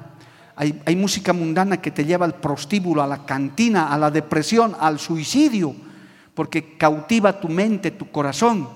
Hay 0.56 0.96
música 0.96 1.34
mundana 1.34 1.82
que 1.82 1.92
te 1.92 2.06
lleva 2.06 2.26
al 2.26 2.36
prostíbulo, 2.36 3.04
a 3.04 3.08
la 3.08 3.26
cantina, 3.26 3.94
a 3.94 3.98
la 3.98 4.10
depresión, 4.10 4.74
al 4.80 5.00
suicidio, 5.00 5.76
porque 6.34 6.78
cautiva 6.78 7.42
tu 7.42 7.50
mente, 7.50 7.92
tu 7.92 8.10
corazón. 8.10 8.70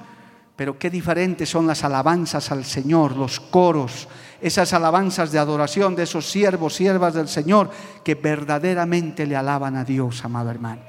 Pero 0.58 0.78
qué 0.78 0.90
diferentes 0.90 1.48
son 1.48 1.68
las 1.68 1.86
alabanzas 1.86 2.52
al 2.52 2.66
Señor, 2.66 3.16
los 3.16 3.40
coros, 3.40 4.10
esas 4.42 4.74
alabanzas 4.74 5.32
de 5.32 5.40
adoración 5.40 5.96
de 5.96 6.04
esos 6.04 6.30
siervos, 6.30 6.76
siervas 6.76 7.14
del 7.14 7.30
Señor, 7.30 7.70
que 8.04 8.16
verdaderamente 8.16 9.26
le 9.26 9.38
alaban 9.38 9.78
a 9.78 9.86
Dios, 9.86 10.26
amado 10.26 10.50
hermano. 10.50 10.82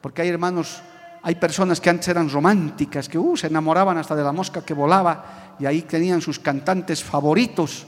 Porque 0.00 0.22
hay 0.22 0.28
hermanos, 0.28 0.82
hay 1.26 1.34
personas 1.34 1.80
que 1.80 1.90
antes 1.90 2.06
eran 2.06 2.30
románticas, 2.30 3.08
que 3.08 3.18
uh, 3.18 3.36
se 3.36 3.48
enamoraban 3.48 3.98
hasta 3.98 4.14
de 4.14 4.22
la 4.22 4.30
mosca 4.30 4.64
que 4.64 4.72
volaba 4.72 5.56
y 5.58 5.66
ahí 5.66 5.82
tenían 5.82 6.20
sus 6.20 6.38
cantantes 6.38 7.02
favoritos 7.02 7.84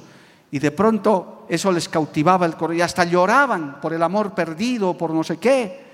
y 0.51 0.59
de 0.59 0.73
pronto 0.73 1.47
eso 1.49 1.71
les 1.71 1.89
cautivaba 1.89 2.47
el 2.47 2.57
corazón 2.57 2.79
y 2.79 2.81
hasta 2.81 3.05
lloraban 3.05 3.81
por 3.81 3.93
el 3.93 4.03
amor 4.03 4.35
perdido, 4.35 4.99
por 4.99 5.13
no 5.13 5.23
sé 5.23 5.37
qué. 5.37 5.87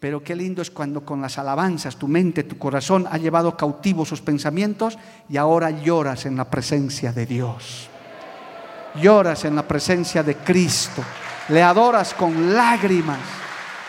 Pero 0.00 0.24
qué 0.24 0.34
lindo 0.34 0.62
es 0.62 0.70
cuando 0.70 1.04
con 1.04 1.20
las 1.20 1.36
alabanzas 1.36 1.96
tu 1.96 2.08
mente, 2.08 2.44
tu 2.44 2.56
corazón 2.56 3.06
ha 3.10 3.18
llevado 3.18 3.54
cautivos 3.54 4.08
sus 4.08 4.22
pensamientos 4.22 4.96
y 5.28 5.36
ahora 5.36 5.68
lloras 5.68 6.24
en 6.24 6.38
la 6.38 6.48
presencia 6.48 7.12
de 7.12 7.26
Dios. 7.26 7.90
Lloras 8.94 9.44
en 9.44 9.56
la 9.56 9.68
presencia 9.68 10.22
de 10.22 10.36
Cristo. 10.36 11.04
Le 11.50 11.62
adoras 11.62 12.14
con 12.14 12.54
lágrimas. 12.54 13.20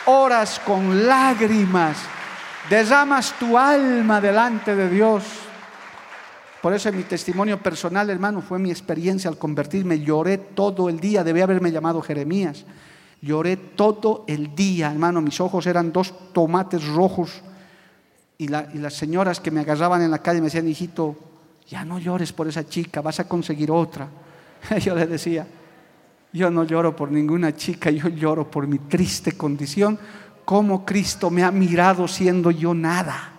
Oras 0.06 0.60
con 0.66 1.08
lágrimas. 1.08 1.96
Derramas 2.74 3.38
tu 3.38 3.56
alma 3.56 4.20
delante 4.20 4.76
de 4.76 4.90
Dios. 4.90 5.24
Por 6.60 6.74
eso 6.74 6.90
en 6.90 6.98
mi 6.98 7.04
testimonio 7.04 7.62
personal, 7.62 8.10
hermano, 8.10 8.42
fue 8.42 8.58
mi 8.58 8.72
experiencia 8.72 9.30
al 9.30 9.38
convertirme. 9.38 10.00
Lloré 10.00 10.40
todo 10.40 10.90
el 10.90 11.00
día. 11.00 11.24
Debía 11.24 11.44
haberme 11.44 11.72
llamado 11.72 12.02
Jeremías 12.02 12.66
Lloré 13.22 13.58
todo 13.58 14.26
el 14.28 14.56
día, 14.56 14.92
hermano. 14.92 15.22
Mis 15.22 15.40
ojos 15.40 15.68
eran 15.68 15.94
dos 15.94 16.34
tomates 16.34 16.84
rojos. 16.88 17.44
Y, 18.40 18.48
las 18.48 18.96
señoras 18.96 19.40
que 19.40 19.52
me 19.52 19.60
agarraban 19.60 20.02
en 20.02 20.10
la 20.10 20.18
calle 20.18 20.40
me 20.40 20.46
decían, 20.46 20.68
hijito, 20.68 21.16
ya 21.68 21.86
no 21.86 22.00
llores 22.00 22.34
por 22.34 22.48
esa 22.48 22.68
chica, 22.68 23.02
vas 23.02 23.20
a 23.20 23.28
conseguir 23.28 23.70
otra. 23.70 24.10
Yo 24.82 24.96
le 24.96 25.06
decía, 25.06 25.46
yo 26.34 26.50
no 26.50 26.64
lloro 26.64 26.96
por 26.96 27.12
ninguna 27.12 27.56
chica, 27.56 27.92
yo 27.92 28.10
lloro 28.10 28.50
por 28.50 28.66
mi 28.66 28.80
triste 28.80 29.34
condición. 29.34 30.00
Cómo 30.46 30.86
Cristo 30.86 31.30
me 31.30 31.44
ha 31.44 31.52
mirado 31.52 32.08
siendo 32.08 32.52
yo 32.52 32.74
nada. 32.74 33.32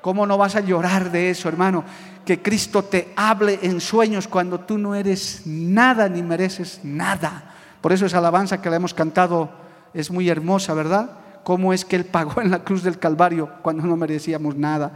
¿Cómo 0.00 0.26
no 0.26 0.38
vas 0.38 0.54
a 0.54 0.60
llorar 0.60 1.10
de 1.10 1.30
eso, 1.30 1.48
hermano? 1.48 1.84
Que 2.24 2.40
Cristo 2.40 2.84
te 2.84 3.12
hable 3.16 3.58
en 3.62 3.80
sueños 3.80 4.28
cuando 4.28 4.60
tú 4.60 4.78
no 4.78 4.94
eres 4.94 5.42
nada 5.46 6.08
ni 6.08 6.22
mereces 6.22 6.80
nada. 6.84 7.54
Por 7.80 7.92
eso 7.92 8.06
esa 8.06 8.18
alabanza 8.18 8.62
que 8.62 8.70
la 8.70 8.76
hemos 8.76 8.94
cantado 8.94 9.50
es 9.94 10.10
muy 10.10 10.28
hermosa, 10.28 10.74
¿verdad? 10.74 11.10
Cómo 11.42 11.72
es 11.72 11.84
que 11.84 11.96
Él 11.96 12.04
pagó 12.04 12.40
en 12.40 12.50
la 12.50 12.64
cruz 12.64 12.82
del 12.82 12.98
Calvario 12.98 13.50
cuando 13.62 13.84
no 13.84 13.96
merecíamos 13.96 14.56
nada. 14.56 14.92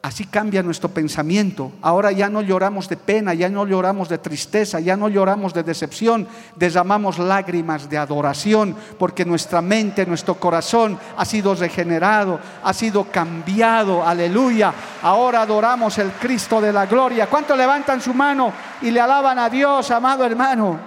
Así 0.00 0.26
cambia 0.26 0.62
nuestro 0.62 0.90
pensamiento. 0.90 1.72
Ahora 1.82 2.12
ya 2.12 2.28
no 2.28 2.40
lloramos 2.40 2.88
de 2.88 2.96
pena, 2.96 3.34
ya 3.34 3.48
no 3.48 3.66
lloramos 3.66 4.08
de 4.08 4.18
tristeza, 4.18 4.78
ya 4.78 4.96
no 4.96 5.08
lloramos 5.08 5.52
de 5.52 5.64
decepción, 5.64 6.28
derramamos 6.54 7.18
lágrimas 7.18 7.90
de 7.90 7.98
adoración, 7.98 8.76
porque 8.96 9.24
nuestra 9.24 9.60
mente, 9.60 10.06
nuestro 10.06 10.36
corazón 10.36 10.96
ha 11.16 11.24
sido 11.24 11.52
regenerado, 11.56 12.38
ha 12.62 12.72
sido 12.72 13.10
cambiado. 13.10 14.06
Aleluya. 14.06 14.72
Ahora 15.02 15.42
adoramos 15.42 15.98
el 15.98 16.12
Cristo 16.12 16.60
de 16.60 16.72
la 16.72 16.86
gloria. 16.86 17.26
¿Cuántos 17.26 17.58
levantan 17.58 18.00
su 18.00 18.14
mano 18.14 18.52
y 18.80 18.92
le 18.92 19.00
alaban 19.00 19.36
a 19.40 19.50
Dios, 19.50 19.90
amado 19.90 20.24
hermano? 20.24 20.78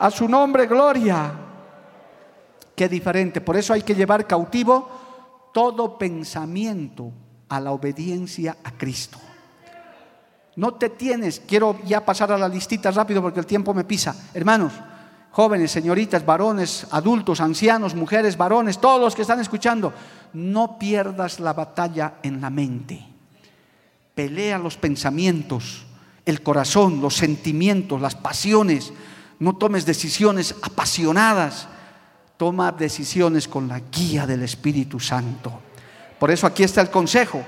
A 0.00 0.10
su 0.10 0.28
nombre, 0.28 0.66
gloria. 0.66 1.30
Qué 2.74 2.88
diferente. 2.88 3.40
Por 3.40 3.56
eso 3.56 3.72
hay 3.72 3.82
que 3.82 3.94
llevar 3.94 4.26
cautivo 4.26 4.90
todo 5.52 5.96
pensamiento 5.96 7.12
a 7.48 7.60
la 7.60 7.72
obediencia 7.72 8.56
a 8.64 8.72
Cristo. 8.72 9.18
No 10.56 10.74
te 10.74 10.88
tienes, 10.90 11.40
quiero 11.46 11.78
ya 11.84 12.04
pasar 12.04 12.32
a 12.32 12.38
la 12.38 12.48
listita 12.48 12.90
rápido 12.90 13.22
porque 13.22 13.40
el 13.40 13.46
tiempo 13.46 13.72
me 13.72 13.84
pisa. 13.84 14.14
Hermanos, 14.34 14.72
jóvenes, 15.30 15.70
señoritas, 15.70 16.26
varones, 16.26 16.86
adultos, 16.90 17.40
ancianos, 17.40 17.94
mujeres, 17.94 18.36
varones, 18.36 18.80
todos 18.80 19.00
los 19.00 19.14
que 19.14 19.22
están 19.22 19.38
escuchando, 19.38 19.92
no 20.32 20.76
pierdas 20.76 21.38
la 21.38 21.52
batalla 21.52 22.14
en 22.24 22.40
la 22.40 22.50
mente. 22.50 23.06
Pelea 24.16 24.58
los 24.58 24.76
pensamientos, 24.76 25.86
el 26.24 26.42
corazón, 26.42 27.00
los 27.00 27.14
sentimientos, 27.14 28.00
las 28.00 28.16
pasiones. 28.16 28.92
No 29.38 29.54
tomes 29.54 29.86
decisiones 29.86 30.56
apasionadas. 30.60 31.68
Toma 32.36 32.72
decisiones 32.72 33.46
con 33.46 33.68
la 33.68 33.78
guía 33.78 34.26
del 34.26 34.42
Espíritu 34.42 34.98
Santo. 34.98 35.67
Por 36.18 36.30
eso 36.30 36.46
aquí 36.46 36.62
está 36.62 36.80
el 36.80 36.90
consejo. 36.90 37.42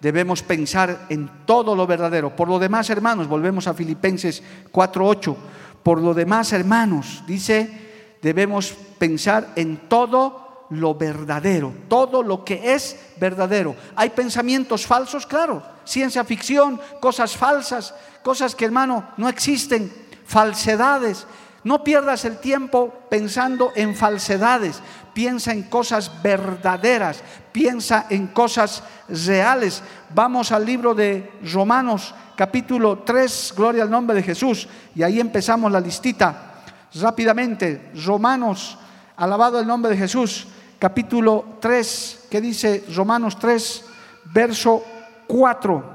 Debemos 0.00 0.42
pensar 0.42 1.06
en 1.08 1.28
todo 1.44 1.74
lo 1.74 1.86
verdadero. 1.86 2.34
Por 2.34 2.48
lo 2.48 2.58
demás, 2.58 2.88
hermanos, 2.90 3.26
volvemos 3.26 3.66
a 3.66 3.74
Filipenses 3.74 4.42
4:8. 4.70 5.36
Por 5.82 6.00
lo 6.00 6.14
demás, 6.14 6.52
hermanos, 6.52 7.24
dice, 7.26 8.16
debemos 8.22 8.74
pensar 8.98 9.48
en 9.56 9.88
todo 9.88 10.66
lo 10.70 10.94
verdadero, 10.94 11.72
todo 11.88 12.22
lo 12.22 12.44
que 12.44 12.74
es 12.74 12.96
verdadero. 13.18 13.74
¿Hay 13.96 14.10
pensamientos 14.10 14.86
falsos? 14.86 15.26
Claro, 15.26 15.62
ciencia 15.84 16.24
ficción, 16.24 16.80
cosas 17.00 17.36
falsas, 17.36 17.94
cosas 18.22 18.54
que 18.54 18.64
hermano 18.64 19.08
no 19.16 19.28
existen, 19.28 19.92
falsedades. 20.26 21.26
No 21.64 21.82
pierdas 21.82 22.24
el 22.24 22.38
tiempo 22.38 22.94
pensando 23.10 23.72
en 23.74 23.94
falsedades, 23.96 24.80
piensa 25.18 25.50
en 25.50 25.64
cosas 25.64 26.22
verdaderas, 26.22 27.24
piensa 27.50 28.06
en 28.08 28.28
cosas 28.28 28.84
reales. 29.08 29.82
Vamos 30.14 30.52
al 30.52 30.64
libro 30.64 30.94
de 30.94 31.32
Romanos 31.42 32.14
capítulo 32.36 33.00
3, 33.00 33.52
gloria 33.56 33.82
al 33.82 33.90
nombre 33.90 34.14
de 34.14 34.22
Jesús, 34.22 34.68
y 34.94 35.02
ahí 35.02 35.18
empezamos 35.18 35.72
la 35.72 35.80
listita 35.80 36.62
rápidamente. 36.94 37.90
Romanos, 38.06 38.78
alabado 39.16 39.58
el 39.58 39.66
nombre 39.66 39.90
de 39.90 39.96
Jesús 39.96 40.46
capítulo 40.78 41.56
3, 41.58 42.26
que 42.30 42.40
dice 42.40 42.84
Romanos 42.94 43.40
3, 43.40 43.86
verso 44.26 44.84
4. 45.26 45.94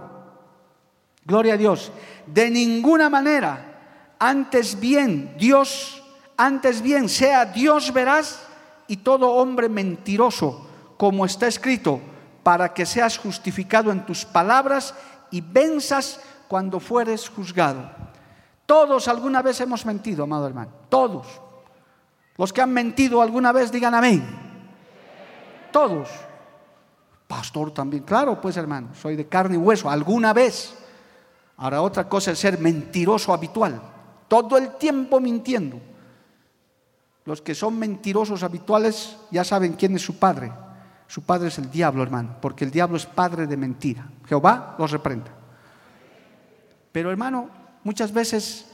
Gloria 1.24 1.54
a 1.54 1.58
Dios. 1.58 1.94
De 2.28 2.52
ninguna 2.52 3.10
manera, 3.10 4.16
antes 4.20 4.78
bien, 4.78 5.34
Dios, 5.40 6.04
antes 6.36 6.82
bien, 6.82 7.08
sea 7.08 7.46
Dios 7.46 7.94
verás 7.94 8.43
y 8.88 8.98
todo 8.98 9.32
hombre 9.32 9.70
mentiroso, 9.70 10.68
como 10.98 11.26
está 11.26 11.48
escrito, 11.48 12.02
para 12.44 12.74
que 12.74 12.86
seas 12.86 13.18
justificado 13.18 13.92
en 13.92 14.06
tus 14.06 14.26
palabras 14.26 14.94
y 15.32 15.42
venzas 15.42 16.20
cuando 16.48 16.80
fueres 16.80 17.30
juzgado. 17.30 17.90
Todos 18.66 19.08
alguna 19.08 19.42
vez 19.42 19.60
hemos 19.62 19.86
mentido, 19.86 20.24
amado 20.24 20.48
hermano. 20.48 20.72
Todos. 20.90 21.28
Los 22.38 22.52
que 22.52 22.62
han 22.62 22.72
mentido 22.72 23.22
alguna 23.22 23.52
vez 23.52 23.72
digan 23.72 23.94
amén. 23.94 24.24
Todos. 25.72 26.10
Pastor 27.28 27.72
también, 27.72 28.04
claro, 28.04 28.40
pues 28.40 28.58
hermano, 28.58 28.90
soy 28.94 29.16
de 29.16 29.28
carne 29.28 29.56
y 29.56 29.58
hueso, 29.58 29.90
alguna 29.90 30.34
vez. 30.34 30.76
Ahora 31.58 31.82
otra 31.82 32.08
cosa 32.08 32.32
es 32.32 32.40
ser 32.40 32.60
mentiroso 32.60 33.34
habitual, 33.34 33.82
todo 34.28 34.58
el 34.58 34.76
tiempo 34.76 35.20
mintiendo. 35.20 35.80
Los 37.26 37.42
que 37.42 37.56
son 37.56 37.80
mentirosos 37.80 38.44
habituales 38.44 39.18
ya 39.32 39.44
saben 39.44 39.74
quién 39.74 39.96
es 39.96 40.02
su 40.02 40.18
padre. 40.18 40.52
Su 41.08 41.24
padre 41.24 41.50
es 41.50 41.58
el 41.58 41.70
diablo, 41.70 42.04
hermano, 42.04 42.38
porque 42.42 42.66
el 42.66 42.72
diablo 42.72 42.98
es 42.98 43.06
padre 43.06 43.48
de 43.48 43.58
mentira. 43.58 44.08
Jehová 44.28 44.76
los 44.78 44.92
reprenda. 44.92 45.32
Pero 46.92 47.12
hermano, 47.12 47.50
muchas 47.84 48.12
veces 48.12 48.66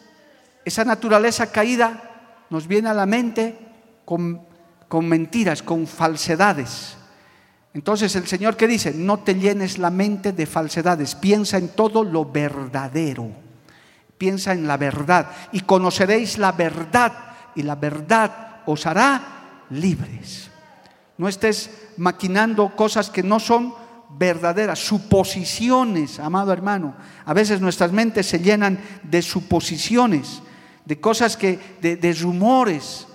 esa 0.66 0.84
naturaleza 0.86 1.52
caída 1.52 2.45
nos 2.50 2.68
viene 2.68 2.89
a 2.89 2.93
la 2.93 3.06
mente 3.06 3.58
con 4.06 4.50
con 4.89 5.08
mentiras, 5.08 5.64
con 5.64 5.88
falsedades. 5.88 6.97
Entonces 7.74 8.16
el 8.16 8.28
Señor 8.28 8.58
que 8.58 8.68
dice, 8.68 8.91
no 8.93 9.20
te 9.20 9.36
llenes 9.36 9.78
la 9.78 9.91
mente 9.91 10.34
de 10.34 10.47
falsedades, 10.47 11.16
piensa 11.16 11.58
en 11.58 11.70
todo 11.70 12.04
lo 12.04 12.26
verdadero, 12.26 13.30
piensa 14.18 14.52
en 14.52 14.68
la 14.68 14.76
verdad 14.76 15.30
y 15.52 15.62
conoceréis 15.62 16.39
la 16.39 16.52
verdad 16.52 17.14
y 17.56 17.64
la 17.64 17.76
verdad 17.76 18.62
os 18.66 18.86
hará 18.86 19.66
libres. 19.70 20.50
No 21.18 21.28
estés 21.28 21.70
maquinando 21.97 22.76
cosas 22.76 23.10
que 23.10 23.24
no 23.24 23.39
son 23.39 23.74
verdaderas, 24.10 24.80
suposiciones, 24.80 26.20
amado 26.20 26.52
hermano. 26.52 26.95
A 27.26 27.34
veces 27.34 27.62
nuestras 27.62 27.91
mentes 27.91 28.26
se 28.26 28.39
llenan 28.39 28.80
de 29.04 29.22
suposiciones, 29.22 30.41
de 30.86 31.00
cosas 31.00 31.38
que, 31.38 31.60
de, 31.82 32.14
rumores, 32.14 33.08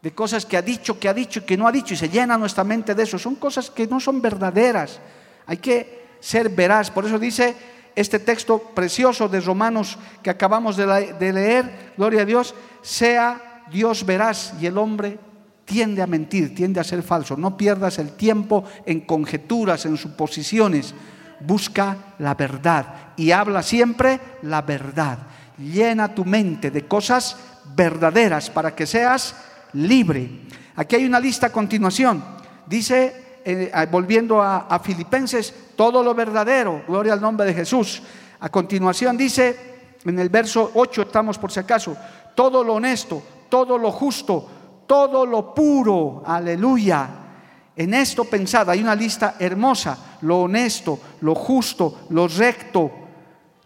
de 0.00 0.12
cosas 0.12 0.46
que 0.46 0.56
ha 0.56 0.62
dicho, 0.62 0.98
que 0.98 1.08
ha 1.08 1.14
dicho 1.14 1.40
y 1.40 1.42
que 1.42 1.56
no 1.56 1.66
ha 1.66 1.72
dicho, 1.72 1.94
y 1.94 1.96
se 1.96 2.08
llena 2.08 2.38
nuestra 2.38 2.64
mente 2.64 2.94
de 2.94 3.02
eso. 3.02 3.18
Son 3.18 3.34
cosas 3.34 3.70
que 3.70 3.86
no 3.86 4.00
son 4.00 4.22
verdaderas. 4.22 5.00
Hay 5.46 5.58
que 5.58 6.16
ser 6.20 6.48
veraz. 6.48 6.90
Por 6.90 7.04
eso 7.04 7.18
dice 7.18 7.54
este 7.94 8.18
texto 8.18 8.58
precioso 8.58 9.28
de 9.28 9.40
Romanos 9.40 9.98
que 10.22 10.30
acabamos 10.30 10.76
de, 10.76 11.32
leer, 11.32 11.92
gloria 11.96 12.22
a 12.22 12.24
Dios, 12.24 12.54
sea 12.80 13.51
Dios 13.72 14.04
veraz 14.04 14.54
y 14.60 14.66
el 14.66 14.78
hombre 14.78 15.18
tiende 15.64 16.02
a 16.02 16.06
mentir, 16.06 16.54
tiende 16.54 16.80
a 16.80 16.84
ser 16.84 17.02
falso. 17.02 17.36
No 17.36 17.56
pierdas 17.56 17.98
el 17.98 18.12
tiempo 18.12 18.64
en 18.84 19.00
conjeturas, 19.00 19.86
en 19.86 19.96
suposiciones. 19.96 20.94
Busca 21.40 21.96
la 22.18 22.34
verdad 22.34 23.12
y 23.16 23.30
habla 23.30 23.62
siempre 23.62 24.20
la 24.42 24.62
verdad. 24.62 25.18
Llena 25.58 26.14
tu 26.14 26.24
mente 26.24 26.70
de 26.70 26.86
cosas 26.86 27.36
verdaderas 27.74 28.50
para 28.50 28.74
que 28.74 28.86
seas 28.86 29.34
libre. 29.72 30.42
Aquí 30.76 30.96
hay 30.96 31.06
una 31.06 31.20
lista 31.20 31.48
a 31.48 31.52
continuación. 31.52 32.22
Dice, 32.66 33.40
eh, 33.44 33.72
volviendo 33.90 34.40
a, 34.40 34.66
a 34.68 34.78
Filipenses, 34.78 35.54
todo 35.76 36.02
lo 36.02 36.14
verdadero, 36.14 36.82
gloria 36.86 37.12
al 37.12 37.20
nombre 37.20 37.46
de 37.46 37.54
Jesús. 37.54 38.02
A 38.40 38.48
continuación 38.48 39.16
dice, 39.16 39.56
en 40.04 40.18
el 40.18 40.28
verso 40.28 40.70
8 40.74 41.02
estamos 41.02 41.38
por 41.38 41.52
si 41.52 41.60
acaso, 41.60 41.96
todo 42.34 42.64
lo 42.64 42.74
honesto, 42.74 43.22
todo 43.52 43.76
lo 43.76 43.92
justo, 43.92 44.48
todo 44.86 45.26
lo 45.26 45.54
puro, 45.54 46.22
aleluya. 46.24 47.06
En 47.76 47.92
esto 47.92 48.24
pensad, 48.24 48.70
hay 48.70 48.80
una 48.80 48.94
lista 48.94 49.34
hermosa, 49.38 50.16
lo 50.22 50.44
honesto, 50.44 50.98
lo 51.20 51.34
justo, 51.34 52.06
lo 52.08 52.28
recto, 52.28 52.90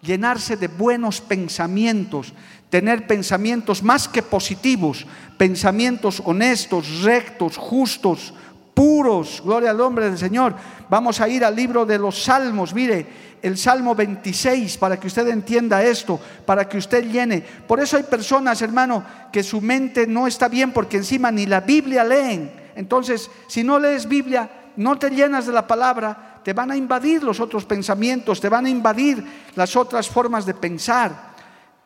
llenarse 0.03 0.57
de 0.57 0.67
buenos 0.67 1.21
pensamientos, 1.21 2.33
tener 2.69 3.07
pensamientos 3.07 3.81
más 3.81 4.09
que 4.09 4.25
positivos, 4.25 5.07
pensamientos 5.39 6.21
honestos, 6.25 7.03
rectos, 7.03 7.57
justos, 7.57 8.35
puros. 8.77 9.41
Gloria 9.43 9.71
al 9.71 9.79
nombre 9.79 10.05
del 10.05 10.19
Señor. 10.19 10.55
Vamos 10.91 11.19
a 11.23 11.29
ir 11.31 11.43
al 11.47 11.57
libro 11.57 11.87
de 11.87 11.99
los 11.99 12.23
Salmos. 12.23 12.75
Mire, 12.75 13.07
el 13.41 13.57
Salmo 13.57 13.95
26, 13.95 14.77
para 14.77 15.01
que 15.01 15.07
usted 15.07 15.27
entienda 15.29 15.83
esto, 15.83 16.21
para 16.45 16.69
que 16.69 16.77
usted 16.77 17.11
llene. 17.11 17.41
Por 17.41 17.81
eso 17.81 17.97
hay 17.97 18.03
personas, 18.03 18.61
hermano, 18.61 19.03
que 19.33 19.43
su 19.43 19.63
mente 19.63 20.07
no 20.07 20.27
está 20.27 20.49
bien 20.49 20.73
porque 20.73 20.99
encima 20.99 21.31
ni 21.31 21.47
la 21.47 21.63
Biblia 21.63 22.05
leen. 22.05 22.53
Entonces, 22.75 23.31
si 23.49 23.65
no 23.65 23.79
lees 23.79 24.07
Biblia, 24.07 24.51
no 24.77 24.99
te 24.99 25.09
llenas 25.09 25.47
de 25.47 25.55
la 25.55 25.67
palabra, 25.67 26.43
te 26.45 26.53
van 26.53 26.71
a 26.71 26.77
invadir 26.77 27.23
los 27.23 27.41
otros 27.41 27.65
pensamientos, 27.65 28.43
te 28.43 28.51
van 28.51 28.67
a 28.67 28.71
invadir 28.71 29.25
las 29.55 29.75
otras 29.75 30.07
formas 30.07 30.45
de 30.45 30.53
pensar. 30.53 31.35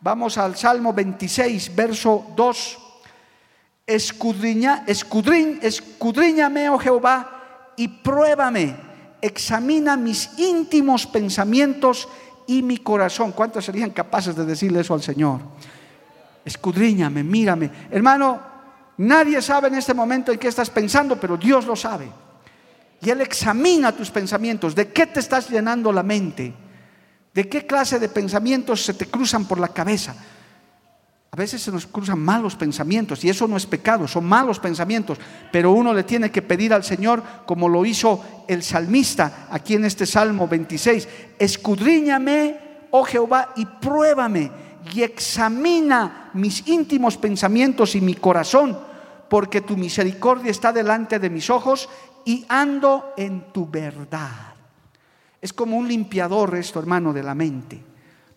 Vamos 0.01 0.38
al 0.38 0.57
Salmo 0.57 0.93
26, 0.93 1.72
verso 1.76 2.32
2. 2.34 2.89
Escudriña, 3.91 4.84
escudriñ, 4.86 5.59
escudriñame, 5.62 6.70
oh 6.70 6.78
Jehová, 6.78 7.72
y 7.76 7.88
pruébame, 7.88 8.76
examina 9.20 9.97
mis 9.97 10.38
íntimos 10.38 11.09
pensamientos 11.09 12.09
y 12.47 12.62
mi 12.62 12.78
corazón. 12.78 13.32
¿Cuántos 13.32 13.64
serían 13.64 13.91
capaces 13.91 14.36
de 14.36 14.45
decirle 14.45 14.80
eso 14.80 14.95
al 14.95 15.03
Señor? 15.03 15.41
Escudriñame, 16.45 17.24
mírame. 17.24 17.68
Hermano, 17.91 18.41
nadie 18.99 19.43
sabe 19.43 19.66
en 19.66 19.74
este 19.74 19.93
momento 19.93 20.30
en 20.30 20.38
qué 20.38 20.47
estás 20.47 20.70
pensando, 20.70 21.18
pero 21.18 21.36
Dios 21.36 21.66
lo 21.66 21.74
sabe. 21.74 22.09
Y 23.03 23.11
Él 23.11 23.20
examina 23.22 23.91
tus 23.91 24.11
pensamientos. 24.12 24.72
¿De 24.72 24.93
qué 24.93 25.07
te 25.07 25.18
estás 25.18 25.51
llenando 25.51 25.93
la 25.93 26.05
mente? 26.05 26.55
¿De 27.34 27.49
qué 27.49 27.66
clase 27.66 27.99
de 27.99 28.09
pensamientos 28.09 28.84
se 28.84 28.95
te 28.95 29.07
cruzan 29.07 29.47
por 29.47 29.59
la 29.59 29.68
cabeza? 29.68 30.14
A 31.33 31.37
veces 31.37 31.62
se 31.62 31.70
nos 31.70 31.87
cruzan 31.87 32.18
malos 32.18 32.57
pensamientos 32.57 33.24
y 33.24 33.31
eso 33.31 33.47
no 33.47 33.57
es 33.57 33.64
pecado, 33.64 34.09
son 34.09 34.24
malos 34.24 34.59
pensamientos, 34.59 35.18
pero 35.53 35.70
uno 35.70 35.95
le 35.95 36.03
tiene 36.03 36.33
que 36.33 36.43
pedir 36.43 36.74
al 36.74 36.83
Señor 36.83 37.22
como 37.47 37.68
lo 37.68 37.85
hizo 37.87 38.45
el 38.49 38.64
salmista 38.64 39.47
aquí 39.51 39.74
en 39.74 39.85
este 39.85 40.07
Salmo 40.07 40.49
26, 40.49 41.09
escudriñame, 41.39 42.59
oh 42.91 43.05
Jehová, 43.05 43.53
y 43.55 43.64
pruébame 43.64 44.51
y 44.93 45.03
examina 45.03 46.31
mis 46.35 46.66
íntimos 46.66 47.16
pensamientos 47.16 47.95
y 47.95 48.01
mi 48.01 48.14
corazón, 48.14 48.76
porque 49.28 49.61
tu 49.61 49.76
misericordia 49.76 50.51
está 50.51 50.72
delante 50.72 51.20
de 51.20 51.31
mis 51.31 51.49
ojos 51.49 51.89
y 52.24 52.45
ando 52.49 53.12
en 53.16 53.53
tu 53.53 53.68
verdad. 53.70 54.55
Es 55.41 55.53
como 55.53 55.76
un 55.76 55.87
limpiador 55.87 56.57
esto, 56.57 56.81
hermano, 56.81 57.12
de 57.12 57.22
la 57.22 57.37
mente, 57.37 57.81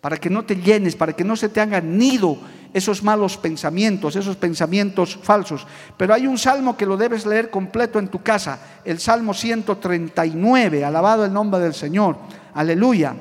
para 0.00 0.16
que 0.16 0.30
no 0.30 0.44
te 0.44 0.56
llenes, 0.56 0.94
para 0.94 1.12
que 1.12 1.24
no 1.24 1.34
se 1.34 1.48
te 1.48 1.60
hagan 1.60 1.98
nido 1.98 2.38
esos 2.74 3.04
malos 3.04 3.36
pensamientos, 3.36 4.16
esos 4.16 4.36
pensamientos 4.36 5.16
falsos. 5.22 5.64
Pero 5.96 6.12
hay 6.12 6.26
un 6.26 6.36
salmo 6.36 6.76
que 6.76 6.84
lo 6.84 6.96
debes 6.96 7.24
leer 7.24 7.48
completo 7.48 8.00
en 8.00 8.08
tu 8.08 8.20
casa, 8.20 8.80
el 8.84 8.98
Salmo 8.98 9.32
139, 9.32 10.84
alabado 10.84 11.24
el 11.24 11.32
nombre 11.32 11.60
del 11.60 11.72
Señor, 11.72 12.18
aleluya. 12.52 13.14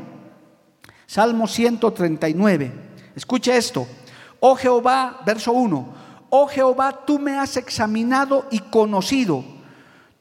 Salmo 1.06 1.48
139, 1.48 2.72
escucha 3.16 3.56
esto, 3.56 3.88
oh 4.40 4.56
Jehová, 4.56 5.22
verso 5.24 5.52
1, 5.52 5.88
oh 6.32 6.48
Jehová, 6.48 7.06
tú 7.06 7.20
me 7.20 7.38
has 7.38 7.56
examinado 7.56 8.48
y 8.50 8.58
conocido, 8.58 9.44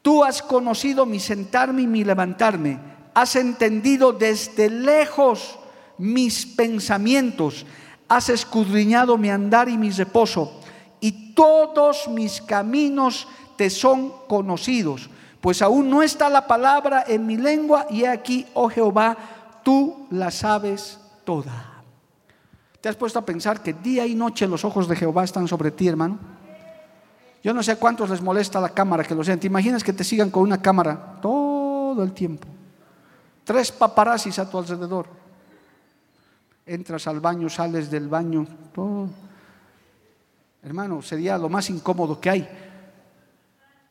tú 0.03 0.23
has 0.23 0.43
conocido 0.43 1.07
mi 1.07 1.19
sentarme 1.19 1.83
y 1.83 1.87
mi 1.87 2.05
levantarme. 2.05 2.93
Has 3.15 3.37
entendido 3.37 4.13
desde 4.13 4.71
lejos 4.71 5.59
mis 5.99 6.47
pensamientos, 6.47 7.67
has 8.15 8.29
escudriñado 8.29 9.17
mi 9.17 9.31
andar 9.31 9.71
y 9.71 9.79
mi 9.79 9.91
reposo, 9.91 10.61
y 11.01 11.33
todos 11.33 12.09
mis 12.09 12.43
caminos 12.43 13.27
te 13.57 13.71
son 13.71 14.13
conocidos, 14.29 15.09
pues 15.41 15.63
aún 15.63 15.89
no 15.89 16.03
está 16.03 16.29
la 16.29 16.47
palabra 16.47 17.05
en 17.09 17.27
mi 17.27 17.39
lengua, 17.39 17.87
y 17.89 18.05
aquí, 18.05 18.47
oh 18.53 18.69
Jehová, 18.69 19.17
tú 19.63 20.07
la 20.11 20.31
sabes 20.31 21.01
toda. 21.25 21.83
¿Te 22.83 22.91
has 22.91 22.97
puesto 22.97 23.19
a 23.19 23.25
pensar 23.25 23.63
que 23.63 23.73
día 23.73 24.05
y 24.05 24.15
noche 24.15 24.47
los 24.47 24.63
ojos 24.67 24.89
de 24.89 24.97
Jehová 24.97 25.25
están 25.25 25.49
sobre 25.49 25.71
ti, 25.71 25.89
hermano? 25.89 26.19
Yo 27.43 27.55
no 27.55 27.63
sé 27.63 27.77
cuántos 27.77 28.11
les 28.11 28.21
molesta 28.21 28.61
la 28.61 28.69
cámara 28.69 29.05
que 29.05 29.15
lo 29.15 29.25
sean. 29.25 29.41
¿Te 29.41 29.47
imaginas 29.47 29.83
que 29.83 29.93
te 29.95 30.05
sigan 30.05 30.31
con 30.31 30.43
una 30.43 30.61
cámara 30.61 31.19
todo 31.23 32.03
el 32.03 32.13
tiempo? 32.13 32.47
Tres 33.43 33.73
paparazzis 33.73 34.39
a 34.39 34.51
tu 34.51 34.59
alrededor. 34.59 35.22
Entras 36.65 37.07
al 37.07 37.21
baño, 37.21 37.49
sales 37.49 37.91
del 37.91 38.09
baño. 38.09 38.47
Hermano, 40.63 41.03
sería 41.03 41.37
lo 41.39 41.49
más 41.49 41.69
incómodo 41.71 42.21
que 42.21 42.31
hay. 42.31 42.49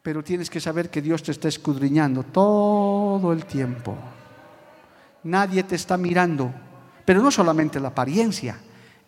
Pero 0.01 0.23
tienes 0.23 0.49
que 0.49 0.59
saber 0.59 0.89
que 0.89 1.01
Dios 1.01 1.21
te 1.21 1.31
está 1.31 1.47
escudriñando 1.47 2.23
todo 2.23 3.33
el 3.33 3.45
tiempo. 3.45 3.95
Nadie 5.23 5.63
te 5.63 5.75
está 5.75 5.97
mirando. 5.97 6.51
Pero 7.05 7.21
no 7.21 7.29
solamente 7.29 7.79
la 7.79 7.89
apariencia. 7.89 8.57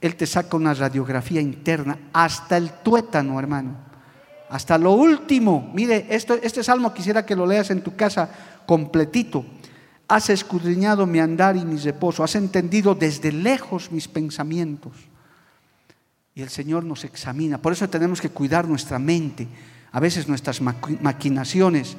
Él 0.02 0.16
te 0.16 0.28
saca 0.28 0.58
una 0.58 0.74
radiografía 0.74 1.40
interna 1.40 1.98
hasta 2.12 2.58
el 2.58 2.70
tuétano, 2.84 3.40
hermano. 3.40 3.76
Hasta 4.50 4.78
lo 4.78 4.92
último. 4.92 5.72
Mire, 5.74 6.08
este 6.10 6.64
salmo 6.64 6.94
quisiera 6.94 7.26
que 7.26 7.36
lo 7.36 7.48
leas 7.48 7.72
en 7.72 7.82
tu 7.82 7.96
casa 7.96 8.30
completito. 8.66 9.46
Has 10.14 10.30
escudriñado 10.30 11.08
mi 11.08 11.20
andar 11.20 11.58
y 11.58 11.66
mi 11.66 11.76
reposo, 11.76 12.24
has 12.24 12.36
entendido 12.36 12.94
desde 12.94 13.32
lejos 13.32 13.92
mis 13.92 14.08
pensamientos. 14.08 14.94
Y 16.36 16.44
el 16.44 16.50
Señor 16.50 16.84
nos 16.84 17.04
examina. 17.04 17.58
Por 17.58 17.74
eso 17.74 17.90
tenemos 17.90 18.22
que 18.22 18.30
cuidar 18.30 18.68
nuestra 18.68 19.00
mente, 19.00 19.48
a 19.92 20.00
veces 20.00 20.28
nuestras 20.28 20.62
maquinaciones. 20.62 21.98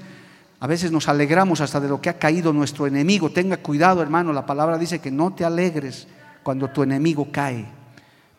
A 0.61 0.69
veces 0.69 0.93
nos 0.93 1.09
alegramos 1.09 1.61
hasta 1.61 1.81
de 1.81 1.89
lo 1.89 2.01
que 2.01 2.09
ha 2.09 2.17
caído 2.17 2.53
nuestro 2.53 2.87
enemigo. 2.87 3.31
Tenga 3.31 3.57
cuidado, 3.57 4.01
hermano. 4.01 4.33
La 4.33 4.47
palabra 4.47 4.79
dice 4.79 5.01
que 5.01 5.11
no 5.11 5.35
te 5.35 5.45
alegres 5.45 6.07
cuando 6.45 6.71
tu 6.71 6.85
enemigo 6.85 7.33
cae. 7.33 7.67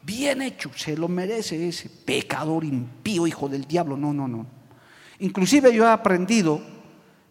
Bien 0.04 0.42
hecho, 0.42 0.72
se 0.74 0.96
lo 0.96 1.10
merece 1.10 1.68
ese 1.68 1.90
pecador 1.90 2.64
impío, 2.64 3.28
hijo 3.28 3.50
del 3.50 3.66
diablo. 3.66 3.98
No, 3.98 4.14
no, 4.14 4.26
no. 4.26 4.46
Inclusive 5.20 5.76
yo 5.76 5.84
he 5.84 5.92
aprendido 5.92 6.75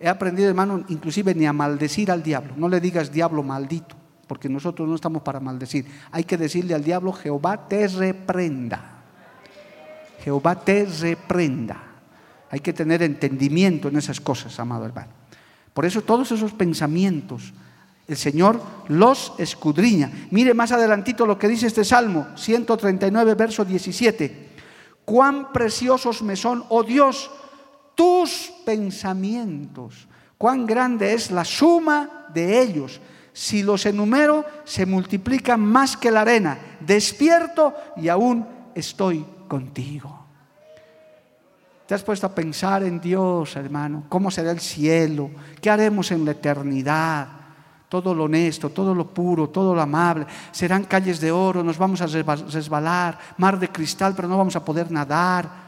He 0.00 0.08
aprendido, 0.08 0.48
hermano, 0.48 0.84
inclusive 0.88 1.34
ni 1.34 1.46
a 1.46 1.52
maldecir 1.52 2.10
al 2.10 2.22
diablo. 2.22 2.54
No 2.56 2.68
le 2.68 2.80
digas 2.80 3.12
diablo 3.12 3.42
maldito, 3.42 3.94
porque 4.26 4.48
nosotros 4.48 4.88
no 4.88 4.94
estamos 4.94 5.22
para 5.22 5.40
maldecir. 5.40 5.86
Hay 6.10 6.24
que 6.24 6.36
decirle 6.36 6.74
al 6.74 6.84
diablo, 6.84 7.12
Jehová 7.12 7.68
te 7.68 7.86
reprenda. 7.88 9.02
Jehová 10.22 10.56
te 10.56 10.86
reprenda. 10.86 11.82
Hay 12.50 12.60
que 12.60 12.72
tener 12.72 13.02
entendimiento 13.02 13.88
en 13.88 13.96
esas 13.96 14.20
cosas, 14.20 14.58
amado 14.60 14.84
hermano. 14.86 15.08
Por 15.72 15.84
eso 15.84 16.02
todos 16.02 16.30
esos 16.30 16.52
pensamientos, 16.52 17.52
el 18.06 18.16
Señor 18.16 18.60
los 18.88 19.32
escudriña. 19.38 20.10
Mire 20.30 20.54
más 20.54 20.70
adelantito 20.72 21.26
lo 21.26 21.38
que 21.38 21.48
dice 21.48 21.66
este 21.66 21.84
Salmo 21.84 22.28
139, 22.36 23.34
verso 23.34 23.64
17. 23.64 24.50
Cuán 25.04 25.52
preciosos 25.52 26.22
me 26.22 26.36
son, 26.36 26.64
oh 26.68 26.82
Dios, 26.82 27.30
tus 27.94 28.52
pensamientos. 28.64 30.06
Cuán 30.38 30.66
grande 30.66 31.14
es 31.14 31.30
la 31.30 31.44
suma 31.44 32.26
de 32.32 32.60
ellos. 32.60 33.00
Si 33.32 33.62
los 33.62 33.86
enumero, 33.86 34.44
se 34.64 34.86
multiplican 34.86 35.60
más 35.60 35.96
que 35.96 36.10
la 36.10 36.20
arena. 36.20 36.58
Despierto 36.80 37.74
y 37.96 38.08
aún 38.08 38.46
estoy 38.74 39.24
contigo. 39.48 40.24
¿Te 41.86 41.94
has 41.94 42.02
puesto 42.02 42.26
a 42.26 42.34
pensar 42.34 42.82
en 42.82 43.00
Dios, 43.00 43.56
hermano? 43.56 44.04
¿Cómo 44.08 44.30
será 44.30 44.50
el 44.50 44.60
cielo? 44.60 45.30
¿Qué 45.60 45.68
haremos 45.70 46.10
en 46.12 46.24
la 46.24 46.30
eternidad? 46.30 47.28
Todo 47.88 48.14
lo 48.14 48.24
honesto, 48.24 48.70
todo 48.70 48.94
lo 48.94 49.06
puro, 49.06 49.50
todo 49.50 49.74
lo 49.74 49.82
amable. 49.82 50.26
Serán 50.50 50.84
calles 50.84 51.20
de 51.20 51.30
oro, 51.30 51.62
nos 51.62 51.76
vamos 51.76 52.00
a 52.00 52.06
resbalar, 52.06 53.18
mar 53.36 53.58
de 53.58 53.68
cristal, 53.68 54.14
pero 54.16 54.28
no 54.28 54.38
vamos 54.38 54.56
a 54.56 54.64
poder 54.64 54.90
nadar 54.90 55.63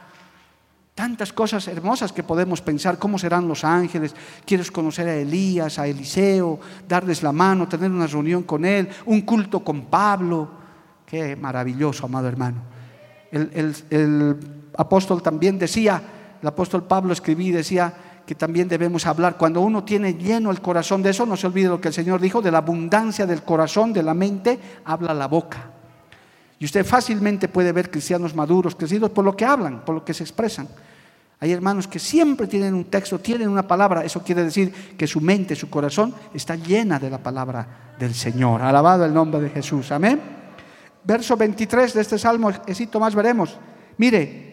Tantas 0.96 1.30
cosas 1.30 1.68
hermosas 1.68 2.10
que 2.10 2.22
podemos 2.22 2.62
pensar, 2.62 2.98
cómo 2.98 3.18
serán 3.18 3.46
los 3.46 3.64
ángeles. 3.64 4.16
Quieres 4.46 4.70
conocer 4.70 5.06
a 5.06 5.14
Elías, 5.14 5.78
a 5.78 5.86
Eliseo, 5.86 6.58
darles 6.88 7.22
la 7.22 7.32
mano, 7.32 7.68
tener 7.68 7.90
una 7.90 8.06
reunión 8.06 8.44
con 8.44 8.64
él, 8.64 8.88
un 9.04 9.20
culto 9.20 9.62
con 9.62 9.82
Pablo. 9.82 10.48
Qué 11.04 11.36
maravilloso, 11.36 12.06
amado 12.06 12.28
hermano. 12.28 12.62
El, 13.30 14.38
apóstol 14.74 15.20
también 15.20 15.58
decía, 15.58 16.02
el 16.40 16.48
apóstol 16.48 16.84
Pablo 16.84 17.12
escribí, 17.12 17.50
decía 17.50 17.92
que 18.24 18.34
también 18.34 18.66
debemos 18.66 19.04
hablar. 19.04 19.36
Cuando 19.36 19.60
uno 19.60 19.84
tiene 19.84 20.14
lleno 20.14 20.50
el 20.50 20.62
corazón 20.62 21.02
de 21.02 21.10
eso, 21.10 21.26
no 21.26 21.36
se 21.36 21.46
olvide 21.46 21.68
lo 21.68 21.78
que 21.78 21.88
el 21.88 21.94
Señor 21.94 22.22
dijo, 22.22 22.40
de 22.40 22.50
la 22.50 22.58
abundancia 22.58 23.26
del 23.26 23.42
corazón, 23.42 23.92
de 23.92 24.02
la 24.02 24.14
mente, 24.14 24.58
habla 24.86 25.12
la 25.12 25.28
boca. 25.28 25.75
Y 26.58 26.64
usted 26.64 26.84
fácilmente 26.84 27.48
puede 27.48 27.72
ver 27.72 27.90
cristianos 27.90 28.34
maduros, 28.34 28.74
crecidos 28.74 29.10
por 29.10 29.24
lo 29.24 29.36
que 29.36 29.44
hablan, 29.44 29.84
por 29.84 29.94
lo 29.94 30.04
que 30.04 30.14
se 30.14 30.22
expresan. 30.22 30.68
Hay 31.38 31.52
hermanos 31.52 31.86
que 31.86 31.98
siempre 31.98 32.46
tienen 32.46 32.74
un 32.74 32.84
texto, 32.84 33.18
tienen 33.18 33.48
una 33.48 33.66
palabra. 33.66 34.04
Eso 34.04 34.22
quiere 34.22 34.44
decir 34.44 34.72
que 34.96 35.06
su 35.06 35.20
mente, 35.20 35.54
su 35.54 35.68
corazón 35.68 36.14
está 36.32 36.56
llena 36.56 36.98
de 36.98 37.10
la 37.10 37.18
palabra 37.18 37.94
del 37.98 38.14
Señor. 38.14 38.62
Alabado 38.62 39.04
el 39.04 39.12
nombre 39.12 39.40
de 39.40 39.50
Jesús. 39.50 39.92
Amén. 39.92 40.18
Verso 41.04 41.36
23 41.36 41.92
de 41.92 42.00
este 42.00 42.18
salmo, 42.18 42.50
esito 42.66 42.98
más 42.98 43.14
veremos. 43.14 43.56
Mire, 43.98 44.46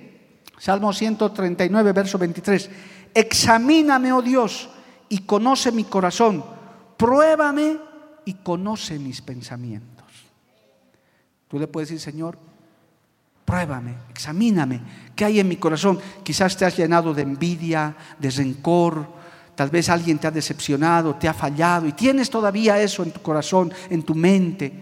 Salmo 0.57 0.93
139, 0.93 1.91
verso 1.93 2.17
23. 2.17 2.69
Examíname, 3.13 4.11
oh 4.11 4.21
Dios, 4.21 4.69
y 5.09 5.19
conoce 5.19 5.71
mi 5.71 5.85
corazón. 5.85 6.43
Pruébame 6.97 7.77
y 8.25 8.33
conoce 8.35 8.99
mis 8.99 9.21
pensamientos. 9.21 9.92
Tú 11.53 11.59
le 11.59 11.67
puedes 11.67 11.89
decir, 11.89 12.01
Señor, 12.01 12.35
pruébame, 13.45 13.93
examíname, 14.09 14.81
¿qué 15.15 15.25
hay 15.25 15.39
en 15.39 15.47
mi 15.47 15.57
corazón? 15.57 15.99
Quizás 16.23 16.57
te 16.57 16.65
has 16.65 16.75
llenado 16.75 17.13
de 17.13 17.21
envidia, 17.21 17.95
de 18.17 18.31
rencor, 18.31 19.05
tal 19.53 19.69
vez 19.69 19.87
alguien 19.87 20.17
te 20.17 20.25
ha 20.25 20.31
decepcionado, 20.31 21.13
te 21.13 21.27
ha 21.27 21.33
fallado 21.35 21.85
y 21.85 21.91
tienes 21.91 22.31
todavía 22.31 22.81
eso 22.81 23.03
en 23.03 23.11
tu 23.11 23.21
corazón, 23.21 23.71
en 23.91 24.01
tu 24.01 24.15
mente. 24.15 24.73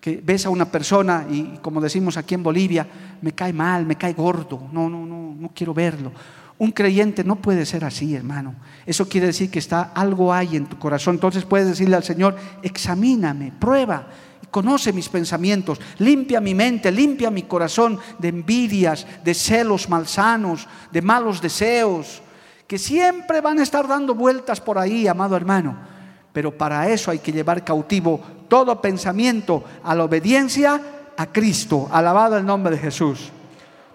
Que 0.00 0.22
ves 0.24 0.46
a 0.46 0.48
una 0.48 0.64
persona 0.72 1.26
y 1.28 1.58
como 1.60 1.78
decimos 1.78 2.16
aquí 2.16 2.32
en 2.34 2.42
Bolivia, 2.42 2.86
me 3.20 3.32
cae 3.32 3.52
mal, 3.52 3.84
me 3.84 3.96
cae 3.96 4.14
gordo, 4.14 4.66
no, 4.72 4.88
no, 4.88 5.04
no, 5.04 5.34
no 5.38 5.50
quiero 5.54 5.74
verlo. 5.74 6.10
Un 6.56 6.72
creyente 6.72 7.22
no 7.22 7.36
puede 7.36 7.66
ser 7.66 7.84
así, 7.84 8.14
hermano. 8.14 8.54
Eso 8.86 9.06
quiere 9.10 9.26
decir 9.26 9.50
que 9.50 9.58
está 9.58 9.92
algo 9.94 10.32
hay 10.32 10.56
en 10.56 10.68
tu 10.68 10.78
corazón. 10.78 11.16
Entonces 11.16 11.44
puedes 11.44 11.68
decirle 11.68 11.96
al 11.96 12.02
Señor, 12.02 12.34
examíname, 12.62 13.52
prueba, 13.60 14.08
conoce 14.50 14.92
mis 14.92 15.08
pensamientos, 15.08 15.80
limpia 15.98 16.40
mi 16.40 16.54
mente, 16.54 16.90
limpia 16.90 17.30
mi 17.30 17.42
corazón 17.42 17.98
de 18.18 18.28
envidias, 18.28 19.06
de 19.24 19.34
celos 19.34 19.88
malsanos, 19.88 20.66
de 20.90 21.02
malos 21.02 21.40
deseos, 21.40 22.22
que 22.66 22.78
siempre 22.78 23.40
van 23.40 23.58
a 23.58 23.62
estar 23.62 23.88
dando 23.88 24.14
vueltas 24.14 24.60
por 24.60 24.78
ahí, 24.78 25.08
amado 25.08 25.36
hermano. 25.36 25.76
Pero 26.32 26.56
para 26.56 26.88
eso 26.88 27.10
hay 27.10 27.18
que 27.18 27.32
llevar 27.32 27.64
cautivo 27.64 28.20
todo 28.48 28.80
pensamiento 28.80 29.64
a 29.82 29.94
la 29.94 30.04
obediencia 30.04 30.80
a 31.16 31.26
Cristo. 31.26 31.88
Alabado 31.90 32.36
el 32.36 32.46
nombre 32.46 32.76
de 32.76 32.82
Jesús. 32.82 33.30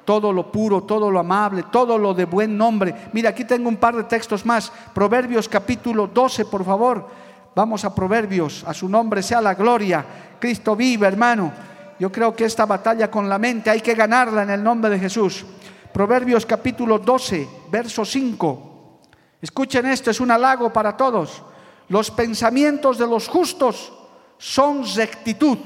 Todo 0.05 0.33
lo 0.33 0.51
puro, 0.51 0.83
todo 0.83 1.09
lo 1.09 1.19
amable, 1.19 1.63
todo 1.71 1.97
lo 1.97 2.13
de 2.13 2.25
buen 2.25 2.57
nombre. 2.57 2.93
Mira, 3.13 3.29
aquí 3.29 3.45
tengo 3.45 3.69
un 3.69 3.77
par 3.77 3.95
de 3.95 4.03
textos 4.03 4.45
más. 4.45 4.71
Proverbios 4.93 5.47
capítulo 5.47 6.07
12, 6.07 6.45
por 6.45 6.65
favor. 6.65 7.07
Vamos 7.55 7.85
a 7.85 7.93
Proverbios, 7.93 8.63
a 8.67 8.73
su 8.73 8.89
nombre 8.89 9.21
sea 9.21 9.39
la 9.39 9.53
gloria. 9.53 10.03
Cristo 10.43 10.75
vive, 10.75 11.07
hermano. 11.07 11.53
Yo 11.97 12.11
creo 12.11 12.35
que 12.35 12.43
esta 12.43 12.65
batalla 12.65 13.09
con 13.09 13.29
la 13.29 13.39
mente 13.39 13.69
hay 13.69 13.79
que 13.79 13.95
ganarla 13.95 14.43
en 14.43 14.49
el 14.49 14.61
nombre 14.61 14.91
de 14.91 14.99
Jesús. 14.99 15.45
Proverbios 15.93 16.45
capítulo 16.45 16.99
12, 16.99 17.47
verso 17.71 18.03
5. 18.03 18.99
Escuchen 19.41 19.85
esto, 19.85 20.11
es 20.11 20.19
un 20.19 20.31
halago 20.31 20.73
para 20.73 20.97
todos. 20.97 21.41
Los 21.87 22.11
pensamientos 22.11 22.97
de 22.97 23.07
los 23.07 23.29
justos 23.29 23.93
son 24.37 24.83
rectitud, 24.93 25.59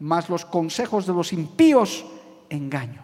mas 0.00 0.28
los 0.28 0.44
consejos 0.44 1.06
de 1.06 1.14
los 1.14 1.32
impíos 1.32 2.04
engaño. 2.50 3.02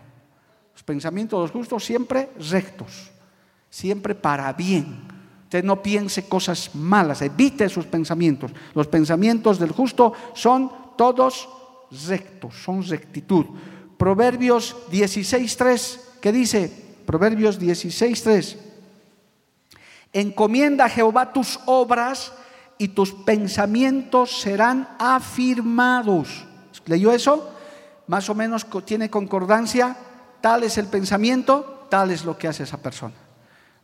Los 0.75 0.83
pensamientos 0.83 1.39
de 1.39 1.43
los 1.45 1.51
justos 1.51 1.83
siempre 1.83 2.29
rectos, 2.39 3.11
siempre 3.71 4.15
para 4.15 4.53
bien. 4.53 5.14
No 5.63 5.83
piense 5.83 6.29
cosas 6.29 6.75
malas, 6.75 7.23
evite 7.23 7.69
sus 7.69 7.87
pensamientos. 7.87 8.53
Los 8.75 8.87
pensamientos 8.89 9.59
del 9.59 9.73
justo 9.73 10.13
son 10.35 10.71
todos 10.97 11.49
rectos, 12.09 12.55
son 12.63 12.83
rectitud. 12.83 13.47
Proverbios 13.97 14.77
16.3, 14.91 16.01
¿qué 16.21 16.33
dice? 16.33 16.73
Proverbios 17.07 17.61
16.3. 17.61 18.57
Encomienda 20.13 20.85
a 20.87 20.89
Jehová 20.89 21.33
tus 21.33 21.59
obras 21.67 22.33
y 22.79 22.89
tus 22.89 23.13
pensamientos 23.13 24.41
serán 24.41 24.89
afirmados. 24.99 26.45
¿Leyó 26.87 27.13
eso? 27.13 27.51
Más 28.07 28.29
o 28.29 28.35
menos 28.35 28.67
tiene 28.85 29.11
concordancia. 29.11 29.97
Tal 30.41 30.63
es 30.63 30.77
el 30.79 30.87
pensamiento, 30.87 31.87
tal 31.89 32.11
es 32.11 32.25
lo 32.25 32.37
que 32.37 32.49
hace 32.49 32.65
esa 32.65 32.79
persona. 32.79 33.24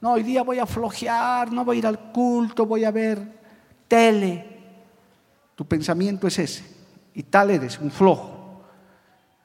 No, 0.01 0.13
hoy 0.13 0.23
día 0.23 0.43
voy 0.43 0.59
a 0.59 0.67
flojear, 0.67 1.53
no 1.53 1.65
voy 1.65 1.77
a 1.77 1.79
ir 1.81 1.87
al 1.87 1.99
culto, 2.13 2.65
voy 2.65 2.85
a 2.85 2.91
ver 2.91 3.41
tele. 3.87 4.47
Tu 5.55 5.67
pensamiento 5.67 6.27
es 6.27 6.39
ese. 6.39 6.65
Y 7.15 7.25
tal 7.25 7.51
eres, 7.51 7.79
un 7.79 7.91
flojo. 7.91 8.41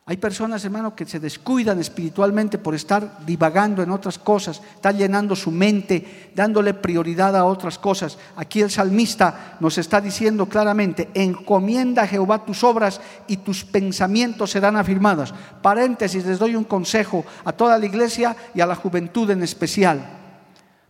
Hay 0.08 0.18
personas, 0.18 0.64
hermano, 0.64 0.96
que 0.96 1.08
se 1.08 1.20
descuidan 1.20 1.80
espiritualmente 1.80 2.60
por 2.60 2.76
estar 2.76 3.26
divagando 3.26 3.82
en 3.82 3.90
otras 3.90 4.20
cosas, 4.20 4.62
están 4.76 5.00
llenando 5.00 5.36
su 5.36 5.50
mente, 5.50 6.32
dándole 6.36 6.76
prioridad 6.76 7.36
a 7.36 7.44
otras 7.44 7.80
cosas. 7.80 8.20
Aquí 8.36 8.62
el 8.62 8.70
salmista 8.70 9.58
nos 9.60 9.80
está 9.80 10.00
diciendo 10.00 10.46
claramente, 10.46 11.10
encomienda 11.16 12.04
a 12.04 12.08
Jehová 12.08 12.46
tus 12.46 12.64
obras 12.64 13.02
y 13.26 13.38
tus 13.38 13.66
pensamientos 13.66 14.52
serán 14.52 14.78
afirmados. 14.78 15.34
Paréntesis, 15.64 16.24
les 16.24 16.38
doy 16.38 16.56
un 16.56 16.66
consejo 16.66 17.26
a 17.44 17.52
toda 17.52 17.80
la 17.80 17.88
iglesia 17.88 18.36
y 18.54 18.62
a 18.62 18.68
la 18.68 18.76
juventud 18.76 19.28
en 19.32 19.42
especial, 19.42 20.15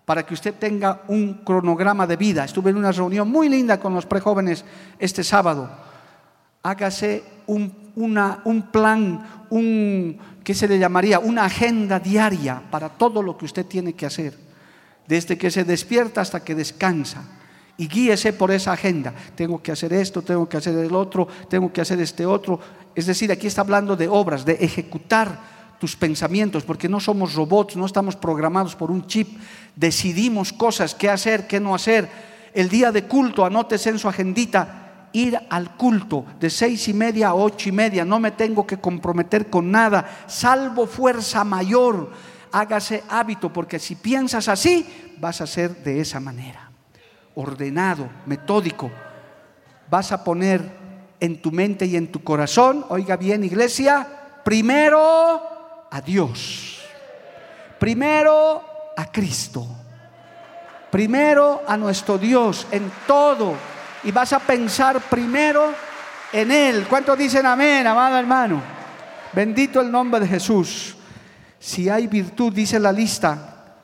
para 0.05 0.23
que 0.25 0.35
usted 0.35 0.53
tenga 0.53 1.01
un 1.07 1.41
cronograma 1.43 2.05
de 2.05 2.15
vida. 2.15 2.45
Estuve 2.45 2.69
en 2.69 2.77
una 2.77 2.91
reunión 2.91 3.29
muy 3.29 3.49
linda 3.49 3.79
con 3.79 3.93
los 3.93 4.05
prejóvenes 4.05 4.63
este 4.99 5.23
sábado. 5.23 5.69
Hágase 6.61 7.23
un 7.47 8.69
plan, 8.71 9.45
un, 9.49 10.17
¿qué 10.43 10.53
se 10.53 10.67
le 10.67 10.77
llamaría? 10.77 11.19
Una 11.19 11.45
agenda 11.45 11.99
diaria 11.99 12.61
para 12.69 12.89
todo 12.89 13.23
lo 13.23 13.35
que 13.37 13.45
usted 13.45 13.65
tiene 13.65 13.93
que 13.93 14.05
hacer, 14.05 14.37
desde 15.07 15.37
que 15.37 15.49
se 15.49 15.63
despierta 15.63 16.21
hasta 16.21 16.43
que 16.43 16.55
descansa. 16.55 17.23
Y 17.77 17.87
guíese 17.87 18.31
por 18.31 18.51
esa 18.51 18.71
agenda. 18.71 19.13
Tengo 19.35 19.61
que 19.61 19.71
hacer 19.71 19.91
esto, 19.91 20.21
tengo 20.21 20.47
que 20.47 20.57
hacer 20.57 20.77
el 20.77 20.95
otro, 20.95 21.27
tengo 21.49 21.73
que 21.73 21.81
hacer 21.81 21.99
este 21.99 22.25
otro. 22.25 22.59
Es 22.93 23.05
decir, 23.05 23.31
aquí 23.31 23.47
está 23.47 23.61
hablando 23.61 23.97
de 23.97 24.07
obras, 24.07 24.45
de 24.45 24.53
ejecutar 24.53 25.55
tus 25.80 25.95
pensamientos, 25.95 26.63
porque 26.63 26.89
no 26.89 26.99
somos 26.99 27.34
robots, 27.34 27.76
no 27.76 27.86
estamos 27.86 28.15
programados 28.15 28.76
por 28.76 28.91
un 28.91 29.05
chip. 29.07 29.38
Decidimos 29.76 30.53
cosas, 30.53 30.95
qué 30.95 31.09
hacer, 31.09 31.47
qué 31.47 31.59
no 31.59 31.76
hacer. 31.76 32.09
El 32.53 32.69
día 32.69 32.91
de 32.91 33.03
culto, 33.03 33.45
anótese 33.45 33.89
en 33.89 33.99
su 33.99 34.07
agendita, 34.07 35.09
ir 35.11 35.39
al 35.49 35.76
culto 35.76 36.26
de 36.39 36.49
seis 36.49 36.88
y 36.88 36.93
media 36.93 37.30
a 37.30 37.36
ocho 37.36 37.69
y 37.69 37.71
media. 37.71 38.05
No 38.05 38.19
me 38.19 38.32
tengo 38.32 38.65
que 38.65 38.78
comprometer 38.78 39.49
con 39.49 39.71
nada, 39.71 40.23
salvo 40.28 40.88
fuerza 40.88 41.43
mayor. 41.43 42.11
Hágase 42.51 43.03
hábito, 43.09 43.51
porque 43.51 43.80
si 43.80 43.95
piensas 43.95 44.47
así, 44.47 44.86
vas 45.19 45.41
a 45.41 45.47
ser 45.47 45.84
de 45.84 45.99
esa 45.99 46.19
manera. 46.19 46.71
Ordenado, 47.36 48.09
metódico. 48.26 48.89
Vas 49.89 50.13
a 50.13 50.23
poner 50.23 50.86
en 51.19 51.41
tu 51.41 51.51
mente 51.51 51.86
y 51.86 51.95
en 51.97 52.11
tu 52.11 52.23
corazón, 52.23 52.86
oiga 52.89 53.17
bien 53.17 53.43
iglesia, 53.43 54.07
primero 54.43 55.54
a 55.95 56.01
Dios. 56.01 56.81
Primero 57.79 58.61
a 58.97 59.09
Cristo. 59.09 59.65
Primero 60.91 61.63
a 61.65 61.77
nuestro 61.77 62.17
Dios 62.17 62.67
en 62.69 62.91
todo 63.07 63.53
y 64.03 64.11
vas 64.11 64.33
a 64.33 64.39
pensar 64.39 64.99
primero 64.99 65.73
en 66.33 66.51
Él. 66.51 66.85
¿Cuántos 66.89 67.17
dicen 67.17 67.45
amén, 67.45 67.87
amado 67.87 68.17
hermano? 68.17 68.61
Bendito 69.31 69.79
el 69.79 69.89
nombre 69.89 70.19
de 70.19 70.27
Jesús. 70.27 70.97
Si 71.57 71.87
hay 71.87 72.07
virtud, 72.07 72.51
dice 72.51 72.77
la 72.77 72.91
lista, 72.91 73.77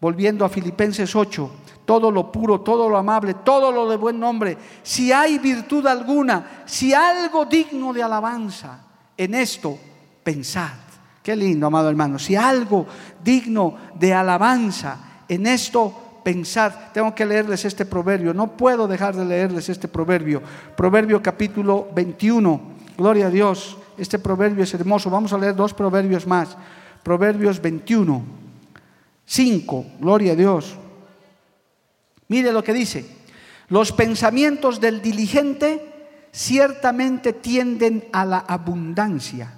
volviendo 0.00 0.44
a 0.44 0.48
Filipenses 0.48 1.14
8, 1.14 1.50
todo 1.84 2.10
lo 2.10 2.32
puro, 2.32 2.62
todo 2.62 2.88
lo 2.88 2.96
amable, 2.96 3.34
todo 3.44 3.70
lo 3.70 3.88
de 3.88 3.96
buen 3.96 4.18
nombre, 4.18 4.58
si 4.82 5.12
hay 5.12 5.38
virtud 5.38 5.86
alguna, 5.86 6.64
si 6.66 6.92
algo 6.92 7.44
digno 7.44 7.92
de 7.92 8.02
alabanza, 8.02 8.80
en 9.16 9.34
esto 9.34 9.78
pensad. 10.24 10.83
Qué 11.24 11.34
lindo, 11.34 11.66
amado 11.66 11.88
hermano. 11.88 12.18
Si 12.18 12.36
algo 12.36 12.86
digno 13.24 13.78
de 13.98 14.12
alabanza, 14.12 15.22
en 15.26 15.46
esto 15.46 16.20
pensar, 16.22 16.90
tengo 16.92 17.14
que 17.14 17.24
leerles 17.24 17.64
este 17.64 17.86
proverbio, 17.86 18.34
no 18.34 18.58
puedo 18.58 18.86
dejar 18.86 19.16
de 19.16 19.24
leerles 19.24 19.70
este 19.70 19.88
proverbio. 19.88 20.42
Proverbio 20.76 21.22
capítulo 21.22 21.88
21, 21.94 22.60
gloria 22.98 23.28
a 23.28 23.30
Dios, 23.30 23.78
este 23.96 24.18
proverbio 24.18 24.64
es 24.64 24.74
hermoso. 24.74 25.08
Vamos 25.08 25.32
a 25.32 25.38
leer 25.38 25.56
dos 25.56 25.72
proverbios 25.72 26.26
más. 26.26 26.58
Proverbios 27.02 27.58
21, 27.58 28.22
5, 29.24 29.86
gloria 30.00 30.32
a 30.32 30.36
Dios. 30.36 30.76
Mire 32.28 32.52
lo 32.52 32.62
que 32.62 32.74
dice, 32.74 33.06
los 33.68 33.92
pensamientos 33.92 34.78
del 34.78 35.00
diligente 35.00 36.18
ciertamente 36.32 37.32
tienden 37.32 38.04
a 38.12 38.26
la 38.26 38.40
abundancia, 38.40 39.54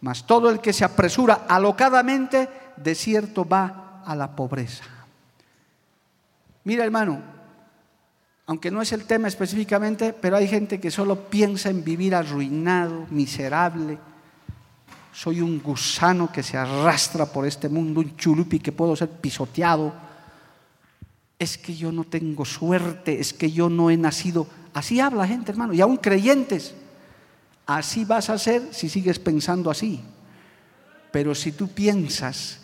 mas 0.00 0.26
todo 0.26 0.50
el 0.50 0.60
que 0.60 0.72
se 0.72 0.84
apresura 0.84 1.46
alocadamente, 1.48 2.48
de 2.76 2.94
cierto 2.94 3.44
va 3.44 4.02
a 4.04 4.14
la 4.14 4.34
pobreza. 4.34 4.84
Mira 6.64 6.84
hermano, 6.84 7.22
aunque 8.46 8.70
no 8.70 8.80
es 8.80 8.92
el 8.92 9.04
tema 9.04 9.28
específicamente, 9.28 10.14
pero 10.14 10.36
hay 10.36 10.48
gente 10.48 10.80
que 10.80 10.90
solo 10.90 11.28
piensa 11.28 11.68
en 11.68 11.84
vivir 11.84 12.14
arruinado, 12.14 13.06
miserable. 13.10 13.98
Soy 15.12 15.42
un 15.42 15.60
gusano 15.60 16.32
que 16.32 16.42
se 16.42 16.56
arrastra 16.56 17.26
por 17.26 17.46
este 17.46 17.68
mundo, 17.68 18.00
un 18.00 18.16
chulupi 18.16 18.58
que 18.58 18.72
puedo 18.72 18.96
ser 18.96 19.10
pisoteado. 19.10 19.92
Es 21.38 21.58
que 21.58 21.74
yo 21.74 21.92
no 21.92 22.04
tengo 22.04 22.44
suerte, 22.46 23.20
es 23.20 23.34
que 23.34 23.50
yo 23.50 23.68
no 23.68 23.90
he 23.90 23.96
nacido. 23.96 24.46
Así 24.72 24.98
habla 24.98 25.26
gente, 25.26 25.52
hermano, 25.52 25.74
y 25.74 25.82
aún 25.82 25.98
creyentes. 25.98 26.74
Así 27.68 28.06
vas 28.06 28.30
a 28.30 28.38
ser 28.38 28.72
si 28.72 28.88
sigues 28.88 29.18
pensando 29.18 29.70
así. 29.70 30.00
Pero 31.12 31.34
si 31.34 31.52
tú 31.52 31.68
piensas 31.68 32.57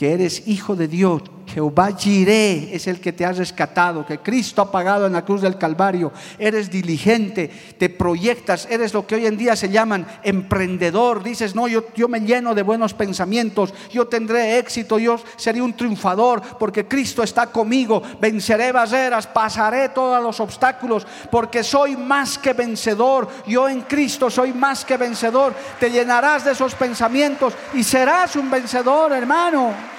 que 0.00 0.14
eres 0.14 0.44
hijo 0.46 0.76
de 0.76 0.88
Dios, 0.88 1.20
Jehová 1.52 1.90
Jireh 1.96 2.70
es 2.72 2.86
el 2.86 3.00
que 3.00 3.12
te 3.12 3.26
ha 3.26 3.32
rescatado, 3.32 4.06
que 4.06 4.18
Cristo 4.18 4.62
ha 4.62 4.70
pagado 4.70 5.06
en 5.06 5.12
la 5.12 5.24
cruz 5.24 5.42
del 5.42 5.58
Calvario. 5.58 6.12
Eres 6.38 6.70
diligente, 6.70 7.50
te 7.76 7.88
proyectas, 7.88 8.68
eres 8.70 8.94
lo 8.94 9.06
que 9.06 9.16
hoy 9.16 9.26
en 9.26 9.36
día 9.36 9.56
se 9.56 9.68
llaman 9.68 10.06
emprendedor. 10.22 11.22
Dices, 11.22 11.54
no, 11.54 11.66
yo, 11.66 11.84
yo 11.94 12.08
me 12.08 12.20
lleno 12.20 12.54
de 12.54 12.62
buenos 12.62 12.94
pensamientos, 12.94 13.74
yo 13.90 14.06
tendré 14.06 14.58
éxito, 14.58 14.98
yo 14.98 15.20
seré 15.36 15.60
un 15.60 15.74
triunfador 15.74 16.40
porque 16.58 16.86
Cristo 16.86 17.22
está 17.22 17.48
conmigo. 17.48 18.00
Venceré 18.20 18.70
barreras, 18.72 19.26
pasaré 19.26 19.88
todos 19.88 20.22
los 20.22 20.38
obstáculos 20.38 21.06
porque 21.30 21.64
soy 21.64 21.96
más 21.96 22.38
que 22.38 22.52
vencedor. 22.52 23.28
Yo 23.46 23.68
en 23.68 23.82
Cristo 23.82 24.30
soy 24.30 24.52
más 24.52 24.84
que 24.84 24.96
vencedor. 24.96 25.52
Te 25.80 25.90
llenarás 25.90 26.44
de 26.44 26.52
esos 26.52 26.74
pensamientos 26.74 27.54
y 27.74 27.82
serás 27.82 28.36
un 28.36 28.50
vencedor, 28.50 29.12
hermano. 29.12 29.89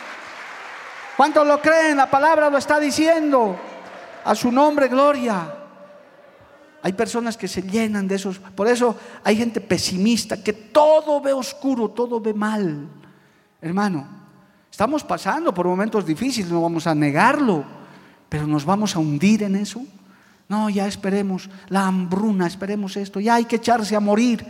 ¿Cuántos 1.22 1.46
lo 1.46 1.62
creen? 1.62 1.98
La 1.98 2.10
palabra 2.10 2.50
lo 2.50 2.58
está 2.58 2.80
diciendo. 2.80 3.56
A 4.26 4.34
su 4.34 4.52
nombre, 4.52 4.88
gloria. 4.88 5.54
Hay 6.82 6.94
personas 6.94 7.38
que 7.38 7.48
se 7.48 7.62
llenan 7.62 8.08
de 8.08 8.16
esos. 8.16 8.40
Por 8.40 8.68
eso 8.68 8.96
hay 9.24 9.38
gente 9.38 9.62
pesimista 9.62 10.42
que 10.42 10.52
todo 10.52 11.22
ve 11.22 11.32
oscuro, 11.32 11.90
todo 11.90 12.20
ve 12.20 12.34
mal. 12.34 12.88
Hermano, 13.62 14.08
estamos 14.72 15.04
pasando 15.04 15.54
por 15.54 15.68
momentos 15.68 16.08
difíciles, 16.08 16.50
no 16.50 16.64
vamos 16.64 16.88
a 16.88 16.96
negarlo, 16.96 17.66
pero 18.28 18.48
nos 18.48 18.66
vamos 18.66 18.96
a 18.96 19.00
hundir 19.00 19.44
en 19.44 19.58
eso. 19.58 19.80
No, 20.50 20.72
ya 20.72 20.88
esperemos 20.88 21.52
la 21.68 21.86
hambruna, 21.86 22.48
esperemos 22.48 22.98
esto, 22.98 23.20
ya 23.20 23.36
hay 23.36 23.46
que 23.46 23.58
echarse 23.58 23.96
a 23.96 24.00
morir. 24.00 24.44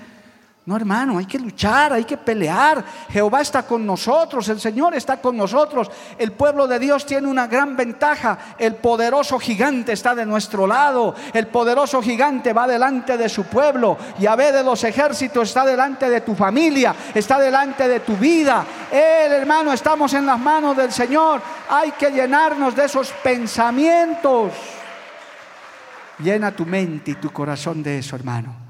No, 0.63 0.75
hermano, 0.75 1.17
hay 1.17 1.25
que 1.25 1.39
luchar, 1.39 1.91
hay 1.91 2.03
que 2.03 2.17
pelear. 2.17 2.85
Jehová 3.09 3.41
está 3.41 3.63
con 3.63 3.83
nosotros, 3.83 4.47
el 4.47 4.59
Señor 4.59 4.93
está 4.93 5.17
con 5.17 5.35
nosotros. 5.35 5.89
El 6.19 6.33
pueblo 6.33 6.67
de 6.67 6.77
Dios 6.77 7.03
tiene 7.03 7.27
una 7.27 7.47
gran 7.47 7.75
ventaja. 7.75 8.37
El 8.59 8.75
poderoso 8.75 9.39
gigante 9.39 9.93
está 9.93 10.13
de 10.13 10.23
nuestro 10.23 10.67
lado. 10.67 11.15
El 11.33 11.47
poderoso 11.47 11.99
gigante 11.99 12.53
va 12.53 12.67
delante 12.67 13.17
de 13.17 13.27
su 13.27 13.45
pueblo. 13.45 13.97
Yahvé 14.19 14.51
de 14.51 14.63
los 14.63 14.83
ejércitos 14.83 15.47
está 15.47 15.65
delante 15.65 16.07
de 16.07 16.21
tu 16.21 16.35
familia, 16.35 16.93
está 17.11 17.39
delante 17.39 17.87
de 17.87 18.01
tu 18.01 18.15
vida. 18.15 18.63
Él, 18.91 19.31
hermano, 19.31 19.73
estamos 19.73 20.13
en 20.13 20.27
las 20.27 20.39
manos 20.39 20.77
del 20.77 20.91
Señor. 20.91 21.41
Hay 21.71 21.89
que 21.93 22.11
llenarnos 22.11 22.75
de 22.75 22.85
esos 22.85 23.11
pensamientos. 23.23 24.51
Llena 26.19 26.51
tu 26.51 26.67
mente 26.67 27.09
y 27.09 27.15
tu 27.15 27.31
corazón 27.31 27.81
de 27.81 27.97
eso, 27.97 28.15
hermano 28.15 28.60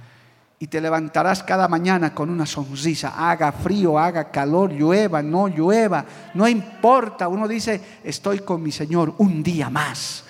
y 0.61 0.67
te 0.67 0.79
levantarás 0.79 1.41
cada 1.41 1.67
mañana 1.67 2.13
con 2.13 2.29
una 2.29 2.45
sonrisa, 2.45 3.15
haga 3.17 3.51
frío, 3.51 3.97
haga 3.97 4.29
calor, 4.29 4.71
llueva, 4.71 5.23
no 5.23 5.47
llueva, 5.47 6.05
no 6.35 6.47
importa. 6.47 7.27
Uno 7.27 7.47
dice, 7.47 7.81
estoy 8.03 8.41
con 8.41 8.61
mi 8.61 8.71
Señor 8.71 9.15
un 9.17 9.41
día 9.41 9.71
más, 9.71 10.23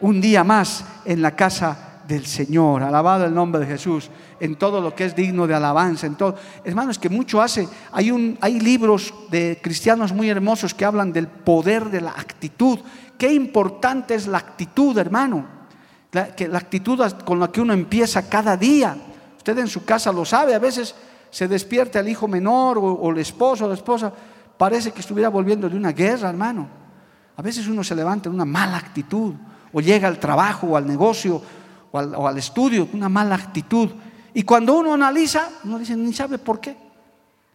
un 0.00 0.18
día 0.18 0.44
más 0.44 0.82
en 1.04 1.20
la 1.20 1.36
casa 1.36 2.00
del 2.08 2.24
Señor, 2.24 2.84
alabado 2.84 3.26
el 3.26 3.34
nombre 3.34 3.60
de 3.60 3.66
Jesús, 3.66 4.08
en 4.40 4.56
todo 4.56 4.80
lo 4.80 4.94
que 4.94 5.04
es 5.04 5.14
digno 5.14 5.46
de 5.46 5.54
alabanza, 5.54 6.06
en 6.06 6.14
todo. 6.14 6.36
Hermanos, 6.64 6.98
que 6.98 7.10
mucho 7.10 7.42
hace, 7.42 7.68
hay, 7.92 8.38
hay 8.40 8.60
libros 8.60 9.12
de 9.30 9.60
cristianos 9.62 10.14
muy 10.14 10.30
hermosos 10.30 10.72
que 10.72 10.86
hablan 10.86 11.12
del 11.12 11.28
poder 11.28 11.90
de 11.90 12.00
la 12.00 12.12
actitud. 12.12 12.78
Qué 13.18 13.30
importante 13.34 14.14
es 14.14 14.26
la 14.26 14.38
actitud, 14.38 14.96
hermano. 14.96 15.44
Que, 16.34 16.48
la 16.48 16.56
actitud 16.56 16.98
con 17.26 17.38
la 17.40 17.52
que 17.52 17.60
uno 17.60 17.74
empieza 17.74 18.26
cada 18.26 18.56
día. 18.56 18.96
Usted 19.44 19.58
en 19.58 19.68
su 19.68 19.84
casa 19.84 20.10
lo 20.10 20.24
sabe, 20.24 20.54
a 20.54 20.58
veces 20.58 20.94
se 21.28 21.46
despierta 21.46 22.00
el 22.00 22.08
hijo 22.08 22.26
menor 22.26 22.78
o, 22.78 23.10
el 23.10 23.18
esposo 23.18 23.66
o 23.66 23.68
la 23.68 23.74
esposa, 23.74 24.10
parece 24.56 24.90
que 24.90 25.00
estuviera 25.00 25.28
volviendo 25.28 25.68
de 25.68 25.76
una 25.76 25.92
guerra, 25.92 26.30
hermano. 26.30 26.66
A 27.36 27.42
veces 27.42 27.68
uno 27.68 27.84
se 27.84 27.94
levanta 27.94 28.30
en 28.30 28.34
una 28.36 28.46
mala 28.46 28.78
actitud, 28.78 29.34
o 29.70 29.82
llega 29.82 30.08
al 30.08 30.18
trabajo 30.18 30.68
o 30.68 30.76
al 30.78 30.86
negocio 30.86 31.42
o 31.92 31.98
al, 31.98 32.14
o 32.14 32.26
al 32.26 32.38
estudio 32.38 32.86
con 32.86 32.96
una 32.96 33.10
mala 33.10 33.34
actitud. 33.34 33.90
Y 34.32 34.44
cuando 34.44 34.78
uno 34.78 34.94
analiza, 34.94 35.50
uno 35.64 35.78
dice, 35.78 35.94
ni 35.94 36.14
sabe 36.14 36.38
por 36.38 36.58
qué. 36.58 36.74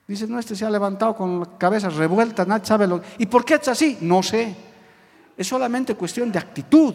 Dice, 0.07 0.27
no, 0.27 0.37
este 0.37 0.55
se 0.55 0.65
ha 0.65 0.69
levantado 0.69 1.15
con 1.15 1.39
la 1.39 1.57
cabeza 1.57 1.89
revuelta, 1.89 2.45
nadie 2.45 2.67
sabe 2.67 2.85
lo 2.85 3.01
¿Y 3.17 3.25
por 3.25 3.43
qué 3.43 3.55
es 3.55 3.67
así? 3.67 3.97
No 4.01 4.21
sé. 4.21 4.55
Es 5.35 5.47
solamente 5.47 5.95
cuestión 5.95 6.31
de 6.31 6.37
actitud. 6.37 6.93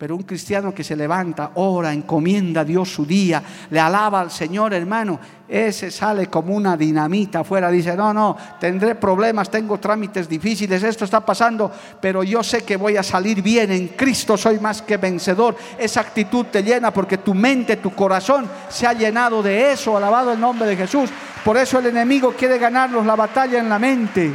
Pero 0.00 0.16
un 0.16 0.22
cristiano 0.22 0.72
que 0.72 0.82
se 0.82 0.96
levanta, 0.96 1.50
ora, 1.56 1.92
encomienda 1.92 2.62
a 2.62 2.64
Dios 2.64 2.88
su 2.90 3.04
día, 3.04 3.42
le 3.68 3.78
alaba 3.78 4.22
al 4.22 4.30
Señor, 4.30 4.72
hermano, 4.72 5.20
ese 5.46 5.90
sale 5.90 6.26
como 6.28 6.56
una 6.56 6.74
dinamita 6.74 7.40
afuera. 7.40 7.70
Dice, 7.70 7.94
no, 7.94 8.14
no, 8.14 8.34
tendré 8.58 8.94
problemas, 8.94 9.50
tengo 9.50 9.76
trámites 9.76 10.26
difíciles, 10.26 10.82
esto 10.82 11.04
está 11.04 11.20
pasando, 11.20 11.70
pero 12.00 12.22
yo 12.22 12.42
sé 12.42 12.62
que 12.62 12.78
voy 12.78 12.96
a 12.96 13.02
salir 13.02 13.42
bien. 13.42 13.72
En 13.72 13.88
Cristo 13.88 14.38
soy 14.38 14.58
más 14.58 14.80
que 14.80 14.96
vencedor. 14.96 15.54
Esa 15.78 16.00
actitud 16.00 16.46
te 16.46 16.62
llena 16.62 16.90
porque 16.90 17.18
tu 17.18 17.34
mente, 17.34 17.76
tu 17.76 17.90
corazón 17.90 18.48
se 18.70 18.86
ha 18.86 18.94
llenado 18.94 19.42
de 19.42 19.70
eso. 19.72 19.98
Alabado 19.98 20.32
el 20.32 20.40
nombre 20.40 20.66
de 20.66 20.76
Jesús. 20.78 21.10
Por 21.44 21.58
eso 21.58 21.78
el 21.78 21.88
enemigo 21.88 22.32
quiere 22.32 22.56
ganarnos 22.56 23.04
la 23.04 23.16
batalla 23.16 23.58
en 23.58 23.68
la 23.68 23.78
mente. 23.78 24.32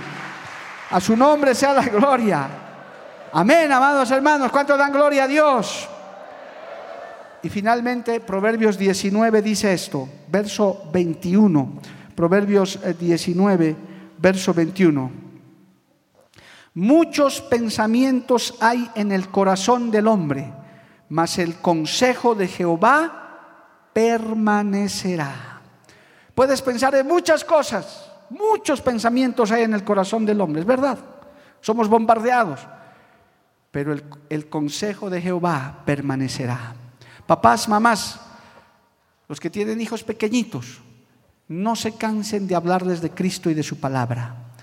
A 0.91 1.01
su 1.01 1.17
nombre 1.17 1.55
sea 1.55 1.73
la 1.73 1.87
gloria. 1.87 2.64
Amén, 3.37 3.69
amados 3.69 4.09
hermanos. 4.11 4.49
¿Cuánto 4.49 4.77
dan 4.77 4.93
gloria 4.93 5.25
a 5.25 5.27
Dios? 5.27 5.89
Y 7.43 7.49
finalmente, 7.49 8.21
Proverbios 8.21 8.77
19 8.77 9.41
dice 9.41 9.73
esto, 9.73 10.07
verso 10.29 10.83
21. 10.93 11.81
Proverbios 12.15 12.79
19, 12.97 13.69
eh, 13.69 13.75
verso 14.19 14.53
21. 14.53 15.11
Muchos 16.75 17.41
pensamientos 17.41 18.55
hay 18.61 18.89
en 18.95 19.11
el 19.11 19.27
corazón 19.27 19.91
del 19.91 20.07
hombre, 20.07 20.53
mas 21.09 21.37
el 21.37 21.55
consejo 21.55 22.35
de 22.35 22.47
Jehová 22.47 23.89
permanecerá. 23.91 25.59
Puedes 26.33 26.61
pensar 26.61 26.95
en 26.95 27.05
muchas 27.05 27.43
cosas, 27.43 28.09
muchos 28.29 28.79
pensamientos 28.79 29.51
hay 29.51 29.63
en 29.63 29.73
el 29.73 29.83
corazón 29.83 30.25
del 30.25 30.39
hombre, 30.39 30.61
es 30.61 30.65
verdad. 30.65 30.99
Somos 31.59 31.89
bombardeados 31.89 32.65
pero 33.75 33.93
el, 34.29 34.47
consejo 34.47 35.09
de 35.09 35.21
Jehová 35.21 35.81
permanecerá. 35.83 36.73
Papás, 37.27 37.67
mamás, 37.67 38.21
los 39.27 39.37
que 39.37 39.49
tienen 39.49 39.81
hijos 39.81 40.01
pequeñitos, 40.01 40.79
no 41.49 41.75
se 41.75 41.91
cansen 41.91 42.47
de 42.47 42.55
hablarles 42.55 43.01
de 43.01 43.09
Cristo 43.09 43.49
y 43.49 43.53
de 43.53 43.63
su 43.63 43.77
palabra. 43.77 44.53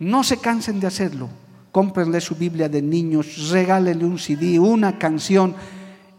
No 0.00 0.24
se 0.24 0.38
cansen 0.38 0.80
de 0.80 0.88
hacerlo. 0.88 1.28
Cómprenle 1.70 2.20
su 2.20 2.34
Biblia 2.34 2.68
de 2.68 2.82
niños, 2.82 3.48
regálenle 3.48 4.04
un 4.04 4.18
CD, 4.18 4.58
una 4.58 4.98
canción. 4.98 5.54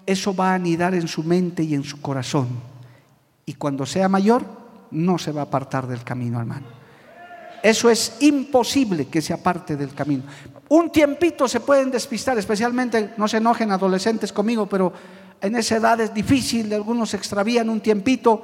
Eso 0.05 0.33
va 0.33 0.51
a 0.51 0.55
anidar 0.55 0.95
en 0.95 1.09
su 1.09 1.23
mente 1.23 1.61
y 1.63 1.73
en 1.73 1.83
su 1.83 1.99
corazón. 1.99 2.47
Y 3.45 3.55
cuando 3.55 3.85
sea 3.85 4.07
mayor, 4.07 4.45
no 4.91 5.17
se 5.17 5.33
va 5.33 5.41
a 5.41 5.43
apartar 5.43 5.85
del 5.87 6.05
camino, 6.05 6.39
hermano. 6.39 6.76
Eso 7.63 7.89
es 7.89 8.17
imposible 8.19 9.07
que 9.07 9.21
se 9.21 9.33
aparte 9.33 9.75
del 9.75 9.93
camino. 9.93 10.23
Un 10.69 10.91
tiempito 10.91 11.47
se 11.47 11.59
pueden 11.59 11.91
despistar, 11.91 12.37
especialmente, 12.37 13.13
no 13.17 13.27
se 13.27 13.37
enojen 13.37 13.71
adolescentes 13.71 14.33
conmigo, 14.33 14.65
pero 14.67 14.91
en 15.41 15.55
esa 15.55 15.77
edad 15.77 15.99
es 16.01 16.13
difícil, 16.13 16.73
algunos 16.73 17.11
se 17.11 17.17
extravían 17.17 17.69
un 17.69 17.79
tiempito, 17.79 18.41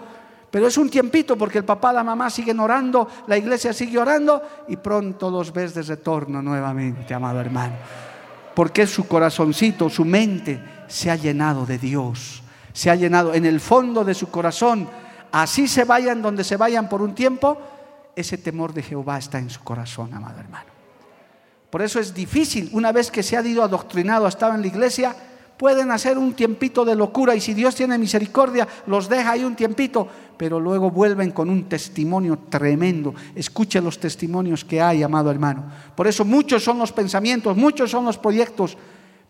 pero 0.49 0.67
es 0.67 0.77
un 0.77 0.89
tiempito 0.89 1.37
porque 1.37 1.57
el 1.57 1.65
papá, 1.65 1.91
la 1.91 2.03
mamá 2.03 2.29
siguen 2.29 2.59
orando, 2.59 3.07
la 3.27 3.37
iglesia 3.37 3.73
sigue 3.73 3.97
orando 3.97 4.41
y 4.67 4.77
pronto 4.77 5.29
los 5.29 5.51
ves 5.51 5.73
de 5.73 5.81
retorno 5.81 6.41
nuevamente, 6.41 7.13
amado 7.13 7.39
hermano. 7.39 7.73
Porque 8.53 8.85
su 8.85 9.07
corazoncito, 9.07 9.89
su 9.89 10.05
mente 10.05 10.61
se 10.87 11.09
ha 11.09 11.15
llenado 11.15 11.65
de 11.65 11.79
Dios, 11.79 12.43
se 12.71 12.91
ha 12.91 12.95
llenado 12.95 13.33
en 13.33 13.45
el 13.45 13.59
fondo 13.59 14.03
de 14.03 14.13
su 14.13 14.29
corazón. 14.29 14.87
Así 15.31 15.67
se 15.67 15.85
vayan 15.85 16.21
donde 16.21 16.43
se 16.43 16.55
vayan 16.55 16.87
por 16.87 17.01
un 17.01 17.15
tiempo, 17.15 17.57
ese 18.15 18.37
temor 18.37 18.73
de 18.73 18.83
Jehová 18.83 19.17
está 19.17 19.39
en 19.39 19.49
su 19.49 19.61
corazón, 19.61 20.13
amado 20.13 20.39
hermano. 20.39 20.71
Por 21.69 21.81
eso 21.81 21.99
es 21.99 22.13
difícil, 22.13 22.69
una 22.73 22.91
vez 22.91 23.09
que 23.09 23.23
se 23.23 23.35
ha 23.35 23.41
ido 23.41 23.63
adoctrinado, 23.63 24.27
estado 24.27 24.53
en 24.53 24.61
la 24.61 24.67
iglesia, 24.67 25.15
pueden 25.57 25.91
hacer 25.91 26.17
un 26.17 26.33
tiempito 26.33 26.85
de 26.85 26.95
locura 26.95 27.35
y 27.35 27.41
si 27.41 27.53
Dios 27.53 27.73
tiene 27.73 27.97
misericordia, 27.97 28.67
los 28.85 29.09
deja 29.09 29.31
ahí 29.31 29.43
un 29.43 29.55
tiempito, 29.55 30.07
pero 30.37 30.59
luego 30.59 30.91
vuelven 30.91 31.31
con 31.31 31.49
un 31.49 31.69
testimonio 31.69 32.37
tremendo. 32.49 33.15
Escuche 33.33 33.81
los 33.81 33.99
testimonios 33.99 34.65
que 34.65 34.81
hay, 34.81 35.03
amado 35.03 35.31
hermano. 35.31 35.65
Por 35.95 36.05
eso 36.05 36.25
muchos 36.25 36.63
son 36.63 36.77
los 36.79 36.91
pensamientos, 36.91 37.55
muchos 37.55 37.89
son 37.89 38.05
los 38.05 38.17
proyectos, 38.17 38.77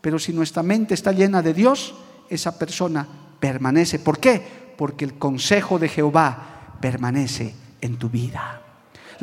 pero 0.01 0.19
si 0.19 0.33
nuestra 0.33 0.63
mente 0.63 0.95
está 0.95 1.11
llena 1.11 1.41
de 1.41 1.53
Dios, 1.53 1.95
esa 2.29 2.57
persona 2.57 3.07
permanece. 3.39 3.99
¿Por 3.99 4.19
qué? 4.19 4.41
Porque 4.77 5.05
el 5.05 5.13
consejo 5.13 5.79
de 5.79 5.87
Jehová 5.87 6.77
permanece 6.81 7.53
en 7.79 7.97
tu 7.97 8.09
vida. 8.09 8.62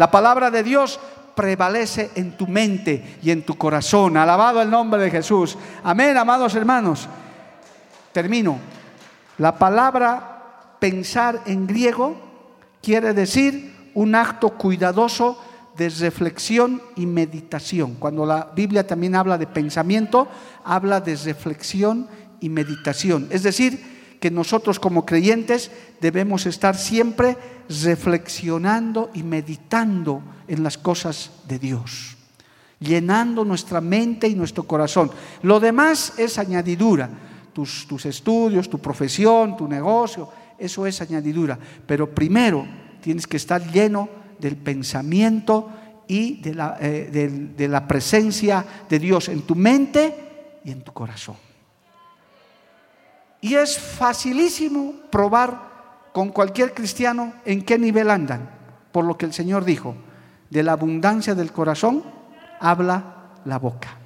La 0.00 0.10
palabra 0.10 0.50
de 0.50 0.62
Dios 0.62 0.98
prevalece 1.34 2.10
en 2.14 2.34
tu 2.34 2.46
mente 2.46 3.18
y 3.22 3.32
en 3.32 3.42
tu 3.42 3.58
corazón. 3.58 4.16
Alabado 4.16 4.62
el 4.62 4.70
nombre 4.70 4.98
de 5.02 5.10
Jesús. 5.10 5.58
Amén, 5.84 6.16
amados 6.16 6.54
hermanos. 6.54 7.06
Termino. 8.10 8.58
La 9.36 9.58
palabra 9.58 10.76
pensar 10.80 11.42
en 11.44 11.66
griego 11.66 12.16
quiere 12.80 13.12
decir 13.12 13.90
un 13.92 14.14
acto 14.14 14.56
cuidadoso 14.56 15.38
de 15.76 15.90
reflexión 15.90 16.80
y 16.96 17.04
meditación. 17.04 17.96
Cuando 17.96 18.24
la 18.24 18.52
Biblia 18.56 18.86
también 18.86 19.14
habla 19.14 19.36
de 19.36 19.48
pensamiento, 19.48 20.28
habla 20.64 21.02
de 21.02 21.14
reflexión 21.14 22.08
y 22.40 22.48
meditación. 22.48 23.28
Es 23.28 23.42
decir, 23.42 24.16
que 24.18 24.30
nosotros 24.30 24.80
como 24.80 25.04
creyentes 25.04 25.70
debemos 26.00 26.46
estar 26.46 26.74
siempre 26.74 27.36
reflexionando 27.70 29.10
y 29.14 29.22
meditando 29.22 30.22
en 30.48 30.62
las 30.62 30.76
cosas 30.76 31.30
de 31.46 31.58
Dios, 31.58 32.16
llenando 32.80 33.44
nuestra 33.44 33.80
mente 33.80 34.26
y 34.28 34.34
nuestro 34.34 34.64
corazón. 34.64 35.10
Lo 35.42 35.60
demás 35.60 36.14
es 36.18 36.38
añadidura, 36.38 37.08
tus, 37.52 37.86
tus 37.86 38.06
estudios, 38.06 38.68
tu 38.68 38.78
profesión, 38.78 39.56
tu 39.56 39.68
negocio, 39.68 40.28
eso 40.58 40.86
es 40.86 41.00
añadidura. 41.00 41.58
Pero 41.86 42.12
primero 42.12 42.66
tienes 43.00 43.26
que 43.26 43.36
estar 43.36 43.64
lleno 43.70 44.08
del 44.38 44.56
pensamiento 44.56 45.70
y 46.08 46.40
de 46.40 46.54
la, 46.54 46.76
eh, 46.80 47.52
de 47.56 47.68
la 47.68 47.86
presencia 47.86 48.64
de 48.88 48.98
Dios 48.98 49.28
en 49.28 49.42
tu 49.42 49.54
mente 49.54 50.60
y 50.64 50.72
en 50.72 50.82
tu 50.82 50.92
corazón. 50.92 51.36
Y 53.40 53.54
es 53.54 53.78
facilísimo 53.78 54.94
probar 55.10 55.69
con 56.12 56.30
cualquier 56.30 56.74
cristiano 56.74 57.34
en 57.44 57.64
qué 57.64 57.78
nivel 57.78 58.10
andan, 58.10 58.50
por 58.92 59.04
lo 59.04 59.16
que 59.16 59.26
el 59.26 59.32
Señor 59.32 59.64
dijo, 59.64 59.94
de 60.50 60.62
la 60.62 60.72
abundancia 60.72 61.34
del 61.34 61.52
corazón 61.52 62.02
habla 62.58 63.32
la 63.44 63.58
boca. 63.58 63.96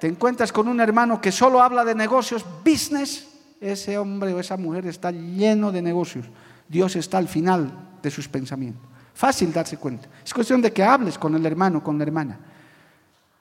Te 0.00 0.06
encuentras 0.06 0.52
con 0.52 0.66
un 0.66 0.80
hermano 0.80 1.20
que 1.20 1.30
solo 1.30 1.62
habla 1.62 1.84
de 1.84 1.94
negocios, 1.94 2.44
business, 2.64 3.28
ese 3.60 3.98
hombre 3.98 4.32
o 4.32 4.40
esa 4.40 4.56
mujer 4.56 4.86
está 4.86 5.10
lleno 5.10 5.70
de 5.70 5.82
negocios, 5.82 6.26
Dios 6.68 6.96
está 6.96 7.18
al 7.18 7.28
final 7.28 7.70
de 8.02 8.10
sus 8.10 8.28
pensamientos. 8.28 8.82
Fácil 9.14 9.52
darse 9.52 9.76
cuenta. 9.76 10.08
Es 10.24 10.32
cuestión 10.32 10.62
de 10.62 10.72
que 10.72 10.82
hables 10.82 11.18
con 11.18 11.34
el 11.34 11.44
hermano, 11.44 11.84
con 11.84 11.98
la 11.98 12.04
hermana. 12.04 12.38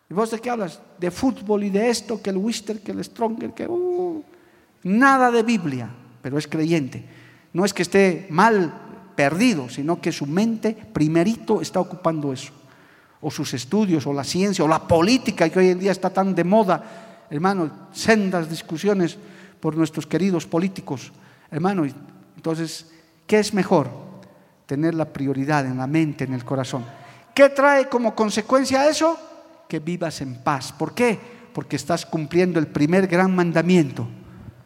¿Y 0.10 0.14
vos 0.14 0.32
de 0.32 0.40
qué 0.40 0.50
hablas? 0.50 0.82
De 0.98 1.10
fútbol 1.12 1.64
y 1.64 1.70
de 1.70 1.90
esto, 1.90 2.22
que 2.22 2.32
el 2.32 2.38
Wister, 2.38 2.82
que 2.82 2.92
el 2.92 3.04
Stronger, 3.04 3.54
que... 3.54 3.68
Uh, 3.68 4.22
nada 4.84 5.32
de 5.32 5.44
Biblia, 5.44 5.90
pero 6.22 6.38
es 6.38 6.48
creyente. 6.48 7.04
No 7.54 7.66
es 7.66 7.74
que 7.74 7.84
esté 7.84 8.28
mal 8.30 8.74
perdido, 9.16 9.70
sino 9.70 10.00
que 10.00 10.12
su 10.12 10.26
mente 10.26 10.74
primerito 10.94 11.62
está 11.62 11.80
ocupando 11.80 12.32
eso. 12.32 12.54
O 13.22 13.30
sus 13.30 13.54
estudios, 13.54 14.08
o 14.08 14.14
la 14.14 14.24
ciencia, 14.24 14.64
o 14.64 14.68
la 14.68 14.88
política 14.88 15.50
que 15.50 15.60
hoy 15.60 15.70
en 15.70 15.80
día 15.80 15.92
está 15.92 16.10
tan 16.10 16.34
de 16.34 16.44
moda. 16.44 17.26
Hermano, 17.30 17.90
sendas 17.92 18.50
discusiones 18.50 19.18
por 19.60 19.76
nuestros 19.76 20.08
queridos 20.08 20.46
políticos. 20.46 21.12
Hermano, 21.52 21.86
entonces, 22.36 22.92
¿qué 23.28 23.40
es 23.40 23.54
mejor? 23.54 23.90
Tener 24.66 24.94
la 24.94 25.12
prioridad 25.12 25.66
en 25.66 25.78
la 25.78 25.88
mente, 25.88 26.24
en 26.24 26.34
el 26.34 26.46
corazón. 26.46 26.86
¿Qué 27.34 27.50
trae 27.50 27.90
como 27.90 28.16
consecuencia 28.16 28.90
eso? 28.90 29.18
Que 29.68 29.80
vivas 29.80 30.22
en 30.22 30.36
paz. 30.36 30.72
¿Por 30.72 30.94
qué? 30.94 31.20
Porque 31.54 31.76
estás 31.76 32.06
cumpliendo 32.06 32.60
el 32.60 32.68
primer 32.68 33.08
gran 33.08 33.36
mandamiento. 33.36 34.08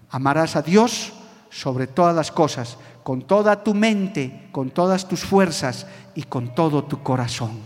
Amarás 0.10 0.56
a 0.56 0.62
Dios 0.62 1.14
sobre 1.54 1.86
todas 1.88 2.16
las 2.16 2.32
cosas, 2.32 2.78
con 3.04 3.22
toda 3.22 3.64
tu 3.64 3.74
mente, 3.76 4.50
con 4.52 4.72
todas 4.72 5.08
tus 5.08 5.24
fuerzas 5.24 5.86
y 6.16 6.24
con 6.24 6.56
todo 6.56 6.84
tu 6.84 7.04
corazón. 7.04 7.60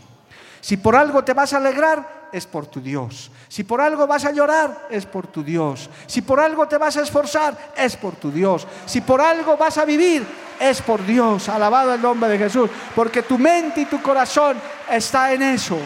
Si 0.60 0.76
por 0.76 0.96
algo 0.96 1.24
te 1.24 1.34
vas 1.34 1.54
a 1.54 1.58
alegrar, 1.58 2.28
es 2.34 2.46
por 2.46 2.66
tu 2.66 2.82
Dios. 2.82 3.32
Si 3.48 3.64
por 3.64 3.80
algo 3.80 4.06
vas 4.06 4.26
a 4.26 4.32
llorar, 4.32 4.88
es 4.90 5.06
por 5.06 5.28
tu 5.28 5.42
Dios. 5.42 5.90
Si 6.06 6.22
por 6.22 6.42
algo 6.42 6.68
te 6.68 6.78
vas 6.78 6.98
a 6.98 7.04
esforzar, 7.04 7.58
es 7.78 7.96
por 7.96 8.16
tu 8.16 8.30
Dios. 8.30 8.68
Si 8.86 9.00
por 9.00 9.22
algo 9.22 9.56
vas 9.56 9.78
a 9.78 9.86
vivir, 9.86 10.28
es 10.60 10.82
por 10.82 11.06
Dios. 11.06 11.48
Alabado 11.48 11.94
el 11.94 12.02
nombre 12.02 12.30
de 12.30 12.38
Jesús. 12.38 12.70
Porque 12.94 13.24
tu 13.24 13.38
mente 13.38 13.82
y 13.82 13.86
tu 13.86 14.02
corazón 14.02 14.58
está 14.92 15.32
en 15.32 15.42
eso. 15.44 15.78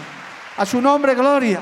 A 0.57 0.65
su 0.65 0.81
nombre, 0.81 1.13
gloria. 1.13 1.61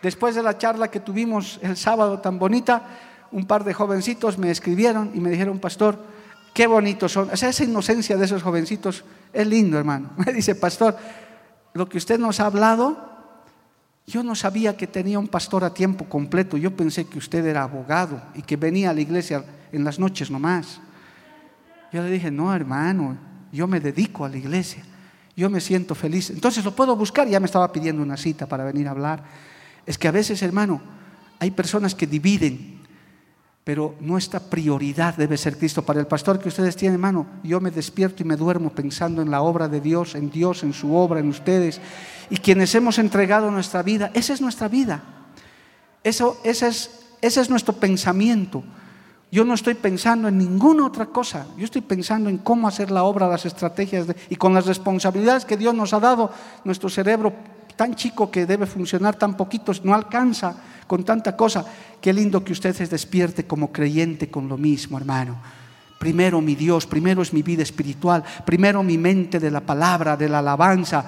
Después 0.00 0.34
de 0.34 0.42
la 0.42 0.56
charla 0.56 0.88
que 0.88 1.00
tuvimos 1.00 1.58
el 1.60 1.76
sábado 1.76 2.20
tan 2.20 2.38
bonita, 2.38 3.09
un 3.32 3.46
par 3.46 3.64
de 3.64 3.74
jovencitos 3.74 4.38
me 4.38 4.50
escribieron 4.50 5.10
y 5.14 5.20
me 5.20 5.30
dijeron, 5.30 5.58
pastor, 5.58 5.98
qué 6.54 6.66
bonitos 6.66 7.12
son. 7.12 7.30
O 7.30 7.36
sea, 7.36 7.50
esa 7.50 7.64
inocencia 7.64 8.16
de 8.16 8.24
esos 8.24 8.42
jovencitos 8.42 9.04
es 9.32 9.46
lindo, 9.46 9.78
hermano. 9.78 10.10
Me 10.16 10.32
dice, 10.32 10.54
pastor, 10.54 10.96
lo 11.72 11.88
que 11.88 11.98
usted 11.98 12.18
nos 12.18 12.40
ha 12.40 12.46
hablado, 12.46 13.10
yo 14.06 14.22
no 14.22 14.34
sabía 14.34 14.76
que 14.76 14.86
tenía 14.86 15.18
un 15.18 15.28
pastor 15.28 15.64
a 15.64 15.72
tiempo 15.72 16.06
completo. 16.06 16.56
Yo 16.56 16.74
pensé 16.74 17.06
que 17.06 17.18
usted 17.18 17.44
era 17.46 17.62
abogado 17.62 18.20
y 18.34 18.42
que 18.42 18.56
venía 18.56 18.90
a 18.90 18.94
la 18.94 19.00
iglesia 19.00 19.44
en 19.72 19.84
las 19.84 19.98
noches 19.98 20.30
nomás. 20.30 20.80
Yo 21.92 22.02
le 22.02 22.10
dije, 22.10 22.30
no, 22.30 22.54
hermano, 22.54 23.16
yo 23.52 23.66
me 23.66 23.80
dedico 23.80 24.24
a 24.24 24.28
la 24.28 24.36
iglesia. 24.36 24.82
Yo 25.36 25.48
me 25.48 25.60
siento 25.60 25.94
feliz. 25.94 26.30
Entonces 26.30 26.64
lo 26.64 26.74
puedo 26.74 26.96
buscar. 26.96 27.28
Ya 27.28 27.40
me 27.40 27.46
estaba 27.46 27.72
pidiendo 27.72 28.02
una 28.02 28.16
cita 28.16 28.46
para 28.46 28.64
venir 28.64 28.88
a 28.88 28.90
hablar. 28.90 29.22
Es 29.86 29.96
que 29.96 30.08
a 30.08 30.12
veces, 30.12 30.42
hermano, 30.42 30.80
hay 31.38 31.52
personas 31.52 31.94
que 31.94 32.06
dividen 32.06 32.79
pero 33.70 33.94
nuestra 34.00 34.40
prioridad 34.40 35.14
debe 35.14 35.36
ser 35.36 35.56
Cristo. 35.56 35.82
Para 35.82 36.00
el 36.00 36.08
pastor 36.08 36.40
que 36.40 36.48
ustedes 36.48 36.74
tienen, 36.74 36.94
hermano, 36.94 37.24
yo 37.44 37.60
me 37.60 37.70
despierto 37.70 38.20
y 38.20 38.26
me 38.26 38.34
duermo 38.34 38.70
pensando 38.70 39.22
en 39.22 39.30
la 39.30 39.42
obra 39.42 39.68
de 39.68 39.80
Dios, 39.80 40.16
en 40.16 40.28
Dios, 40.28 40.64
en 40.64 40.72
su 40.72 40.96
obra, 40.96 41.20
en 41.20 41.28
ustedes. 41.28 41.80
Y 42.30 42.38
quienes 42.38 42.74
hemos 42.74 42.98
entregado 42.98 43.48
nuestra 43.48 43.84
vida, 43.84 44.10
esa 44.12 44.32
es 44.32 44.40
nuestra 44.40 44.66
vida. 44.66 45.04
Eso, 46.02 46.40
ese, 46.42 46.66
es, 46.66 46.90
ese 47.20 47.42
es 47.42 47.48
nuestro 47.48 47.74
pensamiento. 47.74 48.64
Yo 49.30 49.44
no 49.44 49.54
estoy 49.54 49.74
pensando 49.74 50.26
en 50.26 50.38
ninguna 50.38 50.84
otra 50.84 51.06
cosa. 51.06 51.46
Yo 51.56 51.64
estoy 51.64 51.82
pensando 51.82 52.28
en 52.28 52.38
cómo 52.38 52.66
hacer 52.66 52.90
la 52.90 53.04
obra, 53.04 53.28
las 53.28 53.46
estrategias 53.46 54.08
y 54.28 54.34
con 54.34 54.52
las 54.52 54.66
responsabilidades 54.66 55.44
que 55.44 55.56
Dios 55.56 55.76
nos 55.76 55.94
ha 55.94 56.00
dado, 56.00 56.32
nuestro 56.64 56.88
cerebro 56.90 57.32
tan 57.80 57.94
chico 57.94 58.30
que 58.30 58.44
debe 58.44 58.66
funcionar 58.66 59.16
tan 59.16 59.38
poquito, 59.38 59.72
no 59.84 59.94
alcanza 59.94 60.54
con 60.86 61.02
tanta 61.02 61.34
cosa. 61.34 61.64
Qué 61.98 62.12
lindo 62.12 62.44
que 62.44 62.52
usted 62.52 62.76
se 62.76 62.86
despierte 62.86 63.46
como 63.46 63.72
creyente 63.72 64.28
con 64.28 64.50
lo 64.50 64.58
mismo, 64.58 64.98
hermano. 64.98 65.40
Primero 65.98 66.42
mi 66.42 66.54
Dios, 66.56 66.84
primero 66.84 67.22
es 67.22 67.32
mi 67.32 67.40
vida 67.40 67.62
espiritual, 67.62 68.22
primero 68.44 68.82
mi 68.82 68.98
mente 68.98 69.40
de 69.40 69.50
la 69.50 69.62
palabra, 69.62 70.14
de 70.14 70.28
la 70.28 70.40
alabanza. 70.40 71.02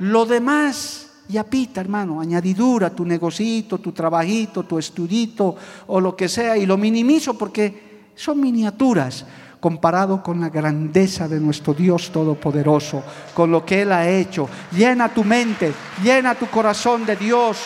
Lo 0.00 0.26
demás, 0.26 1.08
ya 1.26 1.42
pita, 1.44 1.80
hermano, 1.80 2.20
añadidura, 2.20 2.90
tu 2.90 3.06
negocito, 3.06 3.78
tu 3.78 3.92
trabajito, 3.92 4.64
tu 4.64 4.78
estudito 4.78 5.56
o 5.86 6.02
lo 6.02 6.14
que 6.14 6.28
sea, 6.28 6.54
y 6.54 6.66
lo 6.66 6.76
minimizo 6.76 7.32
porque 7.32 8.10
son 8.14 8.40
miniaturas 8.40 9.24
comparado 9.60 10.22
con 10.22 10.40
la 10.40 10.48
grandeza 10.48 11.28
de 11.28 11.38
nuestro 11.38 11.74
Dios 11.74 12.10
Todopoderoso, 12.10 13.04
con 13.34 13.50
lo 13.50 13.64
que 13.64 13.82
Él 13.82 13.92
ha 13.92 14.08
hecho. 14.08 14.48
Llena 14.72 15.08
tu 15.08 15.22
mente, 15.22 15.72
llena 16.02 16.34
tu 16.34 16.46
corazón 16.46 17.04
de 17.06 17.16
Dios 17.16 17.58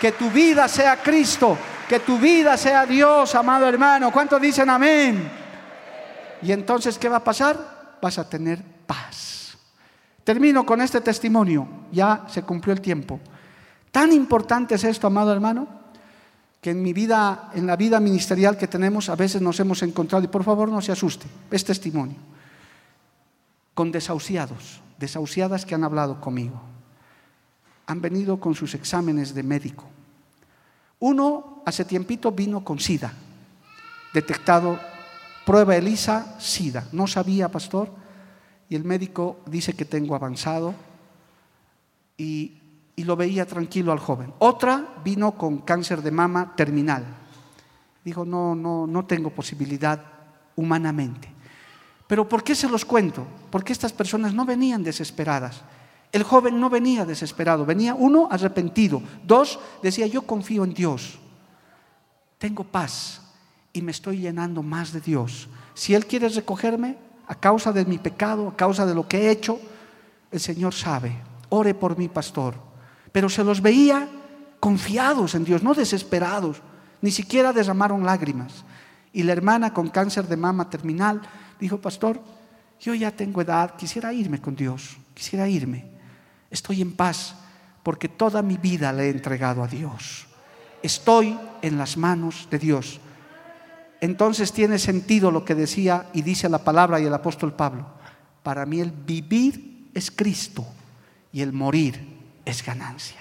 que 0.00 0.12
tu 0.12 0.30
vida 0.30 0.68
sea 0.68 0.96
Cristo, 1.02 1.56
que 1.88 2.00
tu 2.00 2.18
vida 2.18 2.56
sea 2.56 2.86
Dios, 2.86 3.34
amado 3.34 3.68
hermano. 3.68 4.12
¿Cuántos 4.12 4.40
dicen 4.40 4.68
amén? 4.68 5.30
Y 6.42 6.52
entonces, 6.52 6.98
¿qué 6.98 7.08
va 7.08 7.16
a 7.16 7.24
pasar? 7.24 7.96
Vas 8.00 8.18
a 8.18 8.28
tener 8.28 8.62
paz. 8.86 9.56
Termino 10.22 10.66
con 10.66 10.80
este 10.80 11.00
testimonio. 11.00 11.66
Ya 11.92 12.24
se 12.28 12.42
cumplió 12.42 12.74
el 12.74 12.80
tiempo. 12.80 13.20
Tan 13.90 14.12
importante 14.12 14.74
es 14.74 14.84
esto, 14.84 15.06
amado 15.06 15.32
hermano, 15.32 15.66
que 16.66 16.72
en 16.72 16.82
mi 16.82 16.92
vida, 16.92 17.52
en 17.54 17.64
la 17.64 17.76
vida 17.76 18.00
ministerial 18.00 18.58
que 18.58 18.66
tenemos, 18.66 19.08
a 19.08 19.14
veces 19.14 19.40
nos 19.40 19.60
hemos 19.60 19.84
encontrado, 19.84 20.24
y 20.24 20.26
por 20.26 20.42
favor 20.42 20.68
no 20.68 20.82
se 20.82 20.90
asuste, 20.90 21.28
es 21.48 21.64
testimonio, 21.64 22.16
con 23.72 23.92
desahuciados, 23.92 24.80
desahuciadas 24.98 25.64
que 25.64 25.76
han 25.76 25.84
hablado 25.84 26.20
conmigo 26.20 26.60
han 27.86 28.00
venido 28.00 28.40
con 28.40 28.56
sus 28.56 28.74
exámenes 28.74 29.32
de 29.32 29.44
médico. 29.44 29.84
Uno 30.98 31.62
hace 31.64 31.84
tiempito 31.84 32.32
vino 32.32 32.64
con 32.64 32.80
SIDA, 32.80 33.12
detectado 34.12 34.80
prueba 35.44 35.76
ELISA, 35.76 36.34
SIDA. 36.40 36.88
No 36.90 37.06
sabía, 37.06 37.48
pastor, 37.48 37.92
y 38.68 38.74
el 38.74 38.82
médico 38.82 39.38
dice 39.46 39.74
que 39.74 39.84
tengo 39.84 40.16
avanzado 40.16 40.74
y, 42.18 42.58
y 42.96 43.04
lo 43.04 43.14
veía 43.14 43.46
tranquilo 43.46 43.92
al 43.92 43.98
joven. 43.98 44.32
Otra 44.38 44.96
vino 45.04 45.32
con 45.32 45.58
cáncer 45.58 46.02
de 46.02 46.10
mama 46.10 46.54
terminal. 46.56 47.04
Dijo, 48.04 48.24
no, 48.24 48.54
no, 48.54 48.86
no 48.86 49.04
tengo 49.04 49.30
posibilidad 49.30 50.02
humanamente. 50.56 51.28
Pero 52.06 52.28
¿por 52.28 52.42
qué 52.42 52.54
se 52.54 52.68
los 52.68 52.84
cuento? 52.84 53.26
Porque 53.50 53.72
estas 53.72 53.92
personas 53.92 54.32
no 54.32 54.44
venían 54.44 54.82
desesperadas 54.82 55.62
el 56.12 56.22
joven 56.22 56.58
no 56.58 56.70
venía 56.70 57.04
desesperado, 57.04 57.66
venía 57.66 57.94
uno 57.94 58.28
arrepentido, 58.30 59.02
dos 59.24 59.58
decía 59.82 60.06
yo 60.06 60.22
confío 60.22 60.64
en 60.64 60.72
Dios, 60.72 61.18
tengo 62.38 62.64
paz 62.64 63.20
y 63.72 63.82
me 63.82 63.90
estoy 63.90 64.20
llenando 64.20 64.62
más 64.62 64.92
de 64.92 65.00
Dios. 65.00 65.48
Si 65.74 65.94
Él 65.94 66.06
quiere 66.06 66.28
recogerme 66.28 66.96
a 67.26 67.34
causa 67.34 67.72
de 67.72 67.84
mi 67.84 67.98
pecado, 67.98 68.48
a 68.48 68.56
causa 68.56 68.86
de 68.86 68.94
lo 68.94 69.06
que 69.06 69.18
he 69.18 69.30
hecho, 69.30 69.60
el 70.30 70.40
Señor 70.40 70.72
sabe, 70.74 71.12
ore 71.50 71.74
por 71.74 71.98
mi 71.98 72.08
pastor. 72.08 72.54
Pero 73.16 73.30
se 73.30 73.42
los 73.42 73.62
veía 73.62 74.06
confiados 74.60 75.34
en 75.34 75.44
Dios, 75.44 75.62
no 75.62 75.72
desesperados, 75.72 76.60
ni 77.00 77.10
siquiera 77.10 77.50
derramaron 77.50 78.04
lágrimas. 78.04 78.62
Y 79.10 79.22
la 79.22 79.32
hermana 79.32 79.72
con 79.72 79.88
cáncer 79.88 80.28
de 80.28 80.36
mama 80.36 80.68
terminal 80.68 81.22
dijo, 81.58 81.80
pastor, 81.80 82.20
yo 82.78 82.92
ya 82.92 83.10
tengo 83.10 83.40
edad, 83.40 83.74
quisiera 83.74 84.12
irme 84.12 84.38
con 84.38 84.54
Dios, 84.54 84.98
quisiera 85.14 85.48
irme. 85.48 85.86
Estoy 86.50 86.82
en 86.82 86.92
paz 86.92 87.36
porque 87.82 88.10
toda 88.10 88.42
mi 88.42 88.58
vida 88.58 88.92
le 88.92 89.04
he 89.04 89.08
entregado 89.08 89.64
a 89.64 89.66
Dios. 89.66 90.26
Estoy 90.82 91.38
en 91.62 91.78
las 91.78 91.96
manos 91.96 92.48
de 92.50 92.58
Dios. 92.58 93.00
Entonces 94.02 94.52
tiene 94.52 94.78
sentido 94.78 95.30
lo 95.30 95.42
que 95.42 95.54
decía 95.54 96.10
y 96.12 96.20
dice 96.20 96.50
la 96.50 96.58
palabra 96.58 97.00
y 97.00 97.06
el 97.06 97.14
apóstol 97.14 97.54
Pablo. 97.54 97.86
Para 98.42 98.66
mí 98.66 98.80
el 98.80 98.90
vivir 98.90 99.88
es 99.94 100.10
Cristo 100.10 100.66
y 101.32 101.40
el 101.40 101.54
morir 101.54 102.15
es 102.46 102.64
ganancia. 102.64 103.20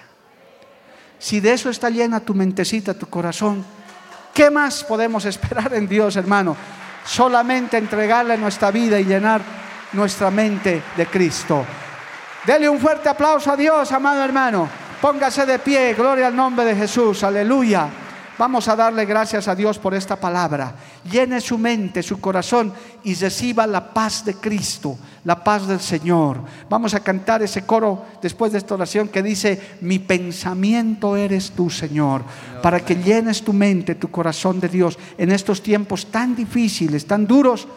Si 1.20 1.42
de 1.42 1.54
eso 1.54 1.70
está 1.70 1.90
llena 1.90 2.22
tu 2.22 2.34
mentecita, 2.34 2.94
tu 2.94 3.08
corazón, 3.08 3.66
¿qué 4.34 4.50
más 4.50 4.84
podemos 4.84 5.26
esperar 5.26 5.74
en 5.74 5.88
Dios, 5.88 6.16
hermano? 6.16 6.56
Solamente 7.04 7.78
entregarle 7.78 8.38
nuestra 8.38 8.72
vida 8.72 9.00
y 9.00 9.04
llenar 9.04 9.42
nuestra 9.94 10.32
mente 10.32 10.82
de 10.96 11.08
Cristo. 11.08 11.66
Dele 12.46 12.70
un 12.70 12.80
fuerte 12.80 13.10
aplauso 13.10 13.52
a 13.52 13.58
Dios, 13.58 13.92
amado 13.92 14.24
hermano. 14.24 14.70
Póngase 15.02 15.46
de 15.46 15.60
pie, 15.60 15.94
gloria 15.96 16.28
al 16.28 16.36
nombre 16.36 16.64
de 16.64 16.76
Jesús, 16.76 17.24
aleluya. 17.24 17.90
Vamos 18.38 18.68
a 18.68 18.76
darle 18.76 19.06
gracias 19.06 19.48
a 19.48 19.56
Dios 19.56 19.80
por 19.80 19.94
esta 19.94 20.18
palabra. 20.18 20.76
Llene 21.10 21.40
su 21.40 21.58
mente, 21.58 22.04
su 22.04 22.20
corazón 22.20 22.74
y 23.04 23.14
reciba 23.16 23.66
la 23.66 23.94
paz 23.94 24.26
de 24.26 24.34
Cristo, 24.34 24.98
la 25.24 25.42
paz 25.42 25.68
del 25.68 25.80
Señor. 25.80 26.42
Vamos 26.70 26.94
a 26.94 27.00
cantar 27.00 27.42
ese 27.44 27.66
coro 27.66 28.04
después 28.22 28.52
de 28.52 28.58
esta 28.58 28.74
oración 28.74 29.08
que 29.08 29.24
dice, 29.24 29.78
mi 29.80 30.00
pensamiento 30.00 31.16
eres 31.16 31.52
tú, 31.52 31.70
Señor, 31.70 32.24
para 32.62 32.82
que 32.82 32.96
llenes 32.96 33.42
tu 33.42 33.54
mente, 33.54 33.96
tu 33.96 34.12
corazón 34.12 34.60
de 34.60 34.68
Dios 34.68 35.00
en 35.18 35.32
estos 35.32 35.62
tiempos 35.64 36.08
tan 36.08 36.36
difíciles, 36.36 37.08
tan 37.08 37.26
duros 37.26 37.70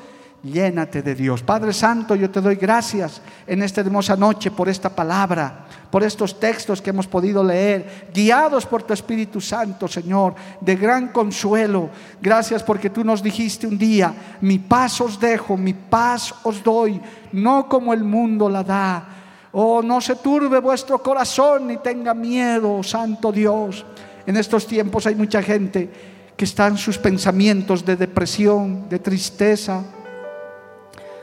llénate 0.43 1.03
de 1.03 1.14
Dios. 1.14 1.43
Padre 1.43 1.72
Santo, 1.72 2.14
yo 2.14 2.30
te 2.30 2.41
doy 2.41 2.57
gracias 2.57 3.20
en 3.47 3.62
esta 3.62 3.80
hermosa 3.80 4.16
noche 4.16 4.51
por 4.51 4.68
esta 4.68 4.89
palabra, 4.89 5.66
por 5.91 6.03
estos 6.03 6.39
textos 6.39 6.80
que 6.80 6.91
hemos 6.91 7.07
podido 7.07 7.43
leer, 7.43 8.09
guiados 8.14 8.66
por 8.66 8.82
tu 8.82 8.93
Espíritu 8.93 9.41
Santo, 9.41 9.89
Señor, 9.89 10.34
de 10.61 10.76
gran 10.76 11.09
consuelo. 11.09 11.91
Gracias 12.20 12.62
porque 12.62 12.91
tú 12.91 13.05
nos 13.05 13.22
dijiste 13.22 13.66
un 13.66 13.78
día, 13.78 14.14
mi 14.41 14.59
paz 14.59 15.01
os 15.01 15.18
dejo, 15.18 15.57
mi 15.57 15.74
paz 15.74 16.34
os 16.43 16.62
doy, 16.62 17.01
no 17.32 17.68
como 17.68 17.93
el 17.93 18.05
mundo 18.05 18.49
la 18.49 18.62
da. 18.62 19.09
Oh, 19.53 19.82
no 19.82 20.01
se 20.01 20.16
turbe 20.16 20.61
vuestro 20.61 21.03
corazón 21.03 21.66
ni 21.66 21.78
tenga 21.78 22.14
miedo, 22.14 22.82
Santo 22.82 23.32
Dios. 23.32 23.84
En 24.26 24.36
estos 24.36 24.66
tiempos 24.66 25.07
hay 25.07 25.14
mucha 25.14 25.43
gente 25.43 25.91
que 26.36 26.45
está 26.45 26.68
en 26.68 26.76
sus 26.76 26.99
pensamientos 26.99 27.84
de 27.84 27.97
depresión, 27.97 28.89
de 28.89 28.99
tristeza, 28.99 29.82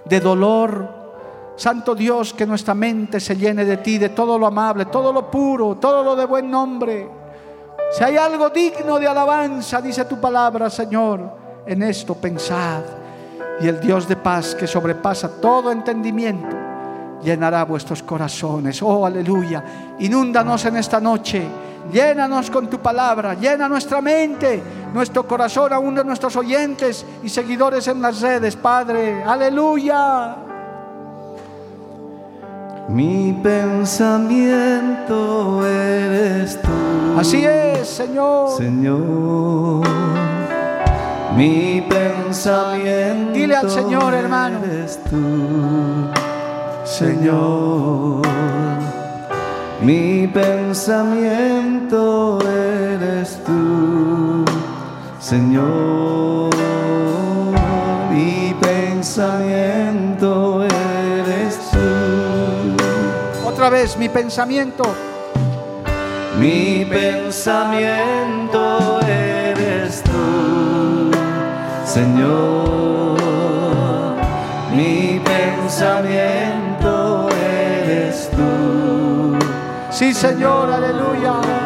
de 0.05 0.19
dolor. 0.19 1.05
Santo 1.55 1.95
Dios, 1.95 2.33
que 2.33 2.45
nuestra 2.45 2.73
mente 2.73 3.19
se 3.19 3.35
llene 3.35 3.63
de 3.65 3.77
ti, 3.77 3.97
de 3.97 4.09
todo 4.09 4.37
lo 4.37 4.47
amable, 4.47 4.85
todo 4.85 5.13
lo 5.13 5.29
puro, 5.31 5.75
todo 5.75 6.03
lo 6.03 6.15
de 6.15 6.25
buen 6.25 6.51
nombre. 6.51 7.09
Si 7.91 8.03
hay 8.03 8.17
algo 8.17 8.49
digno 8.49 8.99
de 8.99 9.07
alabanza, 9.07 9.81
dice 9.81 10.05
tu 10.05 10.19
palabra, 10.19 10.69
Señor, 10.69 11.21
en 11.65 11.83
esto 11.83 12.15
pensad. 12.15 12.81
Y 13.61 13.67
el 13.67 13.79
Dios 13.79 14.07
de 14.07 14.17
paz 14.17 14.53
que 14.53 14.67
sobrepasa 14.67 15.39
todo 15.39 15.71
entendimiento, 15.71 16.55
llenará 17.23 17.63
vuestros 17.63 18.03
corazones. 18.03 18.81
Oh, 18.81 19.05
aleluya. 19.05 19.63
Inúndanos 19.99 20.65
en 20.65 20.75
esta 20.75 20.99
noche. 20.99 21.47
Llénanos 21.91 22.49
con 22.49 22.67
tu 22.67 22.79
palabra, 22.79 23.35
llena 23.35 23.69
nuestra 23.69 24.01
mente, 24.01 24.61
nuestro 24.93 25.27
corazón, 25.27 25.71
aún 25.71 25.95
de 25.95 26.03
nuestros 26.03 26.35
oyentes 26.35 27.05
y 27.23 27.29
seguidores 27.29 27.87
en 27.87 28.01
las 28.01 28.21
redes, 28.21 28.55
Padre. 28.55 29.23
Aleluya. 29.23 30.35
Mi 32.87 33.33
pensamiento 33.41 34.85
eres 35.65 36.61
tú. 36.61 36.69
Así 37.17 37.43
es, 37.45 37.87
Señor. 37.87 38.57
Señor. 38.57 39.87
Mi 41.35 41.81
pensamiento. 41.89 43.33
Dile 43.33 43.55
al 43.55 43.69
Señor, 43.69 44.13
hermano. 44.13 44.59
Eres 44.63 44.99
tú, 45.09 46.09
Señor. 46.85 48.21
Mi 49.81 50.27
pensamiento 50.27 51.74
eres 51.91 53.39
tú, 53.45 54.43
Señor. 55.19 56.49
Mi 58.11 58.55
pensamiento 58.59 60.63
eres 60.63 61.59
tú. 61.71 61.77
Otra 63.47 63.69
vez, 63.69 63.95
mi 63.97 64.09
pensamiento. 64.09 64.83
Mi 66.39 66.83
pensamiento 66.85 68.99
eres 69.01 70.01
tú, 70.03 71.11
Señor. 71.85 73.15
Mi 74.73 75.21
pensamiento 75.23 77.29
eres 77.29 78.29
tú. 78.31 79.37
Sí, 79.91 80.13
Señor, 80.13 80.69
aleluya. 80.69 81.64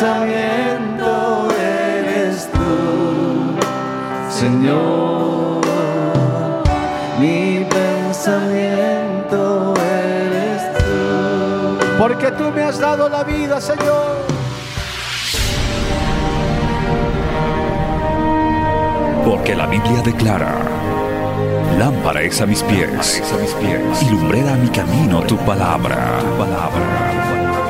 Mi 0.00 0.06
pensamiento 0.06 1.48
eres 1.60 2.48
tú, 2.52 3.58
Señor. 4.30 5.60
Mi 7.18 7.66
pensamiento 7.68 9.74
eres 9.76 10.62
tú. 10.78 11.76
Porque 11.98 12.30
tú 12.30 12.50
me 12.50 12.62
has 12.62 12.78
dado 12.78 13.10
la 13.10 13.24
vida, 13.24 13.60
Señor. 13.60 14.24
Porque 19.26 19.54
la 19.54 19.66
Biblia 19.66 20.00
declara, 20.02 20.62
lámpara 21.78 22.22
es 22.22 22.40
a 22.40 22.46
mis 22.46 22.62
pies, 22.62 23.22
a 23.34 23.36
mis 23.36 23.52
pies, 23.52 24.02
y 24.02 24.08
lumbrera 24.08 24.54
a 24.54 24.56
mi 24.56 24.70
camino 24.70 25.20
tu 25.24 25.36
palabra, 25.36 26.20
tu 26.20 26.38
palabra. 26.38 27.19